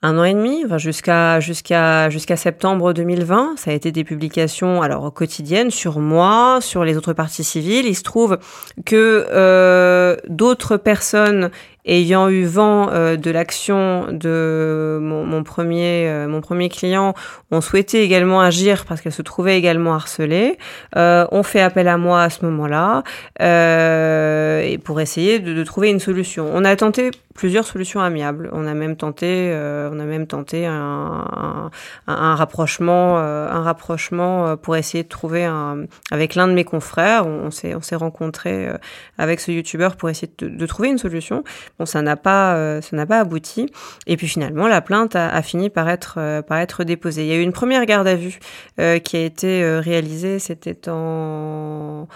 un 0.04 0.18
an 0.18 0.24
et 0.24 0.34
demi, 0.34 0.62
enfin 0.66 0.76
jusqu'à 0.76 1.40
jusqu'à 1.40 2.10
jusqu'à 2.10 2.36
septembre 2.36 2.92
2020. 2.92 3.54
Ça 3.56 3.70
a 3.70 3.74
été 3.74 3.90
des 3.90 4.04
publications 4.04 4.82
alors 4.82 5.12
quotidiennes 5.14 5.70
sur 5.70 5.98
moi, 5.98 6.58
sur 6.60 6.84
les 6.84 6.98
autres 6.98 7.14
parties 7.14 7.42
civiles. 7.42 7.86
Il 7.86 7.96
se 7.96 8.02
trouve 8.02 8.38
que 8.84 9.26
euh, 9.30 10.16
d'autres 10.28 10.76
personnes 10.76 11.50
ayant 11.84 12.28
eu 12.28 12.44
vent 12.44 12.90
euh, 12.90 13.16
de 13.16 13.30
l'action 13.30 14.06
de 14.10 14.98
mon, 15.00 15.24
mon 15.24 15.42
premier 15.42 16.08
euh, 16.08 16.28
mon 16.28 16.40
premier 16.40 16.68
client 16.68 17.14
ont 17.50 17.60
souhaité 17.60 18.02
également 18.02 18.40
agir 18.40 18.84
parce 18.86 19.00
qu'elle 19.00 19.12
se 19.12 19.22
trouvait 19.22 19.58
également 19.58 19.94
harcelée. 19.94 20.58
Euh, 20.96 21.26
ont 21.30 21.42
fait 21.42 21.60
appel 21.60 21.88
à 21.88 21.96
moi 21.96 22.22
à 22.22 22.30
ce 22.30 22.44
moment-là 22.44 23.02
euh, 23.40 24.60
et 24.60 24.78
pour 24.78 25.00
essayer 25.00 25.38
de, 25.38 25.52
de, 25.52 25.64
trouver 25.64 25.90
une 25.90 26.00
solution. 26.00 26.50
On 26.52 26.64
a 26.64 26.74
tenté 26.76 27.10
plusieurs 27.34 27.66
solutions 27.66 28.00
amiables 28.00 28.48
on 28.52 28.66
a 28.66 28.74
même 28.74 28.96
tenté 28.96 29.50
euh, 29.52 29.90
on 29.92 29.98
a 30.00 30.04
même 30.04 30.26
tenté 30.26 30.66
un, 30.66 30.72
un, 30.74 31.70
un 32.06 32.34
rapprochement 32.34 33.18
un 33.18 33.62
rapprochement 33.62 34.56
pour 34.56 34.76
essayer 34.76 35.04
de 35.04 35.08
trouver 35.08 35.44
un 35.44 35.84
avec 36.10 36.34
l'un 36.34 36.48
de 36.48 36.52
mes 36.52 36.64
confrères 36.64 37.26
on, 37.26 37.50
s'est 37.50 37.74
on 37.74 37.82
s'est 37.82 37.96
rencontré 37.96 38.68
avec 39.18 39.40
ce 39.40 39.50
youtubeur 39.52 39.96
pour 39.96 40.10
essayer 40.10 40.32
de, 40.38 40.48
de 40.48 40.66
trouver 40.66 40.88
une 40.88 40.98
solution 40.98 41.44
Bon, 41.78 41.86
ça 41.86 42.02
n'a 42.02 42.16
pas, 42.16 42.56
euh, 42.56 42.80
ça 42.80 42.96
n'a 42.96 43.06
pas 43.06 43.20
abouti. 43.20 43.70
Et 44.06 44.16
puis 44.16 44.28
finalement, 44.28 44.68
la 44.68 44.80
plainte 44.80 45.16
a, 45.16 45.28
a 45.28 45.42
fini 45.42 45.70
par 45.70 45.88
être, 45.88 46.16
euh, 46.18 46.42
par 46.42 46.58
être 46.58 46.84
déposée. 46.84 47.22
Il 47.22 47.28
y 47.28 47.32
a 47.32 47.36
eu 47.36 47.42
une 47.42 47.52
première 47.52 47.84
garde 47.86 48.06
à 48.06 48.16
vue 48.16 48.38
euh, 48.80 48.98
qui 48.98 49.16
a 49.16 49.24
été 49.24 49.62
euh, 49.62 49.80
réalisée. 49.80 50.38
C'était 50.38 50.88
en, 50.88 52.08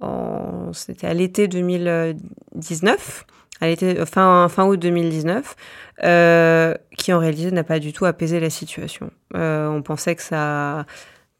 en 0.00 0.72
c'était 0.72 1.06
à 1.06 1.14
l'été 1.14 1.48
2019 1.48 3.26
à 3.60 3.66
l'été 3.66 4.04
fin 4.06 4.48
fin 4.48 4.64
août 4.64 4.78
2019 4.78 5.56
euh, 6.02 6.74
qui 6.96 7.12
en 7.12 7.18
réalité 7.18 7.50
n'a 7.50 7.64
pas 7.64 7.78
du 7.78 7.92
tout 7.92 8.06
apaisé 8.06 8.40
la 8.40 8.50
situation. 8.50 9.10
Euh, 9.36 9.68
on 9.68 9.82
pensait 9.82 10.14
que 10.16 10.22
ça 10.22 10.86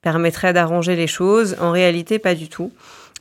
permettrait 0.03 0.53
d'arranger 0.53 0.97
les 0.97 1.07
choses, 1.07 1.57
en 1.61 1.71
réalité 1.71 2.19
pas 2.19 2.35
du 2.35 2.49
tout. 2.49 2.73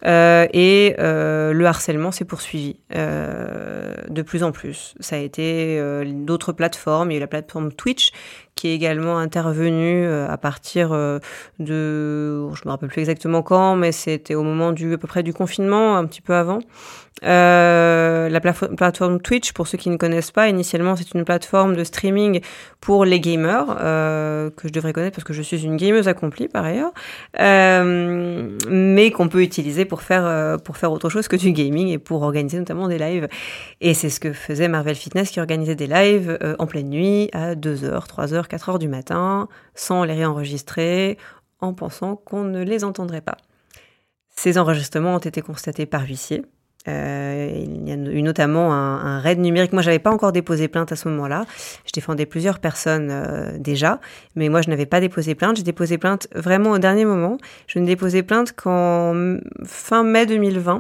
Euh, 0.05 0.47
et 0.53 0.95
euh, 0.99 1.51
le 1.51 1.65
harcèlement 1.65 2.12
s'est 2.12 2.25
poursuivi 2.25 2.77
euh, 2.95 3.93
de 4.07 4.21
plus 4.21 4.43
en 4.43 4.51
plus. 4.51 4.95
Ça 5.01 5.17
a 5.17 5.19
été 5.19 5.77
euh, 5.77 6.05
d'autres 6.05 6.53
plateformes. 6.53 7.12
Il 7.12 7.15
y 7.15 7.17
a 7.17 7.17
eu 7.17 7.21
la 7.21 7.27
plateforme 7.27 7.73
Twitch 7.73 8.12
qui 8.59 8.67
est 8.67 8.75
également 8.75 9.17
intervenue 9.17 10.05
euh, 10.05 10.27
à 10.29 10.37
partir 10.37 10.89
euh, 10.91 11.19
de, 11.59 12.45
je 12.53 12.61
me 12.65 12.71
rappelle 12.71 12.89
plus 12.89 12.99
exactement 12.99 13.41
quand, 13.41 13.77
mais 13.77 13.93
c'était 13.93 14.35
au 14.35 14.43
moment 14.43 14.73
du 14.73 14.93
à 14.93 14.97
peu 14.97 15.07
près 15.07 15.23
du 15.23 15.33
confinement, 15.33 15.95
un 15.95 16.05
petit 16.05 16.19
peu 16.19 16.35
avant. 16.35 16.59
Euh, 17.23 18.29
la 18.29 18.39
plateforme 18.39 19.21
Twitch, 19.21 19.53
pour 19.53 19.67
ceux 19.67 19.77
qui 19.77 19.89
ne 19.89 19.97
connaissent 19.97 20.31
pas, 20.31 20.47
initialement 20.47 20.95
c'est 20.95 21.13
une 21.13 21.25
plateforme 21.25 21.75
de 21.75 21.83
streaming 21.83 22.41
pour 22.79 23.03
les 23.03 23.19
gamers 23.19 23.65
que 24.55 24.67
je 24.67 24.71
devrais 24.71 24.93
connaître 24.93 25.17
parce 25.17 25.25
que 25.25 25.33
je 25.33 25.41
suis 25.41 25.65
une 25.65 25.75
gameuse 25.75 26.07
accomplie 26.07 26.47
par 26.47 26.63
ailleurs, 26.63 26.93
mais 27.37 29.11
qu'on 29.11 29.27
peut 29.27 29.41
utiliser 29.41 29.83
pour 29.83 30.01
faire 30.01 30.57
pour 30.63 30.77
faire 30.77 30.93
autre 30.93 31.09
chose 31.09 31.27
que 31.27 31.35
du 31.35 31.51
gaming 31.51 31.89
et 31.89 31.97
pour 31.97 32.21
organiser 32.21 32.57
notamment 32.57 32.87
des 32.87 32.97
lives. 32.97 33.27
Et 33.81 33.93
c'est 33.93 34.09
ce 34.09 34.21
que 34.21 34.31
faisait 34.31 34.69
Marvel 34.69 34.95
Fitness 34.95 35.31
qui 35.31 35.41
organisait 35.41 35.75
des 35.75 35.87
lives 35.87 36.37
en 36.57 36.67
pleine 36.67 36.89
nuit 36.89 37.29
à 37.33 37.55
2h, 37.55 38.07
3h, 38.07 38.47
4h 38.49 38.79
du 38.79 38.88
matin, 38.88 39.47
sans 39.75 40.03
les 40.03 40.13
réenregistrer, 40.13 41.17
en 41.59 41.73
pensant 41.73 42.15
qu'on 42.15 42.43
ne 42.43 42.63
les 42.63 42.83
entendrait 42.83 43.21
pas. 43.21 43.38
Ces 44.29 44.57
enregistrements 44.57 45.15
ont 45.15 45.19
été 45.19 45.41
constatés 45.41 45.85
par 45.85 46.03
huissier, 46.03 46.45
euh, 46.88 47.49
il 47.53 47.88
y 47.88 47.91
a 47.91 47.95
eu 47.95 48.21
notamment 48.21 48.73
un, 48.73 49.19
raid 49.19 49.39
numérique. 49.39 49.73
Moi, 49.73 49.81
j'avais 49.81 49.99
pas 49.99 50.12
encore 50.12 50.31
déposé 50.31 50.67
plainte 50.67 50.91
à 50.91 50.95
ce 50.95 51.09
moment-là. 51.09 51.45
Je 51.85 51.91
défendais 51.91 52.25
plusieurs 52.25 52.59
personnes 52.59 53.09
euh, 53.12 53.57
déjà, 53.57 53.99
mais 54.35 54.49
moi, 54.49 54.62
je 54.62 54.69
n'avais 54.69 54.85
pas 54.85 55.01
déposé 55.01 55.35
plainte. 55.35 55.57
J'ai 55.57 55.63
déposé 55.63 55.97
plainte 55.97 56.27
vraiment 56.33 56.71
au 56.71 56.77
dernier 56.77 57.05
moment. 57.05 57.38
Je 57.67 57.79
ne 57.79 57.85
déposé 57.85 58.23
plainte 58.23 58.53
qu'en 58.53 59.38
fin 59.65 60.03
mai 60.03 60.25
2020 60.25 60.79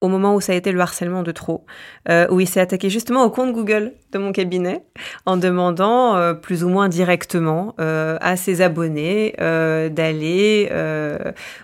au 0.00 0.06
moment 0.06 0.36
où 0.36 0.40
ça 0.40 0.52
a 0.52 0.54
été 0.54 0.70
le 0.70 0.78
harcèlement 0.78 1.24
de 1.24 1.32
trop, 1.32 1.66
euh, 2.08 2.28
où 2.30 2.38
il 2.38 2.48
s'est 2.48 2.60
attaqué 2.60 2.88
justement 2.88 3.24
au 3.24 3.30
compte 3.30 3.52
Google 3.52 3.94
de 4.12 4.18
mon 4.18 4.32
cabinet 4.32 4.82
en 5.26 5.36
demandant 5.36 6.16
euh, 6.16 6.34
plus 6.34 6.64
ou 6.64 6.68
moins 6.68 6.88
directement 6.88 7.74
euh, 7.78 8.16
à 8.20 8.36
ses 8.36 8.62
abonnés 8.62 9.34
euh, 9.40 9.88
d'aller, 9.88 10.68
euh, 10.70 11.18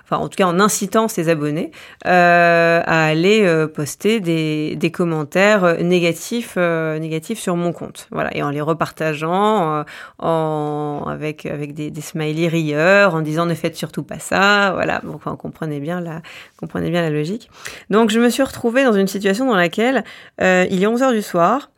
enfin 0.04 0.18
en 0.18 0.28
tout 0.28 0.36
cas 0.36 0.46
en 0.46 0.60
incitant 0.60 1.08
ses 1.08 1.28
abonnés 1.28 1.70
à 2.04 3.04
aller 3.06 3.66
poster 3.74 4.20
des, 4.20 4.76
des 4.76 4.90
commentaires 4.90 5.82
négatifs, 5.82 6.56
négatifs 6.56 7.38
sur 7.38 7.56
mon 7.56 7.72
compte, 7.72 8.08
voilà, 8.10 8.34
et 8.36 8.42
en 8.42 8.50
les 8.50 8.60
repartageant 8.60 9.84
en 10.18 11.04
avec 11.06 11.46
avec 11.46 11.74
des, 11.74 11.90
des 11.90 12.00
smileys 12.00 12.48
rieurs, 12.48 13.14
en 13.14 13.22
disant 13.22 13.46
ne 13.46 13.54
faites 13.54 13.76
surtout 13.76 14.02
pas 14.02 14.18
ça, 14.18 14.72
voilà, 14.74 15.00
donc 15.04 15.22
on 15.26 15.36
comprenait 15.36 15.80
bien 15.80 16.00
la 16.00 16.20
comprenez 16.58 16.90
bien 16.90 17.02
la 17.02 17.10
logique. 17.10 17.50
Donc 17.90 18.10
je 18.10 18.20
me 18.20 18.28
suis 18.28 18.42
retrouvée 18.42 18.84
dans 18.84 18.92
une 18.92 19.08
situation 19.08 19.46
dans 19.46 19.56
laquelle 19.56 20.04
il 20.40 20.82
est 20.82 20.86
11 20.86 21.02
heures 21.02 21.12
du 21.12 21.22
soir, 21.22 21.70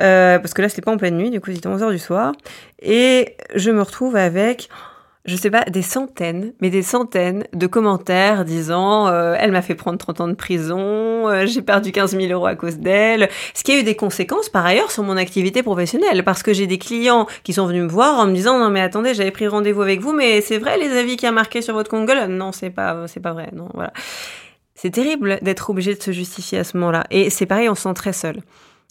euh, 0.00 0.38
parce 0.38 0.54
que 0.54 0.62
là 0.62 0.68
c'était 0.68 0.82
pas 0.82 0.92
en 0.92 0.96
pleine 0.96 1.16
nuit, 1.16 1.30
du 1.30 1.40
coup 1.40 1.52
c'était 1.52 1.68
11 1.68 1.82
heures 1.82 1.90
du 1.90 1.98
soir, 1.98 2.32
et 2.80 3.36
je 3.54 3.70
me 3.70 3.82
retrouve 3.82 4.16
avec 4.16 4.68
je 5.24 5.36
sais 5.36 5.50
pas, 5.50 5.62
des 5.64 5.82
centaines, 5.82 6.52
mais 6.60 6.68
des 6.68 6.82
centaines 6.82 7.44
de 7.52 7.66
commentaires 7.68 8.44
disant 8.44 9.06
euh, 9.06 9.36
elle 9.38 9.52
m'a 9.52 9.62
fait 9.62 9.76
prendre 9.76 9.96
30 9.96 10.20
ans 10.20 10.28
de 10.28 10.34
prison, 10.34 11.28
euh, 11.28 11.46
j'ai 11.46 11.62
perdu 11.62 11.92
15 11.92 12.16
000 12.16 12.32
euros 12.32 12.46
à 12.46 12.56
cause 12.56 12.78
d'elle. 12.78 13.28
Ce 13.54 13.62
qui 13.62 13.70
a 13.70 13.78
eu 13.78 13.84
des 13.84 13.94
conséquences 13.94 14.48
par 14.48 14.66
ailleurs 14.66 14.90
sur 14.90 15.04
mon 15.04 15.16
activité 15.16 15.62
professionnelle 15.62 16.24
parce 16.24 16.42
que 16.42 16.52
j'ai 16.52 16.66
des 16.66 16.78
clients 16.78 17.26
qui 17.44 17.52
sont 17.52 17.66
venus 17.66 17.84
me 17.84 17.88
voir 17.88 18.18
en 18.18 18.26
me 18.26 18.34
disant 18.34 18.58
non 18.58 18.70
mais 18.70 18.80
attendez 18.80 19.14
j'avais 19.14 19.30
pris 19.30 19.46
rendez-vous 19.46 19.82
avec 19.82 20.00
vous 20.00 20.12
mais 20.12 20.40
c'est 20.40 20.58
vrai 20.58 20.76
les 20.76 20.96
avis 20.98 21.16
qui 21.16 21.26
a 21.26 21.32
marqué 21.32 21.62
sur 21.62 21.74
votre 21.74 21.90
compte 21.90 22.10
non 22.28 22.50
c'est 22.50 22.70
pas 22.70 23.06
c'est 23.06 23.20
pas 23.20 23.32
vrai 23.32 23.50
non 23.52 23.68
voilà. 23.74 23.92
C'est 24.74 24.90
terrible 24.90 25.38
d'être 25.42 25.70
obligé 25.70 25.94
de 25.94 26.02
se 26.02 26.10
justifier 26.10 26.58
à 26.58 26.64
ce 26.64 26.76
moment-là 26.78 27.04
et 27.12 27.30
c'est 27.30 27.46
pareil 27.46 27.68
on 27.68 27.76
se 27.76 27.82
sent 27.82 27.94
très 27.94 28.12
seul. 28.12 28.40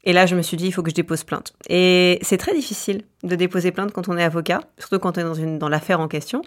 Et 0.03 0.13
là, 0.13 0.25
je 0.25 0.35
me 0.35 0.41
suis 0.41 0.57
dit, 0.57 0.67
il 0.67 0.71
faut 0.71 0.81
que 0.81 0.89
je 0.89 0.95
dépose 0.95 1.23
plainte. 1.23 1.53
Et 1.69 2.19
c'est 2.21 2.37
très 2.37 2.55
difficile 2.55 3.03
de 3.23 3.35
déposer 3.35 3.71
plainte 3.71 3.91
quand 3.91 4.09
on 4.09 4.17
est 4.17 4.23
avocat, 4.23 4.61
surtout 4.79 4.99
quand 4.99 5.17
on 5.17 5.33
est 5.33 5.57
dans, 5.57 5.69
l'affaire 5.69 5.99
en 5.99 6.07
question, 6.07 6.41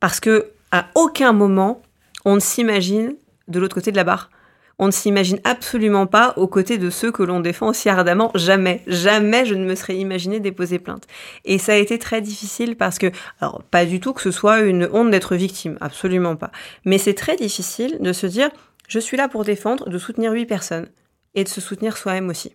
parce 0.00 0.20
que 0.20 0.50
à 0.70 0.86
aucun 0.94 1.32
moment 1.32 1.82
on 2.24 2.34
ne 2.34 2.40
s'imagine 2.40 3.16
de 3.48 3.58
l'autre 3.58 3.74
côté 3.74 3.90
de 3.90 3.96
la 3.96 4.04
barre. 4.04 4.30
On 4.78 4.86
ne 4.86 4.92
s'imagine 4.92 5.40
absolument 5.44 6.06
pas 6.06 6.32
aux 6.36 6.46
côtés 6.46 6.78
de 6.78 6.88
ceux 6.88 7.12
que 7.12 7.22
l'on 7.22 7.40
défend 7.40 7.68
aussi 7.68 7.90
ardemment. 7.90 8.30
Jamais, 8.34 8.82
jamais 8.86 9.44
je 9.44 9.54
ne 9.54 9.66
me 9.66 9.74
serais 9.74 9.96
imaginé 9.96 10.40
déposer 10.40 10.78
plainte. 10.78 11.06
Et 11.44 11.58
ça 11.58 11.72
a 11.72 11.76
été 11.76 11.98
très 11.98 12.22
difficile 12.22 12.76
parce 12.76 12.98
que, 12.98 13.10
alors 13.40 13.62
pas 13.64 13.84
du 13.84 14.00
tout 14.00 14.14
que 14.14 14.22
ce 14.22 14.30
soit 14.30 14.60
une 14.60 14.88
honte 14.92 15.10
d'être 15.10 15.36
victime, 15.36 15.76
absolument 15.82 16.36
pas. 16.36 16.50
Mais 16.86 16.96
c'est 16.96 17.14
très 17.14 17.36
difficile 17.36 17.98
de 18.00 18.12
se 18.14 18.26
dire, 18.26 18.48
je 18.88 18.98
suis 18.98 19.18
là 19.18 19.28
pour 19.28 19.44
défendre, 19.44 19.88
de 19.90 19.98
soutenir 19.98 20.32
huit 20.32 20.46
personnes 20.46 20.88
et 21.34 21.44
de 21.44 21.48
se 21.48 21.60
soutenir 21.60 21.98
soi-même 21.98 22.30
aussi. 22.30 22.52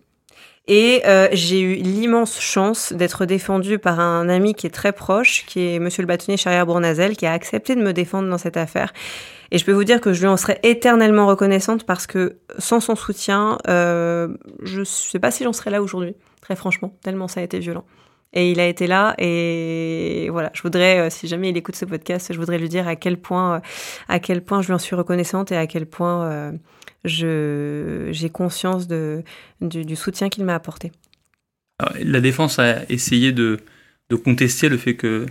Et 0.68 1.02
euh, 1.06 1.28
j'ai 1.32 1.60
eu 1.60 1.74
l'immense 1.74 2.40
chance 2.40 2.92
d'être 2.92 3.24
défendue 3.24 3.78
par 3.78 4.00
un 4.00 4.28
ami 4.28 4.54
qui 4.54 4.66
est 4.66 4.70
très 4.70 4.92
proche, 4.92 5.44
qui 5.46 5.60
est 5.60 5.78
Monsieur 5.78 6.02
le 6.02 6.08
bâtonnier 6.08 6.36
Charrière 6.36 6.66
Bournazel, 6.66 7.16
qui 7.16 7.24
a 7.24 7.32
accepté 7.32 7.76
de 7.76 7.82
me 7.82 7.92
défendre 7.92 8.28
dans 8.28 8.38
cette 8.38 8.56
affaire. 8.56 8.92
Et 9.52 9.58
je 9.58 9.64
peux 9.64 9.72
vous 9.72 9.84
dire 9.84 10.00
que 10.00 10.12
je 10.12 10.20
lui 10.20 10.26
en 10.26 10.36
serais 10.36 10.58
éternellement 10.64 11.26
reconnaissante 11.26 11.84
parce 11.84 12.08
que 12.08 12.38
sans 12.58 12.80
son 12.80 12.96
soutien, 12.96 13.58
euh, 13.68 14.28
je 14.62 14.82
sais 14.82 15.20
pas 15.20 15.30
si 15.30 15.44
j'en 15.44 15.52
serais 15.52 15.70
là 15.70 15.80
aujourd'hui, 15.82 16.16
très 16.40 16.56
franchement, 16.56 16.96
tellement 17.02 17.28
ça 17.28 17.40
a 17.40 17.42
été 17.44 17.60
violent. 17.60 17.84
Et 18.32 18.50
il 18.50 18.58
a 18.58 18.66
été 18.66 18.88
là 18.88 19.14
et 19.18 20.28
voilà, 20.30 20.50
je 20.52 20.62
voudrais, 20.62 20.98
euh, 20.98 21.10
si 21.10 21.28
jamais 21.28 21.50
il 21.50 21.56
écoute 21.56 21.76
ce 21.76 21.84
podcast, 21.84 22.32
je 22.32 22.38
voudrais 22.38 22.58
lui 22.58 22.68
dire 22.68 22.88
à 22.88 22.96
quel 22.96 23.18
point, 23.18 23.56
euh, 23.56 23.60
à 24.08 24.18
quel 24.18 24.42
point 24.42 24.62
je 24.62 24.66
lui 24.66 24.74
en 24.74 24.78
suis 24.78 24.96
reconnaissante 24.96 25.52
et 25.52 25.56
à 25.56 25.68
quel 25.68 25.86
point 25.86 26.52
j'ai 27.06 28.30
conscience 28.30 28.86
de, 28.86 29.22
du, 29.60 29.96
soutien 29.96 30.28
qu'il 30.28 30.44
m'a 30.44 30.54
apporté. 30.54 30.92
la 32.02 32.20
défense 32.20 32.58
a 32.58 32.82
essayé 32.88 33.32
de, 33.32 33.60
de 34.10 34.16
contester 34.16 34.68
le 34.68 34.76
fait 34.76 34.94
que 34.94 35.26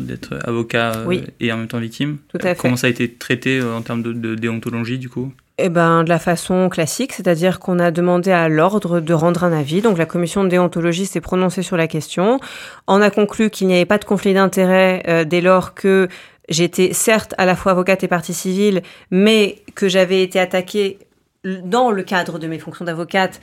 d'être 0.00 0.38
avocat 0.44 0.92
euh, 0.96 1.20
et 1.40 1.52
en 1.52 1.58
même 1.58 1.68
temps 1.68 1.78
victime. 1.78 2.18
Tout 2.28 2.38
à 2.38 2.54
fait. 2.54 2.60
Comment 2.60 2.76
ça 2.76 2.86
a 2.86 2.90
été 2.90 3.12
traité 3.12 3.60
euh, 3.60 3.76
en 3.76 3.82
termes 3.82 4.02
de, 4.02 4.34
déontologie 4.34 4.98
du 4.98 5.08
coup? 5.08 5.32
Eh 5.58 5.68
ben, 5.68 6.04
de 6.04 6.08
la 6.08 6.20
façon 6.20 6.68
classique, 6.68 7.12
c'est-à-dire 7.12 7.58
qu'on 7.58 7.80
a 7.80 7.90
demandé 7.90 8.30
à 8.30 8.48
l'ordre 8.48 9.00
de 9.00 9.12
rendre 9.12 9.42
un 9.42 9.52
avis. 9.52 9.82
Donc, 9.82 9.98
la 9.98 10.06
commission 10.06 10.44
de 10.44 10.48
déontologie 10.48 11.04
s'est 11.04 11.20
prononcée 11.20 11.62
sur 11.62 11.76
la 11.76 11.88
question. 11.88 12.38
On 12.86 13.02
a 13.02 13.10
conclu 13.10 13.50
qu'il 13.50 13.66
n'y 13.66 13.74
avait 13.74 13.84
pas 13.84 13.98
de 13.98 14.04
conflit 14.04 14.34
d'intérêt 14.34 15.02
euh, 15.08 15.24
dès 15.24 15.40
lors 15.40 15.74
que 15.74 16.08
J'étais 16.48 16.92
certes 16.92 17.34
à 17.38 17.46
la 17.46 17.56
fois 17.56 17.72
avocate 17.72 18.04
et 18.04 18.08
partie 18.08 18.34
civile, 18.34 18.82
mais 19.10 19.62
que 19.74 19.88
j'avais 19.88 20.22
été 20.22 20.40
attaquée 20.40 20.98
dans 21.44 21.90
le 21.90 22.02
cadre 22.02 22.38
de 22.38 22.46
mes 22.46 22.58
fonctions 22.58 22.84
d'avocate 22.84 23.40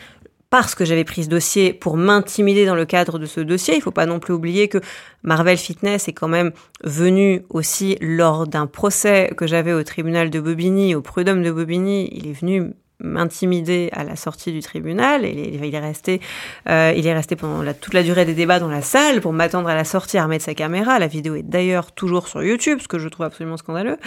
parce 0.49 0.75
que 0.75 0.85
j'avais 0.85 1.03
pris 1.03 1.25
ce 1.25 1.29
dossier 1.29 1.73
pour 1.73 1.97
m'intimider 1.97 2.65
dans 2.65 2.75
le 2.75 2.85
cadre 2.85 3.19
de 3.19 3.25
ce 3.25 3.41
dossier. 3.41 3.75
Il 3.75 3.81
faut 3.81 3.91
pas 3.91 4.05
non 4.05 4.19
plus 4.19 4.33
oublier 4.33 4.67
que 4.67 4.77
Marvel 5.23 5.57
Fitness 5.57 6.07
est 6.07 6.13
quand 6.13 6.27
même 6.27 6.51
venu 6.83 7.43
aussi 7.49 7.97
lors 7.99 8.47
d'un 8.47 8.67
procès 8.67 9.33
que 9.35 9.47
j'avais 9.47 9.73
au 9.73 9.83
tribunal 9.83 10.29
de 10.29 10.39
Bobigny, 10.39 10.95
au 10.95 11.01
prud'homme 11.01 11.43
de 11.43 11.51
Bobigny. 11.51 12.09
Il 12.13 12.27
est 12.27 12.33
venu 12.39 12.73
m'intimider 12.99 13.89
à 13.93 14.03
la 14.03 14.15
sortie 14.15 14.51
du 14.51 14.61
tribunal. 14.61 15.25
Et 15.25 15.59
il 15.61 15.75
est 15.75 15.79
resté, 15.79 16.21
euh, 16.69 16.93
il 16.95 17.05
est 17.07 17.13
resté 17.13 17.35
pendant 17.35 17.61
la, 17.61 17.73
toute 17.73 17.93
la 17.93 18.03
durée 18.03 18.25
des 18.25 18.33
débats 18.33 18.59
dans 18.59 18.69
la 18.69 18.81
salle 18.81 19.21
pour 19.21 19.33
m'attendre 19.33 19.69
à 19.69 19.75
la 19.75 19.83
sortie 19.83 20.17
à 20.17 20.23
remettre 20.23 20.45
sa 20.45 20.53
caméra. 20.53 20.99
La 20.99 21.07
vidéo 21.07 21.35
est 21.35 21.43
d'ailleurs 21.43 21.91
toujours 21.91 22.27
sur 22.27 22.43
YouTube, 22.43 22.79
ce 22.81 22.87
que 22.87 22.99
je 22.99 23.07
trouve 23.07 23.25
absolument 23.25 23.57
scandaleux. 23.57 23.97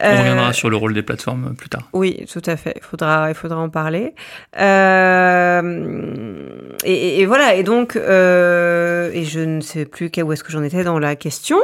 On 0.00 0.18
reviendra 0.18 0.50
euh, 0.50 0.52
sur 0.52 0.70
le 0.70 0.76
rôle 0.76 0.94
des 0.94 1.02
plateformes 1.02 1.54
plus 1.54 1.68
tard. 1.68 1.88
Oui, 1.92 2.24
tout 2.30 2.42
à 2.46 2.56
fait. 2.56 2.74
Il 2.76 2.82
faudra, 2.82 3.28
il 3.30 3.34
faudra 3.34 3.58
en 3.58 3.68
parler. 3.70 4.14
Euh, 4.58 6.48
et, 6.84 7.20
et, 7.20 7.26
voilà. 7.26 7.54
Et 7.54 7.62
donc, 7.62 7.96
euh, 7.96 9.10
et 9.12 9.24
je 9.24 9.40
ne 9.40 9.60
sais 9.60 9.84
plus 9.84 10.10
où 10.22 10.32
est-ce 10.32 10.44
que 10.44 10.52
j'en 10.52 10.62
étais 10.62 10.84
dans 10.84 10.98
la 10.98 11.16
question 11.16 11.58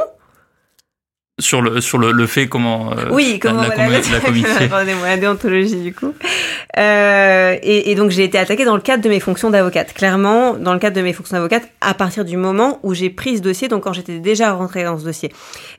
sur 1.37 1.61
le 1.61 1.81
sur 1.81 1.97
le, 1.97 2.13
le 2.13 2.27
fait 2.27 2.47
comment 2.47 2.91
euh, 2.93 3.09
oui 3.11 3.39
comment 3.41 3.63
la, 3.63 3.67
voilà, 3.75 3.99
la, 3.99 5.05
la 5.05 5.17
déontologie 5.17 5.81
du 5.81 5.93
coup. 5.93 6.13
Euh, 6.77 7.57
et, 7.61 7.91
et, 7.91 7.95
donc 7.95 8.11
j'ai 8.11 8.23
été 8.23 8.37
attaquée 8.37 8.63
dans 8.63 8.75
le 8.75 8.81
cadre 8.81 9.03
de 9.03 9.09
mes 9.09 9.19
fonctions 9.19 9.49
d'avocate. 9.49 9.93
Clairement 9.93 10.53
dans 10.53 10.73
le 10.73 10.79
cadre 10.79 10.95
de 10.95 11.01
mes 11.01 11.11
fonctions 11.11 11.35
d'avocate 11.35 11.69
à 11.81 11.93
partir 11.93 12.23
du 12.23 12.37
moment 12.37 12.79
où 12.83 12.93
j'ai 12.93 13.09
pris 13.09 13.37
ce 13.37 13.41
dossier 13.41 13.67
donc 13.67 13.83
quand 13.83 13.91
j'étais 13.91 14.19
déjà 14.19 14.53
rentrée 14.53 14.85
dans 14.85 14.97
ce 14.97 15.03
dossier. 15.03 15.29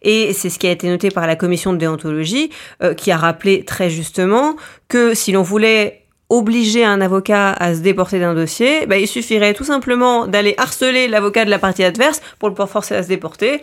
Et 0.03 0.35
c'est 0.35 0.51
ce 0.51 0.59
qui 0.59 0.67
a 0.67 0.71
été 0.71 0.89
noté 0.91 1.11
par 1.11 1.27
la 1.27 1.37
commission 1.37 1.73
de 1.73 1.79
déontologie 1.79 2.51
euh, 2.83 2.93
qui 2.93 3.11
a 3.11 3.17
rappelé 3.17 3.65
très 3.65 3.89
justement 3.89 4.57
que 4.89 5.15
si 5.15 5.33
l'on 5.33 5.43
voulait 5.43 6.03
obliger 6.29 6.85
un 6.85 7.01
avocat 7.01 7.53
à 7.53 7.75
se 7.75 7.81
déporter 7.81 8.19
d'un 8.19 8.35
dossier, 8.35 8.85
bah, 8.87 8.99
il 8.99 9.07
suffirait 9.07 9.55
tout 9.55 9.65
simplement 9.65 10.27
d'aller 10.27 10.55
harceler 10.59 11.09
l'avocat 11.09 11.45
de 11.45 11.51
la 11.51 11.59
partie 11.59 11.85
adverse 11.85 12.21
pour 12.39 12.51
le 12.51 12.67
forcer 12.67 12.95
à 12.95 13.03
se 13.03 13.09
déporter. 13.09 13.63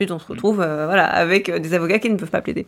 Ensuite, 0.00 0.10
on 0.10 0.18
se 0.18 0.26
retrouve 0.26 0.60
euh, 0.60 0.86
voilà, 0.86 1.06
avec 1.06 1.48
euh, 1.48 1.60
des 1.60 1.72
avocats 1.72 2.00
qui 2.00 2.10
ne 2.10 2.16
peuvent 2.16 2.28
pas 2.28 2.40
plaider. 2.40 2.66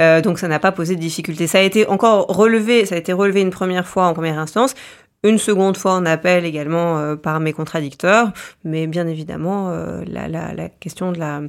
Euh, 0.00 0.20
donc, 0.20 0.40
ça 0.40 0.48
n'a 0.48 0.58
pas 0.58 0.72
posé 0.72 0.96
de 0.96 1.00
difficulté. 1.00 1.46
Ça 1.46 1.58
a 1.58 1.60
été 1.60 1.86
encore 1.86 2.26
relevé, 2.26 2.84
ça 2.84 2.96
a 2.96 2.98
été 2.98 3.12
relevé 3.12 3.42
une 3.42 3.50
première 3.50 3.86
fois 3.86 4.08
en 4.08 4.12
première 4.12 4.40
instance, 4.40 4.74
une 5.22 5.38
seconde 5.38 5.76
fois 5.76 5.92
en 5.92 6.04
appel 6.04 6.44
également 6.44 7.16
par 7.16 7.38
mes 7.38 7.52
contradicteurs, 7.52 8.32
mais 8.64 8.88
bien 8.88 9.06
évidemment, 9.06 9.70
la, 10.06 10.26
la, 10.26 10.52
la, 10.52 10.68
question 10.68 11.12
de 11.12 11.18
la, 11.18 11.42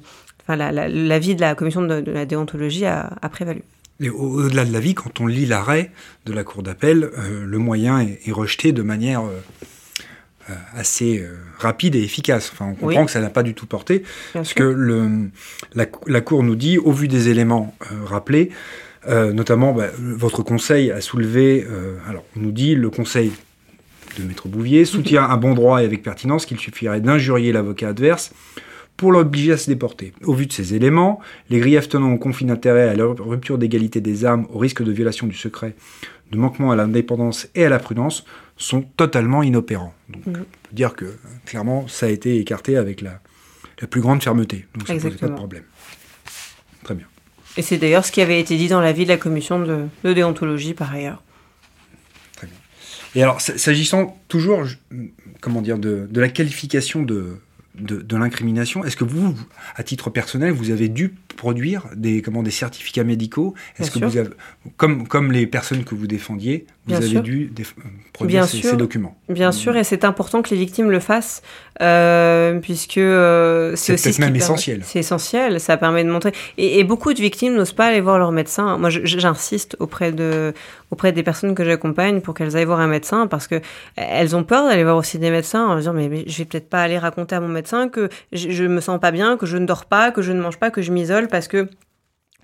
enfin, 0.44 0.56
l'avis 0.56 1.30
la, 1.30 1.36
de 1.36 1.42
la 1.42 1.56
commission 1.56 1.82
de, 1.82 2.04
la 2.06 2.26
déontologie 2.26 2.86
a, 2.86 3.10
a 3.20 3.30
prévalu. 3.30 3.64
Et 4.00 4.10
au-delà 4.10 4.64
de 4.66 4.72
l'avis, 4.72 4.94
quand 4.94 5.22
on 5.22 5.28
lit 5.28 5.46
l'arrêt 5.46 5.92
de 6.26 6.34
la 6.34 6.44
Cour 6.44 6.64
d'appel, 6.64 7.10
le 7.46 7.58
moyen 7.58 8.00
est, 8.00 8.20
est, 8.28 8.32
rejeté 8.32 8.72
de 8.74 8.82
manière 8.82 9.22
euh, 9.22 9.42
assez 10.76 11.20
euh, 11.20 11.38
rapide 11.58 11.96
et 11.96 12.04
efficace. 12.04 12.52
Enfin, 12.54 12.68
on 12.72 12.76
comprend 12.76 13.06
que 13.06 13.12
ça 13.12 13.22
n'a 13.22 13.30
pas 13.30 13.44
du 13.44 13.54
tout 13.54 13.66
porté, 13.66 14.04
parce 14.34 14.54
que 14.54 14.64
le, 14.64 15.30
la, 15.74 15.86
la, 16.08 16.22
Cour 16.22 16.44
nous 16.44 16.56
dit, 16.56 16.78
au 16.78 16.92
vu 16.92 17.08
des 17.08 17.30
éléments 17.30 17.76
euh, 17.92 18.06
rappelés, 18.06 18.52
notamment 19.08 19.72
bah, 19.72 19.90
votre 20.00 20.42
conseil 20.42 20.90
a 20.90 21.00
soulevé, 21.00 21.64
alors 22.10 22.24
on 22.36 22.40
nous 22.40 22.52
dit 22.52 22.74
le 22.74 22.90
conseil 22.90 23.32
de 24.18 24.24
Maître 24.24 24.48
Bouvier 24.48 24.84
soutient 24.84 25.26
à 25.26 25.38
bon 25.38 25.54
droit 25.54 25.84
et 25.84 25.86
avec 25.86 26.02
pertinence 26.02 26.48
qu'il 26.48 26.58
suffirait 26.58 27.02
d'injurier 27.02 27.52
l'avocat 27.52 27.90
adverse 27.90 28.32
pour 28.98 29.12
l'obliger 29.12 29.52
à 29.52 29.58
se 29.58 29.70
déporter. 29.70 30.14
Au 30.24 30.34
vu 30.34 30.46
de 30.48 30.54
ces 30.54 30.74
éléments, 30.74 31.20
les 31.50 31.60
griefs 31.60 31.90
tenant 31.90 32.12
au 32.12 32.18
conflit 32.18 32.46
d'intérêt, 32.46 32.90
à 32.90 32.96
la 32.96 33.06
rupture 33.06 33.58
d'égalité 33.58 34.02
des 34.02 34.26
armes, 34.26 34.48
au 34.52 34.58
risque 34.58 34.84
de 34.84 34.92
violation 34.92 35.28
du 35.28 35.36
secret, 35.36 35.76
de 36.32 36.38
manquement 36.38 36.72
à 36.72 36.76
l'indépendance 36.76 37.48
et 37.56 37.66
à 37.66 37.70
la 37.70 37.80
prudence 37.80 38.26
sont 38.58 38.82
totalement 38.82 39.44
inopérants. 39.44 39.94
Donc, 40.10 40.26
mhm. 40.26 40.34
on 40.36 40.40
peut 40.40 40.74
dire 40.74 40.96
que 40.96 41.18
clairement, 41.46 41.88
ça 41.88 42.06
a 42.06 42.10
été 42.10 42.38
écarté 42.40 42.78
avec 42.78 43.02
la, 43.02 43.20
la 43.82 43.88
plus 43.88 44.02
grande 44.02 44.24
fermeté. 44.24 44.66
Donc, 44.76 44.88
ça 44.88 44.94
ne 44.94 45.00
pas 45.00 45.28
de 45.28 45.34
problème. 45.34 45.64
Très 46.84 46.96
bien. 46.96 47.08
Et 47.58 47.62
c'est 47.62 47.78
d'ailleurs 47.78 48.06
ce 48.06 48.12
qui 48.12 48.22
avait 48.22 48.40
été 48.40 48.58
dit 48.58 48.68
dans 48.68 48.82
l'avis 48.82 49.04
de 49.04 49.10
la 49.10 49.18
commission 49.18 49.60
de, 49.60 49.86
de, 50.04 50.14
déontologie 50.14 50.74
par 50.74 50.94
ailleurs. 50.94 51.24
Très 52.36 52.48
bien. 52.48 52.56
Et 53.16 53.24
alors, 53.24 53.40
s'agissant 53.42 54.18
toujours, 54.28 54.66
comment 55.42 55.62
dire, 55.62 55.78
de, 55.78 56.08
de 56.10 56.22
la 56.22 56.30
qualification 56.30 57.04
de, 57.04 57.38
de, 57.80 58.02
de 58.02 58.18
l'incrimination, 58.18 58.84
est-ce 58.84 58.96
que 58.96 59.04
vous, 59.04 59.36
à 59.76 59.84
titre 59.84 60.10
personnel, 60.10 60.52
vous 60.52 60.72
avez 60.72 60.90
dû 60.90 61.14
produire 61.36 61.88
des, 61.96 62.22
comment, 62.22 62.44
des 62.44 62.52
certificats 62.52 63.04
médicaux? 63.04 63.54
Est-ce 63.78 63.92
que 63.92 64.00
vous 64.00 64.18
avez, 64.18 64.30
comme, 64.78 65.08
comme 65.08 65.32
les 65.32 65.48
personnes 65.48 65.84
que 65.84 65.96
vous 65.96 66.08
défendiez, 66.08 66.66
vous 66.88 66.96
avez 66.96 67.20
dû 67.20 67.52
produire 68.14 68.46
ces, 68.46 68.76
documents? 68.76 69.18
Bien 69.30 69.52
sûr, 69.52 69.76
et 69.76 69.84
c'est 69.84 70.06
important 70.06 70.42
que 70.42 70.50
les 70.50 70.58
victimes 70.58 70.90
le 70.90 71.00
fassent, 71.00 71.42
euh, 71.82 72.60
puisque 72.60 72.98
euh, 72.98 73.76
c'est 73.76 73.94
aussi 73.94 74.22
même 74.22 74.36
essentiel. 74.36 74.82
C'est 74.84 75.00
essentiel, 75.00 75.60
ça 75.60 75.78
permet 75.78 76.04
de 76.04 76.10
montrer. 76.10 76.32
Et, 76.58 76.80
et 76.80 76.84
beaucoup 76.84 77.14
de 77.14 77.20
victimes 77.20 77.56
n'osent 77.56 77.74
pas 77.74 77.88
aller 77.88 78.02
voir 78.02 78.18
leur 78.18 78.32
médecin. 78.32 78.78
Moi, 78.78 78.90
j'insiste 78.90 79.76
auprès 79.80 80.12
de 80.12 80.54
auprès 80.92 81.12
des 81.12 81.24
personnes 81.24 81.56
que 81.56 81.64
j'accompagne 81.64 82.22
pour 82.22 82.34
qu'elles 82.34 82.56
aillent 82.56 82.66
voir 82.66 82.80
un 82.80 82.88
médecin, 82.88 83.28
parce 83.28 83.48
que 83.48 83.62
elles 83.96 84.36
ont 84.36 84.44
peur 84.44 84.68
d'aller 84.68 84.84
voir 84.84 84.98
aussi 84.98 85.20
des 85.20 85.32
médecins 85.32 85.66
en 85.66 85.78
disant 85.78 85.94
mais, 85.94 86.10
mais 86.10 86.24
je 86.28 86.38
vais 86.40 86.46
peut-être 86.46 86.70
pas 86.70 86.82
aller 86.82 86.98
raconter 86.98 87.36
à 87.36 87.40
mon 87.40 87.48
médecin 87.48 87.90
que 87.90 88.10
je, 88.32 88.50
je 88.50 88.64
me 88.66 88.82
sens 88.82 89.00
pas 89.00 89.12
bien, 89.12 89.38
que 89.38 89.46
je 89.46 89.58
ne 89.58 89.66
dors 89.66 89.86
pas, 89.86 90.12
que 90.12 90.22
je 90.22 90.32
ne 90.32 90.42
mange 90.42 90.58
pas, 90.58 90.72
que 90.72 90.82
je 90.82 90.92
m'isole 90.92 91.28
parce 91.28 91.48
que 91.48 91.68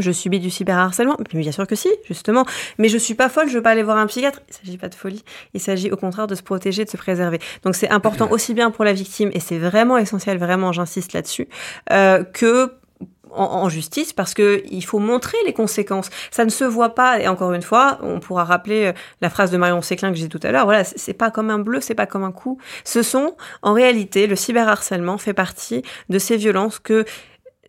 je 0.01 0.11
subis 0.11 0.39
du 0.39 0.49
cyberharcèlement 0.49 1.17
Bien 1.33 1.51
sûr 1.51 1.67
que 1.67 1.75
si, 1.75 1.89
justement. 2.05 2.45
Mais 2.77 2.89
je 2.89 2.97
suis 2.97 3.13
pas 3.13 3.29
folle, 3.29 3.47
je 3.49 3.55
veux 3.55 3.61
pas 3.61 3.71
aller 3.71 3.83
voir 3.83 3.97
un 3.97 4.07
psychiatre. 4.07 4.41
Il 4.49 4.53
s'agit 4.53 4.77
pas 4.77 4.89
de 4.89 4.95
folie. 4.95 5.23
Il 5.53 5.59
s'agit 5.59 5.91
au 5.91 5.97
contraire 5.97 6.27
de 6.27 6.35
se 6.35 6.43
protéger, 6.43 6.83
de 6.83 6.89
se 6.89 6.97
préserver. 6.97 7.39
Donc 7.63 7.75
c'est 7.75 7.89
important 7.89 8.29
aussi 8.31 8.53
bien 8.53 8.71
pour 8.71 8.83
la 8.85 8.93
victime, 8.93 9.29
et 9.33 9.39
c'est 9.39 9.57
vraiment 9.57 9.97
essentiel, 9.97 10.37
vraiment, 10.37 10.71
j'insiste 10.71 11.13
là-dessus, 11.13 11.47
euh, 11.91 12.23
que 12.23 12.73
en, 13.33 13.69
justice 13.69 14.13
parce 14.13 14.33
que 14.33 14.63
il 14.69 14.83
faut 14.83 14.99
montrer 14.99 15.37
les 15.45 15.53
conséquences. 15.53 16.09
Ça 16.31 16.45
ne 16.45 16.49
se 16.49 16.63
voit 16.63 16.95
pas. 16.95 17.19
Et 17.19 17.27
encore 17.27 17.53
une 17.53 17.61
fois, 17.61 17.99
on 18.01 18.19
pourra 18.19 18.43
rappeler 18.43 18.87
euh, 18.87 18.93
la 19.21 19.29
phrase 19.29 19.51
de 19.51 19.57
Marion 19.57 19.81
Séclin 19.81 20.11
que 20.11 20.17
j'ai 20.17 20.29
tout 20.29 20.39
à 20.43 20.51
l'heure. 20.51 20.65
Voilà, 20.65 20.83
c'est 20.83 21.13
pas 21.13 21.31
comme 21.31 21.49
un 21.49 21.59
bleu, 21.59 21.81
c'est 21.81 21.95
pas 21.95 22.05
comme 22.05 22.23
un 22.23 22.31
coup. 22.31 22.57
Ce 22.83 23.03
sont, 23.03 23.35
en 23.61 23.73
réalité, 23.73 24.27
le 24.27 24.35
cyberharcèlement 24.35 25.17
fait 25.17 25.33
partie 25.33 25.83
de 26.09 26.19
ces 26.19 26.37
violences 26.37 26.79
que 26.79 27.05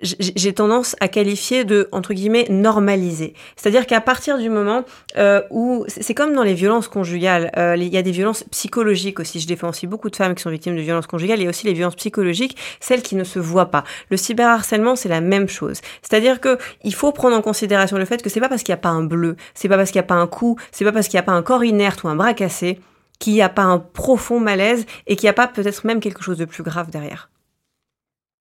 j'ai 0.02 0.52
tendance 0.52 0.96
à 1.00 1.08
qualifier 1.08 1.64
de 1.64 1.88
entre 1.92 2.14
guillemets 2.14 2.46
normaliser. 2.50 3.34
C'est-à-dire 3.56 3.86
qu'à 3.86 4.00
partir 4.00 4.38
du 4.38 4.50
moment 4.50 4.84
euh, 5.16 5.42
où 5.50 5.84
c'est 5.88 6.14
comme 6.14 6.34
dans 6.34 6.42
les 6.42 6.54
violences 6.54 6.88
conjugales, 6.88 7.50
euh, 7.56 7.76
il 7.76 7.92
y 7.92 7.96
a 7.96 8.02
des 8.02 8.10
violences 8.10 8.44
psychologiques 8.50 9.20
aussi. 9.20 9.40
Je 9.40 9.46
défends 9.46 9.68
aussi 9.68 9.86
beaucoup 9.86 10.10
de 10.10 10.16
femmes 10.16 10.34
qui 10.34 10.42
sont 10.42 10.50
victimes 10.50 10.76
de 10.76 10.80
violences 10.80 11.06
conjugales. 11.06 11.38
Il 11.40 11.44
y 11.44 11.46
a 11.46 11.50
aussi 11.50 11.66
les 11.66 11.72
violences 11.72 11.96
psychologiques, 11.96 12.56
celles 12.80 13.02
qui 13.02 13.16
ne 13.16 13.24
se 13.24 13.38
voient 13.38 13.70
pas. 13.70 13.84
Le 14.10 14.16
cyberharcèlement, 14.16 14.96
c'est 14.96 15.08
la 15.08 15.20
même 15.20 15.48
chose. 15.48 15.80
C'est-à-dire 16.02 16.40
que 16.40 16.58
il 16.84 16.94
faut 16.94 17.12
prendre 17.12 17.36
en 17.36 17.42
considération 17.42 17.96
le 17.96 18.04
fait 18.04 18.22
que 18.22 18.30
c'est 18.30 18.40
pas 18.40 18.48
parce 18.48 18.62
qu'il 18.62 18.72
n'y 18.72 18.78
a 18.78 18.82
pas 18.82 18.90
un 18.90 19.04
bleu, 19.04 19.36
c'est 19.54 19.68
pas 19.68 19.76
parce 19.76 19.90
qu'il 19.90 19.98
n'y 19.98 20.04
a 20.04 20.08
pas 20.08 20.14
un 20.14 20.26
coup, 20.26 20.58
c'est 20.72 20.84
pas 20.84 20.92
parce 20.92 21.08
qu'il 21.08 21.16
n'y 21.16 21.22
a 21.22 21.24
pas 21.24 21.32
un 21.32 21.42
corps 21.42 21.64
inerte 21.64 22.02
ou 22.04 22.08
un 22.08 22.16
bras 22.16 22.34
cassé 22.34 22.78
qu'il 23.18 23.34
n'y 23.34 23.42
a 23.42 23.48
pas 23.48 23.62
un 23.62 23.78
profond 23.78 24.40
malaise 24.40 24.84
et 25.06 25.14
qu'il 25.14 25.26
n'y 25.26 25.30
a 25.30 25.34
pas 25.34 25.46
peut-être 25.46 25.86
même 25.86 26.00
quelque 26.00 26.22
chose 26.22 26.38
de 26.38 26.44
plus 26.44 26.64
grave 26.64 26.90
derrière. 26.90 27.30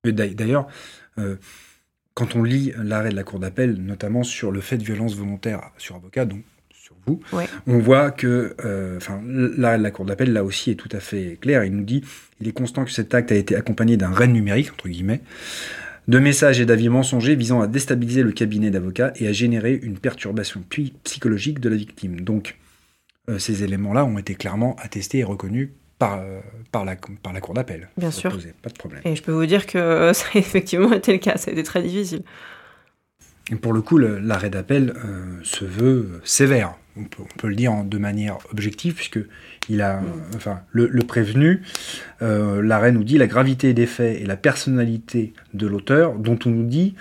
D'ailleurs, 0.04 0.66
quand 2.14 2.36
on 2.36 2.44
lit 2.44 2.74
l'arrêt 2.78 3.10
de 3.10 3.16
la 3.16 3.24
Cour 3.24 3.40
d'appel, 3.40 3.76
notamment 3.76 4.24
sur 4.24 4.52
le 4.52 4.62
fait 4.62 4.78
de 4.78 4.84
violence 4.84 5.16
volontaire 5.16 5.72
sur 5.78 5.96
avocat, 5.96 6.26
donc 6.26 6.44
sur 6.74 6.96
vous, 7.06 7.20
on 7.68 7.80
voit 7.80 8.12
que 8.12 8.56
euh, 8.66 9.00
l'arrêt 9.58 9.78
de 9.78 9.84
la 9.84 9.92
Cour 9.92 10.06
d'appel, 10.06 10.34
là 10.34 10.44
aussi, 10.44 10.72
est 10.72 10.76
tout 10.76 10.90
à 10.92 11.00
fait 11.00 11.38
clair. 11.40 11.64
Il 11.64 11.76
nous 11.76 11.84
dit 11.84 12.04
il 12.40 12.48
est 12.48 12.54
constant 12.54 12.86
que 12.86 12.92
cet 12.92 13.14
acte 13.14 13.32
a 13.32 13.36
été 13.36 13.56
accompagné 13.56 13.98
d'un 13.98 14.12
raid 14.12 14.32
numérique, 14.32 14.72
entre 14.74 14.90
guillemets, 14.90 15.22
de 16.08 16.20
messages 16.20 16.60
et 16.60 16.66
d'avis 16.66 16.90
mensongers 16.90 17.36
visant 17.36 17.62
à 17.62 17.68
déstabiliser 17.68 18.24
le 18.24 18.32
cabinet 18.32 18.72
d'avocat 18.72 19.14
et 19.16 19.28
à 19.28 19.32
générer 19.32 19.80
une 19.82 19.98
perturbation 19.98 20.64
psychologique 21.04 21.60
de 21.60 21.70
la 21.70 21.76
victime. 21.76 22.22
Donc, 22.22 22.58
euh, 23.30 23.40
ces 23.40 23.64
éléments-là 23.64 24.04
ont 24.04 24.18
été 24.18 24.36
clairement 24.36 24.76
attestés 24.80 25.20
et 25.20 25.24
reconnus 25.24 25.70
par, 26.02 26.18
euh, 26.18 26.40
par, 26.72 26.84
la, 26.84 26.96
par 26.96 27.32
la 27.32 27.42
cour 27.42 27.54
d'appel. 27.54 27.88
Bien 27.96 28.10
sûr. 28.10 28.36
pas 28.64 28.70
de 28.70 28.74
problème. 28.74 29.02
Et 29.06 29.16
je 29.16 29.22
peux 29.22 29.32
vous 29.32 29.46
dire 29.46 29.68
que 29.68 29.78
euh, 29.78 30.14
ça 30.14 30.26
a 30.34 30.38
effectivement 30.40 30.92
été 30.94 31.12
le 31.12 31.20
cas, 31.20 31.38
ça 31.38 31.52
a 31.52 31.54
été 31.54 31.62
très 31.62 31.84
difficile. 31.84 32.24
Et 33.52 33.56
pour 33.56 33.72
le 33.72 33.84
coup, 33.84 34.00
l'arrêt 34.00 34.50
d'appel 34.50 34.96
euh, 35.06 35.38
se 35.44 35.64
veut 35.64 36.20
sévère. 36.24 36.74
On 36.98 37.04
peut, 37.04 37.22
on 37.22 37.38
peut, 37.38 37.50
le 37.50 37.56
dire 37.56 37.84
de 37.84 37.98
manière 38.00 38.40
objective, 38.52 38.96
puisque 38.96 39.20
il 39.70 39.84
a, 39.84 40.02
mm. 40.02 40.06
enfin, 40.36 40.62
le, 40.72 40.88
le 40.88 41.04
prévenu, 41.04 41.62
l'arrêt 42.20 42.92
nous 42.92 43.04
dit 43.04 43.20
la 43.20 43.28
gravité 43.28 43.74
des 43.74 43.86
faits 43.86 44.20
et 44.20 44.26
la 44.26 44.38
personnalité 44.38 45.34
de 45.54 45.68
l'auteur, 45.68 46.16
dont 46.16 46.40
on 46.46 46.50
nous 46.50 46.66
dit 46.66 46.96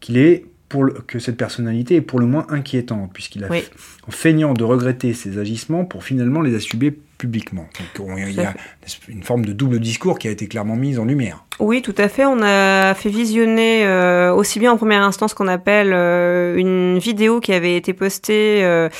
qu'il 0.00 0.18
est 0.18 0.44
pour 0.68 0.86
que 1.06 1.18
cette 1.18 1.36
personnalité 1.36 1.96
est 1.96 2.00
pour 2.00 2.18
le 2.18 2.26
moins 2.26 2.46
inquiétante, 2.50 3.12
puisqu'il 3.12 3.44
a, 3.44 3.48
en 3.48 4.10
feignant 4.10 4.52
de 4.52 4.64
regretter 4.64 5.14
ses 5.14 5.38
agissements, 5.38 5.84
pour 5.84 6.04
finalement 6.04 6.42
les 6.42 6.54
assumer 6.54 6.96
publiquement. 7.18 7.66
Donc 7.98 8.18
il 8.18 8.34
y 8.34 8.40
a 8.40 8.54
une 9.08 9.22
forme 9.22 9.44
de 9.44 9.52
double 9.52 9.80
discours 9.80 10.18
qui 10.18 10.28
a 10.28 10.30
été 10.30 10.48
clairement 10.48 10.76
mise 10.76 10.98
en 10.98 11.04
lumière. 11.04 11.46
Oui, 11.58 11.80
tout 11.80 11.94
à 11.96 12.08
fait. 12.08 12.26
On 12.26 12.42
a 12.42 12.92
fait 12.94 13.08
visionner 13.08 13.86
euh, 13.86 14.30
aussi 14.34 14.58
bien 14.58 14.72
en 14.72 14.76
première 14.76 15.02
instance 15.02 15.32
qu'on 15.32 15.48
appelle 15.48 15.92
euh, 15.94 16.54
une 16.56 16.98
vidéo 16.98 17.40
qui 17.40 17.54
avait 17.54 17.76
été 17.76 17.94
postée 17.94 18.62
euh, 18.62 18.90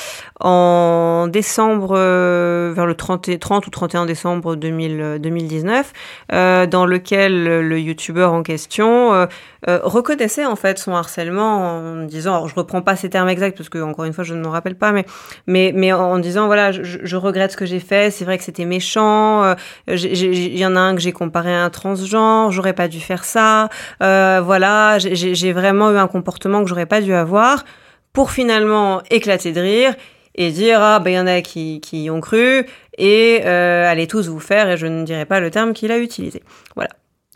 en 0.40 1.26
décembre, 1.28 1.94
vers 1.96 2.86
le 2.86 2.94
30, 2.94 3.38
30, 3.38 3.66
ou 3.66 3.70
31 3.70 4.06
décembre 4.06 4.56
2000, 4.56 5.18
2019, 5.20 5.92
dans 6.30 6.86
lequel 6.86 7.44
le 7.44 7.80
youtubeur 7.80 8.32
en 8.32 8.42
question 8.42 9.26
reconnaissait 9.66 10.44
en 10.44 10.56
fait 10.56 10.78
son 10.78 10.92
harcèlement 10.94 11.58
en 11.58 12.04
disant, 12.04 12.34
alors 12.34 12.48
je 12.48 12.54
reprends 12.54 12.82
pas 12.82 12.96
ces 12.96 13.08
termes 13.08 13.28
exacts 13.30 13.56
parce 13.56 13.70
que 13.70 13.78
encore 13.78 14.04
une 14.04 14.12
fois 14.12 14.24
je 14.24 14.34
ne 14.34 14.40
me 14.40 14.48
rappelle 14.48 14.76
pas, 14.76 14.92
mais 14.92 15.06
mais 15.46 15.72
mais 15.74 15.92
en 15.92 16.18
disant 16.18 16.46
voilà, 16.46 16.70
je, 16.70 16.98
je 17.02 17.16
regrette 17.16 17.52
ce 17.52 17.56
que 17.56 17.66
j'ai 17.66 17.80
fait, 17.80 18.05
c'est 18.10 18.24
vrai 18.24 18.38
que 18.38 18.44
c'était 18.44 18.64
méchant, 18.64 19.54
il 19.88 20.58
y 20.58 20.66
en 20.66 20.76
a 20.76 20.80
un 20.80 20.94
que 20.94 21.00
j'ai 21.00 21.12
comparé 21.12 21.54
à 21.54 21.64
un 21.64 21.70
transgenre 21.70 22.50
j'aurais 22.50 22.72
pas 22.72 22.88
dû 22.88 23.00
faire 23.00 23.24
ça, 23.24 23.68
euh, 24.02 24.40
voilà, 24.44 24.98
j'ai 24.98 25.52
vraiment 25.52 25.90
eu 25.92 25.96
un 25.96 26.08
comportement 26.08 26.62
que 26.62 26.68
j'aurais 26.68 26.86
pas 26.86 27.00
dû 27.00 27.12
avoir, 27.14 27.64
pour 28.12 28.30
finalement 28.30 29.02
éclater 29.10 29.52
de 29.52 29.60
rire 29.60 29.94
et 30.34 30.50
dire 30.50 30.80
ah 30.80 31.00
ben 31.00 31.10
il 31.10 31.14
y 31.14 31.18
en 31.18 31.26
a 31.26 31.40
qui, 31.42 31.80
y 31.92 32.10
ont 32.10 32.20
cru 32.20 32.66
et 32.98 33.40
euh, 33.44 33.90
allez 33.90 34.06
tous 34.06 34.28
vous 34.28 34.40
faire 34.40 34.70
et 34.70 34.76
je 34.76 34.86
ne 34.86 35.04
dirai 35.04 35.26
pas 35.26 35.40
le 35.40 35.50
terme 35.50 35.72
qu'il 35.74 35.92
a 35.92 35.98
utilisé. 35.98 36.42
Voilà. 36.74 36.90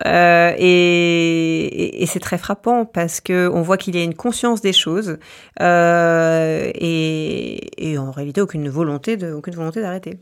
Euh, 0.06 0.54
et, 0.56 2.04
c'est 2.06 2.20
très 2.20 2.38
frappant 2.38 2.86
parce 2.86 3.20
que 3.20 3.48
on 3.52 3.60
voit 3.62 3.76
qu'il 3.76 3.94
y 3.94 4.00
a 4.00 4.02
une 4.02 4.14
conscience 4.14 4.62
des 4.62 4.72
choses 4.72 5.18
euh, 5.60 6.70
et, 6.74 7.90
et, 7.92 7.98
en 7.98 8.10
réalité 8.10 8.40
aucune 8.40 8.68
volonté 8.68 9.16
de 9.16 9.32
aucune 9.32 9.54
volonté 9.54 9.80
d'arrêter. 9.82 10.18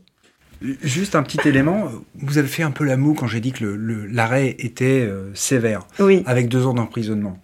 Juste 0.61 1.15
un 1.15 1.23
petit 1.23 1.47
élément, 1.47 1.89
vous 2.15 2.37
avez 2.37 2.47
fait 2.47 2.63
un 2.63 2.71
peu 2.71 2.83
la 2.83 2.97
moue 2.97 3.13
quand 3.13 3.27
j'ai 3.27 3.39
dit 3.39 3.53
que 3.53 3.63
l'arrêt 4.11 4.55
était 4.59 5.01
euh, 5.01 5.33
sévère, 5.33 5.87
avec 6.25 6.49
deux 6.49 6.65
ans 6.65 6.73
d'emprisonnement. 6.73 7.39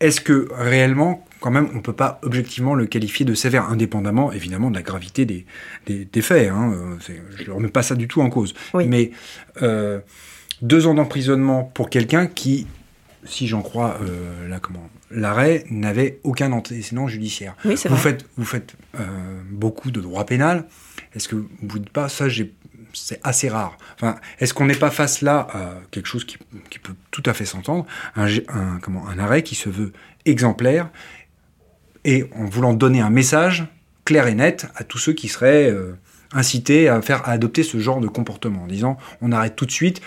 Est-ce 0.00 0.20
que 0.20 0.48
réellement, 0.52 1.24
quand 1.40 1.50
même, 1.50 1.68
on 1.72 1.76
ne 1.76 1.80
peut 1.80 1.94
pas 1.94 2.18
objectivement 2.22 2.74
le 2.74 2.86
qualifier 2.86 3.24
de 3.24 3.34
sévère, 3.34 3.70
indépendamment 3.70 4.32
évidemment 4.32 4.70
de 4.70 4.74
la 4.74 4.82
gravité 4.82 5.24
des, 5.24 5.46
des, 5.86 6.22
faits 6.22 6.50
hein, 6.50 6.74
euh, 6.74 7.14
Je 7.36 7.50
ne 7.50 7.54
remets 7.54 7.68
pas 7.68 7.82
ça 7.82 7.94
du 7.94 8.06
tout 8.06 8.20
en 8.20 8.28
cause. 8.28 8.52
Mais 8.74 9.12
euh, 9.62 10.00
deux 10.60 10.86
ans 10.86 10.94
d'emprisonnement 10.94 11.64
pour 11.64 11.88
quelqu'un 11.88 12.26
qui, 12.26 12.66
si 13.24 13.46
j'en 13.46 13.62
crois 13.62 13.98
l'arrêt, 15.14 15.64
n'avait 15.70 16.20
aucun 16.24 16.52
antécédent 16.52 17.08
judiciaire. 17.08 17.56
vous, 17.64 17.76
Faites, 17.76 18.24
vous 18.36 18.44
faites 18.44 18.74
beaucoup 19.50 19.90
de 19.90 20.00
droit 20.00 20.24
pénal. 20.24 20.66
Est-ce 21.14 21.28
que 21.28 21.36
vous 21.36 21.78
dites 21.78 21.90
pas 21.90 22.08
ça 22.08 22.28
c'est 22.94 23.20
assez 23.22 23.48
rare. 23.48 23.76
Enfin, 23.94 24.16
est-ce 24.38 24.54
qu'on 24.54 24.66
n'est 24.66 24.74
pas 24.74 24.90
face 24.90 25.22
là 25.22 25.46
à 25.52 25.74
quelque 25.90 26.06
chose 26.06 26.24
qui, 26.24 26.38
peut 26.78 26.94
tout 27.10 27.22
à 27.26 27.34
fait 27.34 27.44
s'entendre, 27.44 27.86
un, 28.16 28.28
comment, 28.80 29.06
un 29.08 29.18
arrêt 29.18 29.42
qui 29.42 29.54
se 29.54 29.68
veut 29.68 29.92
exemplaire 30.24 30.90
et 32.04 32.24
en 32.34 32.44
voulant 32.44 32.74
donner 32.74 33.00
un 33.00 33.10
message 33.10 33.64
clair 34.04 34.26
et 34.26 34.34
net 34.34 34.66
à 34.74 34.84
tous 34.84 34.98
ceux 34.98 35.12
qui 35.12 35.28
seraient 35.28 35.70
euh, 35.70 35.96
incités 36.32 36.88
à 36.88 37.00
faire 37.02 37.28
à 37.28 37.32
adopter 37.32 37.62
ce 37.62 37.78
genre 37.78 38.00
de 38.00 38.08
comportement, 38.08 38.64
en 38.64 38.66
disant 38.66 38.98
on 39.20 39.32
arrête 39.32 39.56
tout 39.56 39.66
de 39.66 39.70
suite. 39.70 40.00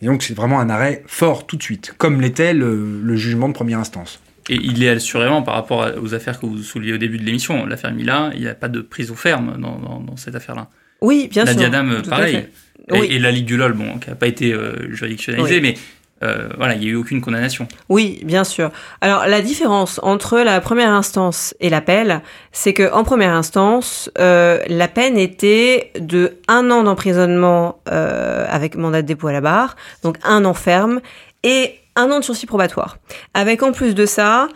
Et 0.00 0.06
donc 0.06 0.22
c'est 0.22 0.34
vraiment 0.34 0.60
un 0.60 0.70
arrêt 0.70 1.02
fort 1.06 1.46
tout 1.46 1.56
de 1.56 1.62
suite, 1.62 1.94
comme 1.98 2.20
l'était 2.20 2.54
le 2.54 3.16
jugement 3.16 3.48
de 3.48 3.54
première 3.54 3.78
instance. 3.78 4.20
Et 4.48 4.56
il 4.56 4.82
est 4.82 4.88
assurément 4.88 5.42
par 5.42 5.54
rapport 5.54 5.86
aux 6.02 6.14
affaires 6.14 6.40
que 6.40 6.46
vous 6.46 6.62
souliez 6.62 6.92
au 6.92 6.98
début 6.98 7.18
de 7.18 7.24
l'émission. 7.24 7.64
L'affaire 7.66 7.92
Mila, 7.92 8.30
il 8.34 8.40
n'y 8.40 8.48
a 8.48 8.54
pas 8.54 8.68
de 8.68 8.80
prison 8.80 9.14
ferme 9.14 9.56
dans, 9.58 9.78
dans, 9.78 10.16
cette 10.16 10.34
affaire-là. 10.34 10.68
Oui, 11.00 11.28
bien 11.30 11.44
la 11.44 11.52
sûr. 11.52 11.60
La 11.60 11.68
Diadame, 11.68 12.02
pareil. 12.02 12.46
Et, 12.92 13.18
la 13.18 13.30
Ligue 13.30 13.46
du 13.46 13.56
LOL, 13.56 13.72
bon, 13.74 13.98
qui 13.98 14.10
n'a 14.10 14.16
pas 14.16 14.26
été 14.26 14.52
euh, 14.52 14.92
juridictionnalisée, 14.92 15.60
mais 15.60 15.76
euh, 16.22 16.48
voilà, 16.56 16.74
il 16.74 16.80
n'y 16.80 16.86
a 16.86 16.90
eu 16.90 16.94
aucune 16.94 17.20
condamnation. 17.20 17.66
Oui, 17.88 18.20
bien 18.24 18.44
sûr. 18.44 18.70
Alors 19.00 19.26
la 19.26 19.40
différence 19.40 19.98
entre 20.02 20.38
la 20.38 20.60
première 20.60 20.90
instance 20.90 21.54
et 21.60 21.68
l'appel, 21.68 22.20
c'est 22.52 22.72
que 22.72 22.92
en 22.92 23.02
première 23.02 23.34
instance, 23.34 24.10
euh, 24.18 24.60
la 24.68 24.88
peine 24.88 25.18
était 25.18 25.90
de 25.98 26.38
un 26.48 26.70
an 26.70 26.84
d'emprisonnement 26.84 27.80
euh, 27.90 28.46
avec 28.48 28.76
mandat 28.76 29.02
de 29.02 29.06
dépôt 29.06 29.28
à 29.28 29.32
la 29.32 29.40
barre, 29.40 29.76
donc 30.02 30.16
un 30.22 30.44
an 30.44 30.54
ferme, 30.54 31.00
et 31.42 31.74
un 31.96 32.10
an 32.10 32.18
de 32.18 32.24
sursis 32.24 32.46
probatoire. 32.46 32.98
Avec 33.34 33.62
en 33.62 33.72
plus 33.72 33.94
de 33.94 34.06
ça, 34.06 34.48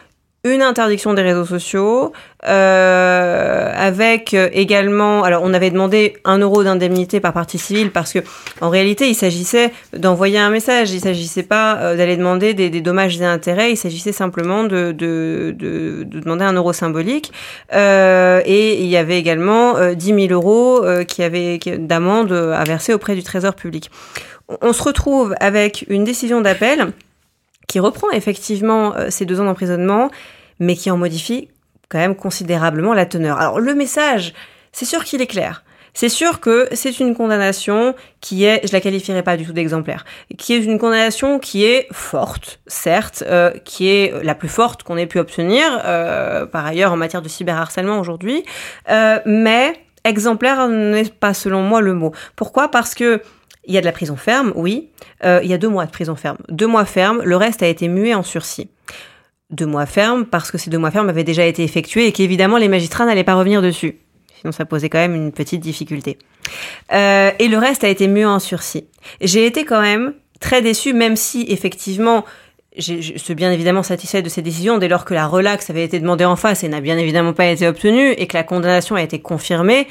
une 0.44 0.62
interdiction 0.62 1.12
des 1.12 1.22
réseaux 1.22 1.44
sociaux, 1.44 2.12
euh, 2.46 3.72
avec 3.76 4.34
également, 4.34 5.24
alors 5.24 5.42
on 5.44 5.52
avait 5.52 5.70
demandé 5.70 6.16
un 6.24 6.38
euro 6.38 6.62
d'indemnité 6.62 7.20
par 7.20 7.32
partie 7.32 7.58
civile 7.58 7.90
parce 7.90 8.12
que 8.12 8.20
en 8.60 8.70
réalité 8.70 9.08
il 9.08 9.14
s'agissait 9.14 9.72
d'envoyer 9.92 10.38
un 10.38 10.50
message, 10.50 10.92
il 10.92 11.00
s'agissait 11.00 11.42
pas 11.42 11.78
euh, 11.78 11.96
d'aller 11.96 12.16
demander 12.16 12.54
des, 12.54 12.70
dommages 12.80 13.20
et 13.20 13.24
intérêts, 13.24 13.72
il 13.72 13.76
s'agissait 13.76 14.12
simplement 14.12 14.64
de, 14.64 14.92
de, 14.92 15.54
de, 15.56 16.04
de, 16.04 16.20
demander 16.20 16.44
un 16.44 16.52
euro 16.52 16.72
symbolique. 16.72 17.32
Euh, 17.72 18.40
et 18.44 18.80
il 18.80 18.86
y 18.86 18.96
avait 18.96 19.18
également 19.18 19.76
euh, 19.76 19.94
10 19.94 20.28
000 20.28 20.32
euros 20.32 20.84
euh, 20.84 21.04
qui 21.04 21.22
avaient 21.22 21.58
d'amende 21.78 22.32
à 22.32 22.62
verser 22.64 22.94
auprès 22.94 23.14
du 23.14 23.22
Trésor 23.22 23.54
public. 23.54 23.90
On 24.62 24.72
se 24.72 24.82
retrouve 24.82 25.34
avec 25.40 25.84
une 25.88 26.04
décision 26.04 26.40
d'appel 26.40 26.92
qui 27.66 27.80
reprend 27.80 28.10
effectivement 28.10 28.94
euh, 28.94 29.08
ces 29.10 29.24
deux 29.24 29.40
ans 29.40 29.44
d'emprisonnement, 29.44 30.10
mais 30.58 30.76
qui 30.76 30.90
en 30.90 30.96
modifie 30.96 31.48
quand 31.88 31.98
même 31.98 32.16
considérablement 32.16 32.94
la 32.94 33.06
teneur. 33.06 33.38
Alors 33.38 33.60
le 33.60 33.74
message, 33.74 34.34
c'est 34.72 34.84
sûr 34.84 35.04
qu'il 35.04 35.20
est 35.20 35.26
clair. 35.26 35.62
C'est 35.96 36.10
sûr 36.10 36.40
que 36.40 36.68
c'est 36.72 37.00
une 37.00 37.14
condamnation 37.14 37.94
qui 38.20 38.44
est, 38.44 38.66
je 38.66 38.72
la 38.74 38.82
qualifierais 38.82 39.22
pas 39.22 39.38
du 39.38 39.46
tout 39.46 39.54
d'exemplaire, 39.54 40.04
qui 40.36 40.52
est 40.52 40.58
une 40.58 40.78
condamnation 40.78 41.38
qui 41.38 41.64
est 41.64 41.88
forte, 41.90 42.60
certes, 42.66 43.24
euh, 43.26 43.50
qui 43.64 43.88
est 43.88 44.12
la 44.22 44.34
plus 44.34 44.50
forte 44.50 44.82
qu'on 44.82 44.98
ait 44.98 45.06
pu 45.06 45.18
obtenir, 45.18 45.64
euh, 45.86 46.44
par 46.44 46.66
ailleurs 46.66 46.92
en 46.92 46.98
matière 46.98 47.22
de 47.22 47.30
cyberharcèlement 47.30 47.98
aujourd'hui, 47.98 48.44
euh, 48.90 49.20
mais 49.24 49.72
exemplaire 50.04 50.68
n'est 50.68 51.04
pas 51.04 51.32
selon 51.32 51.62
moi 51.62 51.80
le 51.80 51.94
mot. 51.94 52.12
Pourquoi? 52.36 52.70
Parce 52.70 52.94
que 52.94 53.22
il 53.66 53.74
y 53.74 53.78
a 53.78 53.80
de 53.80 53.86
la 53.86 53.92
prison 53.92 54.16
ferme, 54.16 54.52
oui. 54.54 54.90
Euh, 55.24 55.40
il 55.42 55.50
y 55.50 55.54
a 55.54 55.58
deux 55.58 55.68
mois 55.68 55.86
de 55.86 55.90
prison 55.90 56.16
ferme. 56.16 56.38
Deux 56.48 56.66
mois 56.66 56.84
ferme, 56.84 57.20
le 57.24 57.36
reste 57.36 57.62
a 57.62 57.66
été 57.66 57.88
mué 57.88 58.14
en 58.14 58.22
sursis. 58.22 58.68
deux 59.50 59.66
mois 59.66 59.86
ferme 59.86 60.24
parce 60.24 60.50
que 60.50 60.58
ces 60.58 60.70
deux 60.70 60.78
mois 60.78 60.90
fermes 60.90 61.08
avaient 61.08 61.24
déjà 61.24 61.44
été 61.44 61.62
effectués 61.62 62.06
et 62.06 62.12
qu'évidemment 62.12 62.58
les 62.58 62.68
magistrats 62.68 63.04
n'allaient 63.04 63.24
pas 63.24 63.34
revenir 63.34 63.62
dessus. 63.62 63.98
Sinon, 64.40 64.52
ça 64.52 64.64
posait 64.64 64.88
quand 64.88 64.98
même 64.98 65.14
une 65.14 65.32
petite 65.32 65.60
difficulté. 65.60 66.18
Euh, 66.92 67.30
et 67.38 67.48
le 67.48 67.58
reste 67.58 67.84
a 67.84 67.88
été 67.88 68.06
mieux 68.06 68.26
en 68.26 68.38
sursis. 68.38 68.86
J'ai 69.20 69.46
été 69.46 69.64
quand 69.64 69.80
même 69.80 70.14
très 70.40 70.62
déçue, 70.62 70.92
même 70.92 71.16
si 71.16 71.46
effectivement, 71.48 72.24
je 72.76 73.16
suis 73.16 73.34
bien 73.34 73.50
évidemment 73.50 73.82
satisfaite 73.82 74.24
de 74.24 74.28
ces 74.28 74.42
décisions 74.42 74.78
dès 74.78 74.88
lors 74.88 75.04
que 75.04 75.14
la 75.14 75.26
relaxe 75.26 75.70
avait 75.70 75.84
été 75.84 75.98
demandée 75.98 76.26
en 76.26 76.36
face 76.36 76.62
et 76.62 76.68
n'a 76.68 76.80
bien 76.80 76.98
évidemment 76.98 77.32
pas 77.32 77.46
été 77.46 77.66
obtenue 77.66 78.10
et 78.12 78.26
que 78.26 78.36
la 78.36 78.42
condamnation 78.42 78.96
a 78.96 79.02
été 79.02 79.18
confirmée. 79.18 79.88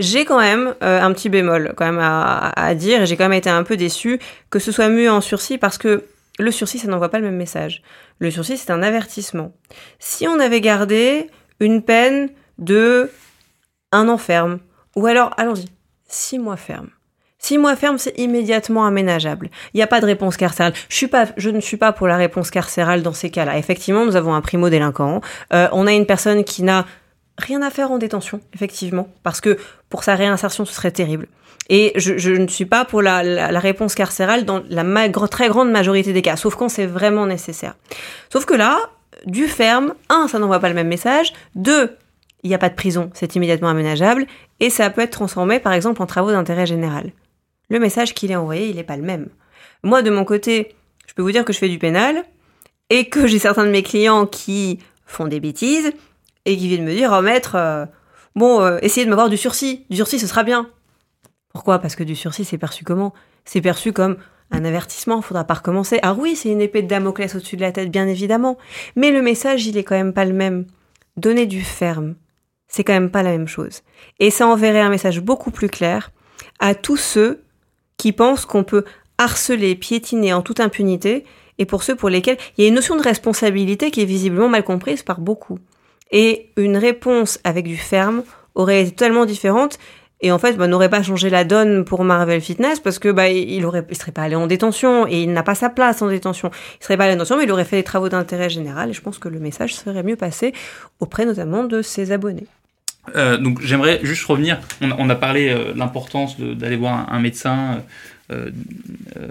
J'ai 0.00 0.24
quand 0.24 0.40
même 0.40 0.74
euh, 0.82 1.00
un 1.00 1.12
petit 1.12 1.28
bémol 1.28 1.74
quand 1.76 1.84
même 1.84 2.00
à, 2.00 2.48
à 2.56 2.74
dire. 2.74 3.06
J'ai 3.06 3.16
quand 3.16 3.28
même 3.28 3.38
été 3.38 3.50
un 3.50 3.62
peu 3.62 3.76
déçue 3.76 4.18
que 4.50 4.58
ce 4.58 4.72
soit 4.72 4.88
mieux 4.88 5.10
en 5.10 5.20
sursis 5.20 5.58
parce 5.58 5.78
que 5.78 6.04
le 6.40 6.50
sursis, 6.50 6.78
ça 6.78 6.88
n'envoie 6.88 7.10
pas 7.10 7.18
le 7.18 7.26
même 7.26 7.36
message. 7.36 7.82
Le 8.18 8.30
sursis, 8.30 8.56
c'est 8.56 8.70
un 8.70 8.82
avertissement. 8.82 9.52
Si 9.98 10.26
on 10.26 10.40
avait 10.40 10.60
gardé 10.60 11.28
une 11.60 11.82
peine 11.82 12.30
de 12.58 13.10
un 13.92 14.08
an 14.08 14.18
ferme, 14.18 14.60
ou 14.96 15.06
alors, 15.06 15.32
allons-y, 15.36 15.66
six 16.08 16.38
mois 16.38 16.56
ferme. 16.56 16.88
Six 17.38 17.56
mois 17.56 17.74
ferme, 17.74 17.96
c'est 17.96 18.18
immédiatement 18.18 18.84
aménageable. 18.84 19.50
Il 19.72 19.78
n'y 19.78 19.82
a 19.82 19.86
pas 19.86 20.00
de 20.00 20.06
réponse 20.06 20.36
carcérale. 20.36 20.74
Je, 20.88 21.48
ne 21.48 21.60
suis 21.60 21.78
pas 21.78 21.92
pour 21.92 22.06
la 22.06 22.16
réponse 22.16 22.50
carcérale 22.50 23.02
dans 23.02 23.14
ces 23.14 23.30
cas-là. 23.30 23.56
Effectivement, 23.56 24.04
nous 24.04 24.16
avons 24.16 24.34
un 24.34 24.42
primo-délinquant. 24.42 25.22
Euh, 25.54 25.68
on 25.72 25.86
a 25.86 25.92
une 25.92 26.04
personne 26.04 26.44
qui 26.44 26.62
n'a 26.62 26.84
rien 27.40 27.62
à 27.62 27.70
faire 27.70 27.90
en 27.90 27.98
détention, 27.98 28.40
effectivement, 28.54 29.08
parce 29.22 29.40
que 29.40 29.58
pour 29.88 30.04
sa 30.04 30.14
réinsertion, 30.14 30.64
ce 30.64 30.72
serait 30.72 30.90
terrible. 30.90 31.26
Et 31.68 31.92
je, 31.96 32.30
ne 32.32 32.48
suis 32.48 32.64
pas 32.64 32.84
pour 32.84 33.00
la, 33.00 33.20
réponse 33.60 33.94
carcérale 33.94 34.44
dans 34.44 34.62
la 34.68 35.08
très 35.28 35.48
grande 35.48 35.70
majorité 35.70 36.12
des 36.12 36.22
cas, 36.22 36.36
sauf 36.36 36.56
quand 36.56 36.68
c'est 36.68 36.86
vraiment 36.86 37.26
nécessaire. 37.26 37.76
Sauf 38.32 38.44
que 38.44 38.54
là, 38.54 38.78
du 39.26 39.46
ferme, 39.46 39.94
un, 40.08 40.26
ça 40.26 40.38
n'envoie 40.38 40.58
pas 40.58 40.68
le 40.68 40.74
même 40.74 40.88
message, 40.88 41.32
deux, 41.54 41.96
il 42.42 42.48
n'y 42.48 42.54
a 42.54 42.58
pas 42.58 42.70
de 42.70 42.74
prison, 42.74 43.10
c'est 43.14 43.36
immédiatement 43.36 43.68
aménageable, 43.68 44.26
et 44.58 44.70
ça 44.70 44.90
peut 44.90 45.02
être 45.02 45.10
transformé 45.10 45.60
par 45.60 45.72
exemple 45.72 46.02
en 46.02 46.06
travaux 46.06 46.32
d'intérêt 46.32 46.66
général. 46.66 47.12
Le 47.68 47.78
message 47.78 48.14
qu'il 48.14 48.32
est 48.32 48.36
envoyé, 48.36 48.68
il 48.68 48.76
n'est 48.76 48.82
pas 48.82 48.96
le 48.96 49.02
même. 49.04 49.28
Moi, 49.84 50.02
de 50.02 50.10
mon 50.10 50.24
côté, 50.24 50.74
je 51.06 51.14
peux 51.14 51.22
vous 51.22 51.32
dire 51.32 51.44
que 51.44 51.52
je 51.52 51.58
fais 51.58 51.68
du 51.68 51.78
pénal, 51.78 52.24
et 52.90 53.08
que 53.08 53.26
j'ai 53.26 53.38
certains 53.38 53.64
de 53.64 53.70
mes 53.70 53.82
clients 53.82 54.26
qui 54.26 54.80
font 55.06 55.26
des 55.26 55.40
bêtises, 55.40 55.92
et 56.44 56.56
qui 56.56 56.68
viennent 56.68 56.84
me 56.84 56.94
dire, 56.94 57.14
oh 57.16 57.22
maître, 57.22 57.54
euh, 57.54 57.86
bon, 58.34 58.60
euh, 58.60 58.78
essayez 58.82 59.04
de 59.04 59.10
m'avoir 59.10 59.28
du 59.28 59.36
sursis, 59.36 59.86
du 59.90 59.96
sursis 59.96 60.18
ce 60.18 60.26
sera 60.26 60.42
bien. 60.42 60.68
Pourquoi? 61.52 61.78
Parce 61.78 61.96
que 61.96 62.04
du 62.04 62.14
sursis, 62.14 62.44
c'est 62.44 62.58
perçu 62.58 62.84
comment? 62.84 63.12
C'est 63.44 63.60
perçu 63.60 63.92
comme 63.92 64.16
un 64.50 64.64
avertissement, 64.64 65.22
faudra 65.22 65.44
pas 65.44 65.54
recommencer. 65.54 65.98
Ah 66.02 66.14
oui, 66.14 66.36
c'est 66.36 66.50
une 66.50 66.60
épée 66.60 66.82
de 66.82 66.88
Damoclès 66.88 67.34
au-dessus 67.34 67.56
de 67.56 67.62
la 67.62 67.72
tête, 67.72 67.90
bien 67.90 68.06
évidemment. 68.06 68.58
Mais 68.96 69.10
le 69.10 69.22
message, 69.22 69.66
il 69.66 69.76
est 69.76 69.84
quand 69.84 69.96
même 69.96 70.12
pas 70.12 70.24
le 70.24 70.32
même. 70.32 70.66
Donner 71.16 71.46
du 71.46 71.62
ferme, 71.62 72.14
c'est 72.68 72.84
quand 72.84 72.92
même 72.92 73.10
pas 73.10 73.22
la 73.22 73.30
même 73.30 73.48
chose. 73.48 73.82
Et 74.20 74.30
ça 74.30 74.46
enverrait 74.46 74.80
un 74.80 74.88
message 74.88 75.20
beaucoup 75.20 75.50
plus 75.50 75.68
clair 75.68 76.12
à 76.60 76.74
tous 76.74 76.96
ceux 76.96 77.42
qui 77.96 78.12
pensent 78.12 78.46
qu'on 78.46 78.64
peut 78.64 78.84
harceler, 79.18 79.74
piétiner 79.74 80.32
en 80.32 80.40
toute 80.40 80.60
impunité, 80.60 81.24
et 81.58 81.66
pour 81.66 81.82
ceux 81.82 81.94
pour 81.94 82.08
lesquels 82.08 82.38
il 82.56 82.62
y 82.62 82.64
a 82.64 82.68
une 82.68 82.74
notion 82.74 82.96
de 82.96 83.02
responsabilité 83.02 83.90
qui 83.90 84.00
est 84.00 84.06
visiblement 84.06 84.48
mal 84.48 84.64
comprise 84.64 85.02
par 85.02 85.20
beaucoup. 85.20 85.58
Et 86.12 86.50
une 86.56 86.76
réponse 86.76 87.38
avec 87.44 87.66
du 87.66 87.76
ferme 87.76 88.22
aurait 88.54 88.82
été 88.82 88.90
totalement 88.90 89.26
différente 89.26 89.78
et 90.22 90.32
en 90.32 90.38
fait, 90.38 90.56
bah, 90.56 90.66
n'aurait 90.66 90.90
pas 90.90 91.02
changé 91.02 91.30
la 91.30 91.44
donne 91.44 91.84
pour 91.84 92.04
Marvel 92.04 92.40
Fitness 92.40 92.78
parce 92.78 92.98
que 92.98 93.08
bah, 93.08 93.30
il 93.30 93.64
aurait, 93.64 93.86
il 93.88 93.96
serait 93.96 94.12
pas 94.12 94.22
allé 94.22 94.34
en 94.34 94.46
détention 94.46 95.06
et 95.06 95.22
il 95.22 95.32
n'a 95.32 95.42
pas 95.42 95.54
sa 95.54 95.70
place 95.70 96.02
en 96.02 96.08
détention. 96.08 96.50
Il 96.80 96.84
serait 96.84 96.98
pas 96.98 97.04
allé 97.04 97.14
en 97.14 97.16
détention, 97.16 97.38
mais 97.38 97.44
il 97.44 97.52
aurait 97.52 97.64
fait 97.64 97.76
des 97.76 97.84
travaux 97.84 98.10
d'intérêt 98.10 98.50
général 98.50 98.90
et 98.90 98.92
je 98.92 99.00
pense 99.00 99.18
que 99.18 99.28
le 99.28 99.38
message 99.38 99.74
serait 99.74 100.02
mieux 100.02 100.16
passé 100.16 100.52
auprès 101.00 101.24
notamment 101.24 101.64
de 101.64 101.80
ses 101.80 102.12
abonnés. 102.12 102.46
Euh, 103.16 103.38
donc 103.38 103.62
j'aimerais 103.62 104.00
juste 104.02 104.24
revenir. 104.26 104.60
On, 104.82 105.08
a 105.08 105.14
parlé 105.14 105.48
euh, 105.48 105.72
l'importance 105.74 106.38
d'aller 106.38 106.76
voir 106.76 107.10
un, 107.10 107.18
médecin 107.18 107.82
euh, 108.30 108.50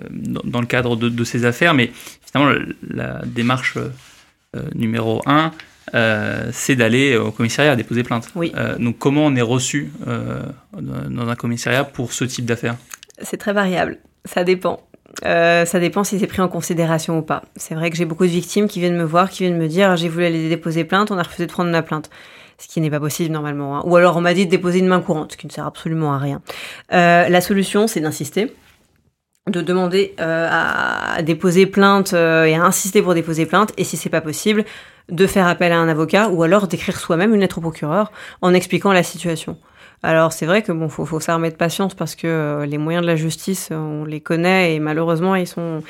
dans, 0.09 0.59
le 0.59 0.65
cadre 0.65 0.95
de, 0.95 1.07
de, 1.07 1.23
ces 1.23 1.45
affaires, 1.45 1.75
mais 1.75 1.91
finalement 2.25 2.59
la, 2.89 3.21
démarche 3.25 3.77
numéro 4.73 5.21
un, 5.27 5.51
euh, 5.93 6.49
c'est 6.51 6.75
d'aller 6.75 7.17
au 7.17 7.31
commissariat 7.31 7.75
déposer 7.75 8.03
plainte. 8.03 8.29
Oui. 8.35 8.51
Euh, 8.55 8.77
donc 8.77 8.97
comment 8.97 9.25
on 9.25 9.35
est 9.35 9.41
reçu 9.41 9.91
euh, 10.07 10.41
dans 10.79 11.27
un 11.27 11.35
commissariat 11.35 11.83
pour 11.83 12.13
ce 12.13 12.25
type 12.25 12.45
d'affaires? 12.45 12.75
C'est 13.21 13.37
très 13.37 13.53
variable, 13.53 13.97
ça 14.25 14.43
dépend. 14.43 14.81
ça 15.23 15.79
dépend 15.79 16.03
si 16.03 16.19
c'est 16.19 16.27
pris 16.27 16.41
en 16.41 16.47
considération 16.47 17.19
ou 17.19 17.21
pas. 17.21 17.43
C'est 17.55 17.75
vrai 17.75 17.89
que 17.89 17.97
j'ai 17.97 18.05
beaucoup 18.05 18.25
de 18.25 18.31
victimes 18.31 18.67
qui 18.67 18.79
viennent 18.79 18.97
me 18.97 19.03
voir, 19.03 19.29
qui 19.29 19.43
viennent 19.43 19.57
me 19.57 19.67
dire 19.67 19.95
j'ai 19.97 20.09
voulu 20.09 20.25
aller 20.25 20.49
déposer 20.49 20.83
plainte, 20.83 21.11
on 21.11 21.17
a 21.17 21.23
refusé 21.23 21.45
de 21.45 21.51
prendre 21.51 21.71
ma 21.71 21.81
plainte. 21.81 22.09
Ce 22.57 22.67
qui 22.67 22.81
n'est 22.81 22.89
pas 22.89 22.99
possible 22.99 23.31
normalement. 23.31 23.77
Hein. 23.77 23.83
Ou 23.85 23.95
alors 23.95 24.17
on 24.17 24.21
m'a 24.21 24.33
dit 24.33 24.45
de 24.45 24.51
déposer 24.51 24.79
une 24.79 24.87
main 24.87 24.99
courante, 24.99 25.31
ce 25.31 25.37
qui 25.37 25.47
ne 25.47 25.51
sert 25.51 25.65
absolument 25.65 26.13
à 26.13 26.17
rien. 26.17 26.41
la 26.91 27.41
solution, 27.41 27.87
c'est 27.87 28.01
d'insister 28.01 28.53
de 29.47 29.61
demander 29.61 30.13
à 30.19 31.21
déposer 31.23 31.65
plainte 31.65 32.13
et 32.13 32.55
à 32.55 32.63
insister 32.63 33.01
pour 33.01 33.13
déposer 33.13 33.45
plainte 33.45 33.71
et 33.77 33.83
si 33.83 33.97
c'est 33.97 34.09
pas 34.09 34.21
possible 34.21 34.65
de 35.09 35.27
faire 35.27 35.47
appel 35.47 35.71
à 35.71 35.79
un 35.79 35.87
avocat 35.87 36.29
ou 36.29 36.43
alors 36.43 36.67
d'écrire 36.67 36.99
soi-même 36.99 37.33
une 37.33 37.41
lettre 37.41 37.57
au 37.57 37.61
procureur 37.61 38.11
en 38.41 38.53
expliquant 38.53 38.91
la 38.91 39.03
situation. 39.03 39.57
Alors 40.03 40.31
c'est 40.31 40.45
vrai 40.45 40.61
que 40.61 40.71
bon, 40.71 40.87
faut, 40.87 41.05
faut 41.05 41.19
s'armer 41.19 41.49
de 41.49 41.55
patience 41.55 41.93
parce 41.93 42.15
que 42.15 42.27
euh, 42.27 42.65
les 42.65 42.77
moyens 42.77 43.01
de 43.03 43.07
la 43.07 43.15
justice, 43.15 43.69
on 43.71 44.05
les 44.05 44.21
connaît 44.21 44.75
et 44.75 44.79
malheureusement 44.79 45.35
ils 45.35 45.47
sont 45.47 45.81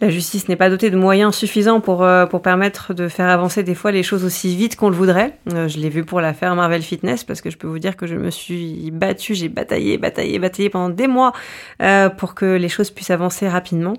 la 0.00 0.08
justice 0.08 0.48
n'est 0.48 0.56
pas 0.56 0.70
dotée 0.70 0.90
de 0.90 0.96
moyens 0.96 1.34
suffisants 1.34 1.80
pour, 1.80 2.02
euh, 2.02 2.26
pour 2.26 2.42
permettre 2.42 2.94
de 2.94 3.08
faire 3.08 3.28
avancer 3.28 3.62
des 3.62 3.74
fois 3.74 3.92
les 3.92 4.02
choses 4.02 4.24
aussi 4.24 4.56
vite 4.56 4.76
qu'on 4.76 4.88
le 4.88 4.96
voudrait. 4.96 5.38
Euh, 5.52 5.68
je 5.68 5.78
l'ai 5.78 5.90
vu 5.90 6.04
pour 6.04 6.20
l'affaire 6.20 6.54
Marvel 6.54 6.82
Fitness 6.82 7.24
parce 7.24 7.40
que 7.40 7.50
je 7.50 7.58
peux 7.58 7.68
vous 7.68 7.78
dire 7.78 7.96
que 7.96 8.06
je 8.06 8.14
me 8.14 8.30
suis 8.30 8.90
battue, 8.90 9.34
j'ai 9.34 9.48
bataillé, 9.48 9.98
bataillé, 9.98 10.38
bataillé 10.38 10.70
pendant 10.70 10.88
des 10.88 11.06
mois 11.06 11.32
pour 12.18 12.34
que 12.34 12.56
les 12.56 12.68
choses 12.68 12.90
puissent 12.90 13.10
avancer 13.10 13.48
rapidement. 13.48 13.94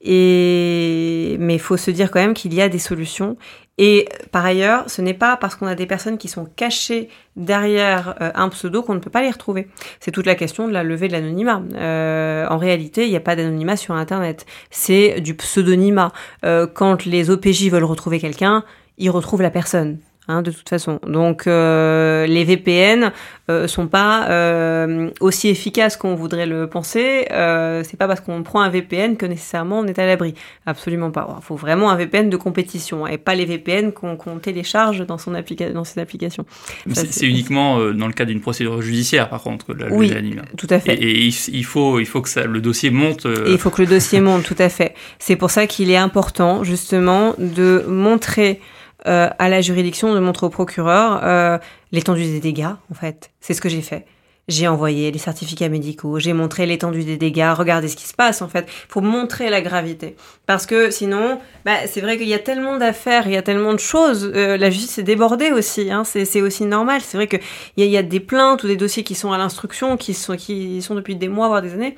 Et 0.00 1.36
mais 1.40 1.54
il 1.54 1.60
faut 1.60 1.76
se 1.76 1.90
dire 1.90 2.10
quand 2.10 2.20
même 2.20 2.34
qu'il 2.34 2.54
y 2.54 2.62
a 2.62 2.68
des 2.68 2.78
solutions 2.78 3.36
et 3.78 4.08
par 4.32 4.44
ailleurs, 4.44 4.90
ce 4.90 5.00
n'est 5.00 5.14
pas 5.14 5.36
parce 5.36 5.54
qu'on 5.54 5.68
a 5.68 5.76
des 5.76 5.86
personnes 5.86 6.18
qui 6.18 6.26
sont 6.26 6.46
cachées 6.56 7.08
derrière 7.36 8.16
euh, 8.20 8.32
un 8.34 8.48
pseudo 8.48 8.82
qu'on 8.82 8.94
ne 8.94 8.98
peut 8.98 9.08
pas 9.08 9.22
les 9.22 9.30
retrouver. 9.30 9.68
C'est 10.00 10.10
toute 10.10 10.26
la 10.26 10.34
question 10.34 10.66
de 10.66 10.72
la 10.72 10.82
levée 10.82 11.06
de 11.06 11.12
l'anonymat. 11.12 11.62
Euh, 11.74 12.44
en 12.48 12.58
réalité, 12.58 13.04
il 13.04 13.10
n'y 13.10 13.16
a 13.16 13.20
pas 13.20 13.36
d'anonymat 13.36 13.76
sur 13.76 13.94
Internet. 13.94 14.46
C'est 14.70 15.20
du 15.20 15.34
pseudonymat. 15.34 16.12
Euh, 16.44 16.66
quand 16.66 17.04
les 17.04 17.30
OPJ 17.30 17.70
veulent 17.70 17.84
retrouver 17.84 18.18
quelqu'un, 18.18 18.64
ils 18.98 19.10
retrouvent 19.10 19.42
la 19.42 19.50
personne. 19.50 19.98
Hein, 20.30 20.42
de 20.42 20.50
toute 20.50 20.68
façon. 20.68 21.00
Donc 21.06 21.46
euh, 21.46 22.26
les 22.26 22.44
VPN 22.44 23.12
euh, 23.50 23.66
sont 23.66 23.86
pas 23.86 24.28
euh, 24.28 25.08
aussi 25.20 25.48
efficaces 25.48 25.96
qu'on 25.96 26.14
voudrait 26.14 26.44
le 26.44 26.66
penser. 26.66 27.24
C'est 27.30 27.96
pas 27.96 28.06
parce 28.06 28.20
qu'on 28.20 28.42
prend 28.42 28.60
un 28.60 28.68
VPN 28.68 29.16
que 29.16 29.24
nécessairement 29.24 29.78
on 29.78 29.86
est 29.86 29.98
à 29.98 30.04
l'abri. 30.04 30.34
Absolument 30.66 31.10
pas. 31.10 31.34
Il 31.40 31.42
faut 31.42 31.56
vraiment 31.56 31.90
un 31.90 31.96
VPN 31.96 32.28
de 32.28 32.36
compétition 32.36 33.06
et 33.06 33.16
pas 33.16 33.34
les 33.34 33.46
VPN 33.46 33.92
qu'on 33.92 34.38
télécharge 34.38 35.06
dans 35.06 35.16
son 35.16 35.34
application 35.34 35.72
dans 35.72 35.84
ses 35.84 35.98
applications. 35.98 36.44
C'est 36.92 37.26
uniquement 37.26 37.78
dans 37.92 38.06
le 38.06 38.12
cas 38.12 38.26
d'une 38.26 38.42
procédure 38.42 38.82
judiciaire 38.82 39.30
par 39.30 39.42
contre 39.42 39.72
la 39.72 39.88
oui, 39.88 40.12
tout 40.58 40.66
à 40.68 40.78
fait. 40.78 40.92
Et, 41.02 41.24
il 41.24 41.64
faut 41.64 42.00
il 42.00 42.06
faut 42.06 42.20
que 42.20 42.28
ça, 42.28 42.44
le 42.44 42.60
dossier 42.60 42.90
monte. 42.90 43.24
Et 43.24 43.52
il 43.52 43.58
faut 43.58 43.70
que 43.70 43.80
le 43.80 43.88
dossier 43.88 44.20
monte 44.20 44.42
tout 44.42 44.56
à 44.58 44.68
fait. 44.68 44.94
C'est 45.18 45.36
pour 45.36 45.50
ça 45.50 45.66
qu'il 45.66 45.90
est 45.90 45.96
important 45.96 46.64
justement 46.64 47.34
de 47.38 47.82
montrer 47.88 48.60
euh, 49.06 49.28
à 49.38 49.48
la 49.48 49.60
juridiction 49.60 50.14
de 50.14 50.18
montrer 50.18 50.46
au 50.46 50.50
procureur 50.50 51.20
euh, 51.22 51.58
l'étendue 51.92 52.24
des 52.24 52.40
dégâts, 52.40 52.74
en 52.90 52.94
fait. 52.94 53.30
C'est 53.40 53.54
ce 53.54 53.60
que 53.60 53.68
j'ai 53.68 53.82
fait 53.82 54.06
j'ai 54.48 54.66
envoyé 54.66 55.10
les 55.10 55.18
certificats 55.18 55.68
médicaux, 55.68 56.18
j'ai 56.18 56.32
montré 56.32 56.66
l'étendue 56.66 57.04
des 57.04 57.18
dégâts, 57.18 57.52
regardez 57.54 57.88
ce 57.88 57.96
qui 57.96 58.06
se 58.06 58.14
passe 58.14 58.42
en 58.42 58.48
fait, 58.48 58.66
pour 58.88 59.02
montrer 59.02 59.50
la 59.50 59.60
gravité. 59.60 60.16
Parce 60.46 60.64
que 60.64 60.90
sinon, 60.90 61.38
bah, 61.66 61.86
c'est 61.86 62.00
vrai 62.00 62.16
qu'il 62.16 62.28
y 62.28 62.34
a 62.34 62.38
tellement 62.38 62.78
d'affaires, 62.78 63.26
il 63.26 63.34
y 63.34 63.36
a 63.36 63.42
tellement 63.42 63.74
de 63.74 63.78
choses, 63.78 64.32
euh, 64.34 64.56
la 64.56 64.70
justice 64.70 64.98
est 64.98 65.02
débordée 65.02 65.52
aussi, 65.52 65.90
hein, 65.90 66.02
c'est 66.04 66.40
aussi 66.40 66.64
normal. 66.64 67.02
C'est 67.04 67.18
vrai 67.18 67.26
qu'il 67.26 67.40
y, 67.76 67.82
a, 67.82 67.86
y 67.86 67.96
a 67.96 68.02
des 68.02 68.20
plaintes 68.20 68.64
ou 68.64 68.66
des 68.66 68.76
dossiers 68.76 69.04
qui 69.04 69.14
sont 69.14 69.32
à 69.32 69.38
l'instruction, 69.38 69.98
qui 69.98 70.14
sont, 70.14 70.36
qui 70.36 70.80
sont 70.80 70.94
depuis 70.94 71.16
des 71.16 71.28
mois, 71.28 71.48
voire 71.48 71.62
des 71.62 71.74
années, 71.74 71.94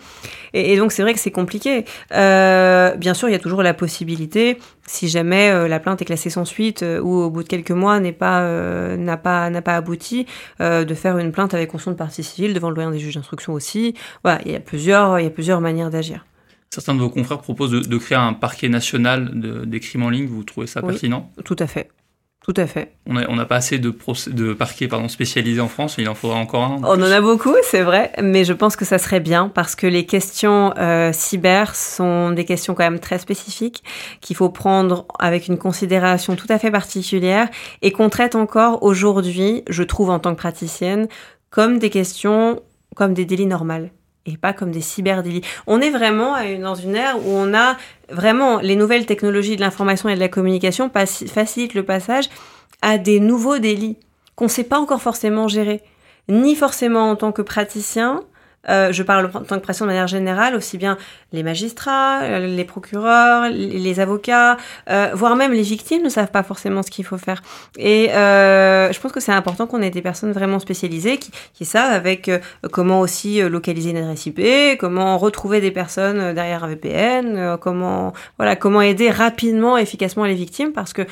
et, 0.52 0.76
donc 0.76 0.90
c'est 0.90 1.02
vrai 1.02 1.14
que 1.14 1.20
c'est 1.20 1.30
compliqué. 1.30 1.84
Euh, 2.12 2.96
bien 2.96 3.14
sûr, 3.14 3.28
il 3.28 3.32
y 3.32 3.36
a 3.36 3.38
toujours 3.38 3.62
la 3.62 3.74
possibilité, 3.74 4.58
si 4.90 5.08
jamais 5.08 5.50
euh, 5.50 5.68
la 5.68 5.80
plainte 5.80 6.02
est 6.02 6.04
classée 6.04 6.30
sans 6.30 6.44
suite 6.44 6.84
ou 7.02 7.14
au 7.14 7.30
bout 7.30 7.42
de 7.42 7.48
quelques 7.48 7.70
mois 7.70 8.00
n'est 8.00 8.12
pas 8.12 8.40
n'a 8.96 9.16
pas 9.16 9.50
n'a 9.50 9.62
pas 9.62 9.76
abouti, 9.76 10.26
de 10.60 10.94
faire 10.94 11.18
une 11.18 11.32
plainte 11.32 11.54
avec 11.54 11.70
conscience 11.70 11.94
de 11.94 11.98
partie 11.98 12.22
devant 12.52 12.68
le 12.68 12.74
doyen 12.74 12.90
des 12.90 12.98
juges 12.98 13.14
d'instruction 13.14 13.52
aussi. 13.52 13.94
Voilà, 14.24 14.40
il 14.44 14.52
y 14.52 14.56
a 14.56 14.60
plusieurs, 14.60 15.18
il 15.18 15.24
y 15.24 15.26
a 15.26 15.30
plusieurs 15.30 15.60
manières 15.60 15.90
d'agir. 15.90 16.24
Certains 16.70 16.94
de 16.94 17.00
vos 17.00 17.10
confrères 17.10 17.40
proposent 17.40 17.72
de, 17.72 17.98
créer 17.98 18.18
un 18.18 18.32
parquet 18.32 18.68
national 18.68 19.40
de, 19.40 19.64
des 19.64 19.80
crimes 19.80 20.04
en 20.04 20.10
ligne. 20.10 20.26
Vous 20.26 20.44
trouvez 20.44 20.68
ça 20.68 20.82
pertinent? 20.82 21.30
Tout 21.44 21.56
à 21.58 21.66
fait. 21.66 21.90
Tout 22.52 22.60
à 22.60 22.66
fait. 22.66 22.90
On 23.06 23.14
n'a 23.14 23.26
on 23.28 23.38
a 23.38 23.44
pas 23.44 23.54
assez 23.54 23.78
de, 23.78 23.94
de 24.26 24.54
parquets 24.54 24.88
pardon, 24.88 25.06
spécialisés 25.06 25.60
en 25.60 25.68
France, 25.68 25.94
il 25.98 26.08
en 26.08 26.16
faudra 26.16 26.36
encore 26.36 26.64
un. 26.64 26.80
On 26.82 27.00
en 27.00 27.02
a 27.02 27.20
beaucoup, 27.20 27.54
c'est 27.62 27.82
vrai, 27.82 28.10
mais 28.20 28.42
je 28.42 28.52
pense 28.52 28.74
que 28.74 28.84
ça 28.84 28.98
serait 28.98 29.20
bien 29.20 29.48
parce 29.48 29.76
que 29.76 29.86
les 29.86 30.04
questions 30.04 30.74
euh, 30.76 31.12
cyber 31.12 31.76
sont 31.76 32.32
des 32.32 32.44
questions 32.44 32.74
quand 32.74 32.82
même 32.82 32.98
très 32.98 33.20
spécifiques 33.20 33.84
qu'il 34.20 34.34
faut 34.34 34.48
prendre 34.48 35.06
avec 35.20 35.46
une 35.46 35.58
considération 35.58 36.34
tout 36.34 36.48
à 36.48 36.58
fait 36.58 36.72
particulière 36.72 37.48
et 37.82 37.92
qu'on 37.92 38.08
traite 38.08 38.34
encore 38.34 38.82
aujourd'hui, 38.82 39.62
je 39.68 39.84
trouve 39.84 40.10
en 40.10 40.18
tant 40.18 40.32
que 40.32 40.40
praticienne, 40.40 41.06
comme 41.50 41.78
des 41.78 41.90
questions, 41.90 42.60
comme 42.96 43.14
des 43.14 43.26
délits 43.26 43.46
normaux 43.46 43.90
et 44.26 44.36
pas 44.36 44.52
comme 44.52 44.70
des 44.70 44.80
cyberdélits. 44.80 45.42
On 45.66 45.80
est 45.80 45.90
vraiment 45.90 46.34
dans 46.60 46.74
une 46.74 46.94
ère 46.94 47.16
où 47.18 47.30
on 47.30 47.54
a 47.54 47.76
vraiment 48.10 48.58
les 48.58 48.76
nouvelles 48.76 49.06
technologies 49.06 49.56
de 49.56 49.60
l'information 49.60 50.08
et 50.08 50.14
de 50.14 50.20
la 50.20 50.28
communication 50.28 50.90
facilitent 50.90 51.74
le 51.74 51.84
passage 51.84 52.28
à 52.82 52.98
des 52.98 53.20
nouveaux 53.20 53.58
délits 53.58 53.98
qu'on 54.36 54.44
ne 54.46 54.50
sait 54.50 54.64
pas 54.64 54.78
encore 54.78 55.02
forcément 55.02 55.48
gérer, 55.48 55.82
ni 56.28 56.54
forcément 56.54 57.10
en 57.10 57.16
tant 57.16 57.32
que 57.32 57.42
praticien, 57.42 58.22
euh, 58.68 58.92
je 58.92 59.02
parle 59.02 59.26
en 59.26 59.40
tant 59.40 59.56
que 59.56 59.62
pression 59.62 59.86
de 59.86 59.90
manière 59.90 60.06
générale, 60.06 60.54
aussi 60.54 60.76
bien 60.76 60.98
les 61.32 61.42
magistrats, 61.42 62.20
euh, 62.22 62.46
les 62.46 62.64
procureurs, 62.64 63.48
les 63.48 64.00
avocats, 64.00 64.58
euh, 64.90 65.10
voire 65.14 65.34
même 65.34 65.52
les 65.52 65.62
victimes 65.62 66.02
ne 66.02 66.10
savent 66.10 66.30
pas 66.30 66.42
forcément 66.42 66.82
ce 66.82 66.90
qu'il 66.90 67.04
faut 67.06 67.16
faire. 67.16 67.42
Et 67.78 68.08
je 68.10 69.00
pense 69.00 69.12
que 69.12 69.20
c'est 69.20 69.32
important 69.32 69.66
qu'on 69.66 69.80
ait 69.80 69.90
des 69.90 70.02
personnes 70.02 70.32
vraiment 70.32 70.58
spécialisées 70.58 71.18
qui, 71.18 71.64
savent 71.64 71.92
avec 71.92 72.30
comment 72.72 73.00
aussi 73.00 73.40
localiser 73.42 73.90
une 73.90 73.98
adresse 73.98 74.26
IP, 74.26 74.40
comment 74.78 75.18
retrouver 75.18 75.60
des 75.60 75.70
personnes 75.70 76.34
derrière 76.34 76.64
un 76.64 76.68
VPN, 76.68 77.56
comment 77.60 78.12
voilà 78.38 78.56
comment 78.56 78.80
aider 78.80 79.10
rapidement, 79.10 79.76
efficacement 79.76 80.24
les 80.24 80.34
victimes, 80.34 80.72
parce 80.72 80.92
que 80.92 81.02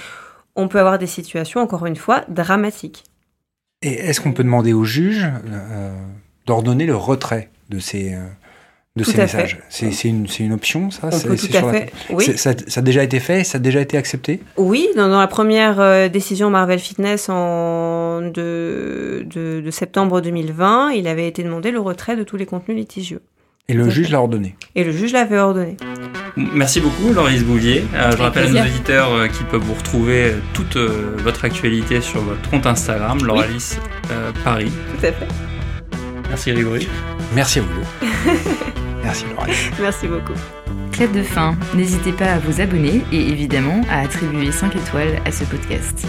on 0.56 0.68
peut 0.68 0.80
avoir 0.80 0.98
des 0.98 1.06
situations 1.06 1.60
encore 1.60 1.86
une 1.86 1.96
fois 1.96 2.24
dramatiques. 2.28 3.04
Et 3.82 3.92
est-ce 3.92 4.20
qu'on 4.20 4.32
peut 4.32 4.42
demander 4.42 4.72
au 4.72 4.84
juge 4.84 5.30
d'ordonner 6.48 6.86
le 6.86 6.96
retrait 6.96 7.50
de 7.68 7.78
ces, 7.78 8.14
euh, 8.14 8.26
de 8.96 9.04
ces 9.04 9.16
messages. 9.18 9.58
C'est 9.68 10.08
une, 10.08 10.26
une, 10.40 10.52
option, 10.52 10.90
ça 10.90 11.08
On 11.12 11.20
peut 11.20 11.36
tout 11.36 11.56
à 11.56 11.72
fait. 11.72 11.92
Oui. 12.10 12.24
Ça, 12.36 12.52
ça, 12.66 12.80
a 12.80 12.82
déjà 12.82 13.02
été 13.02 13.20
fait 13.20 13.44
Ça 13.44 13.56
a 13.56 13.60
déjà 13.60 13.80
été 13.80 13.96
accepté 13.96 14.40
Oui, 14.56 14.88
dans, 14.96 15.08
dans 15.08 15.20
la 15.20 15.26
première 15.26 15.78
euh, 15.78 16.08
décision 16.08 16.50
Marvel 16.50 16.78
Fitness 16.78 17.28
en 17.28 18.22
de, 18.22 19.26
de, 19.26 19.60
de, 19.60 19.70
septembre 19.70 20.20
2020, 20.20 20.92
il 20.92 21.06
avait 21.06 21.28
été 21.28 21.42
demandé 21.42 21.70
le 21.70 21.80
retrait 21.80 22.16
de 22.16 22.22
tous 22.22 22.36
les 22.36 22.46
contenus 22.46 22.76
litigieux. 22.76 23.20
Et 23.70 23.74
le 23.74 23.90
juge 23.90 24.08
l'a 24.10 24.20
ordonné 24.20 24.56
Et 24.74 24.82
le 24.82 24.92
juge 24.92 25.12
l'avait 25.12 25.38
ordonné. 25.38 25.76
Merci 26.36 26.80
beaucoup, 26.80 27.12
Loris 27.12 27.44
Bouvier. 27.44 27.84
Euh, 27.94 28.12
je 28.12 28.16
rappelle 28.16 28.56
à 28.56 28.62
nos 28.62 28.70
auditeurs 28.70 29.12
euh, 29.12 29.28
qu'ils 29.28 29.44
peuvent 29.44 29.60
vous 29.60 29.74
retrouver 29.74 30.32
toute 30.54 30.78
votre 30.78 31.44
actualité 31.44 32.00
sur 32.00 32.20
votre 32.22 32.48
compte 32.50 32.66
Instagram, 32.66 33.18
Lauralis 33.24 33.76
Paris. 34.42 34.72
Tout 34.98 35.06
à 35.06 35.12
fait. 35.12 35.47
Merci 36.28 36.52
Grégory. 36.52 36.88
Merci 37.34 37.58
à 37.58 37.62
vous 37.62 37.68
Merci 39.02 39.24
Laura. 39.30 39.46
Merci 39.80 40.06
beaucoup. 40.08 40.34
Clap 40.92 41.12
de 41.12 41.22
fin, 41.22 41.56
n'hésitez 41.74 42.12
pas 42.12 42.32
à 42.32 42.38
vous 42.38 42.60
abonner 42.60 43.02
et 43.12 43.28
évidemment 43.28 43.82
à 43.90 44.00
attribuer 44.00 44.50
5 44.50 44.74
étoiles 44.76 45.20
à 45.24 45.30
ce 45.30 45.44
podcast. 45.44 46.06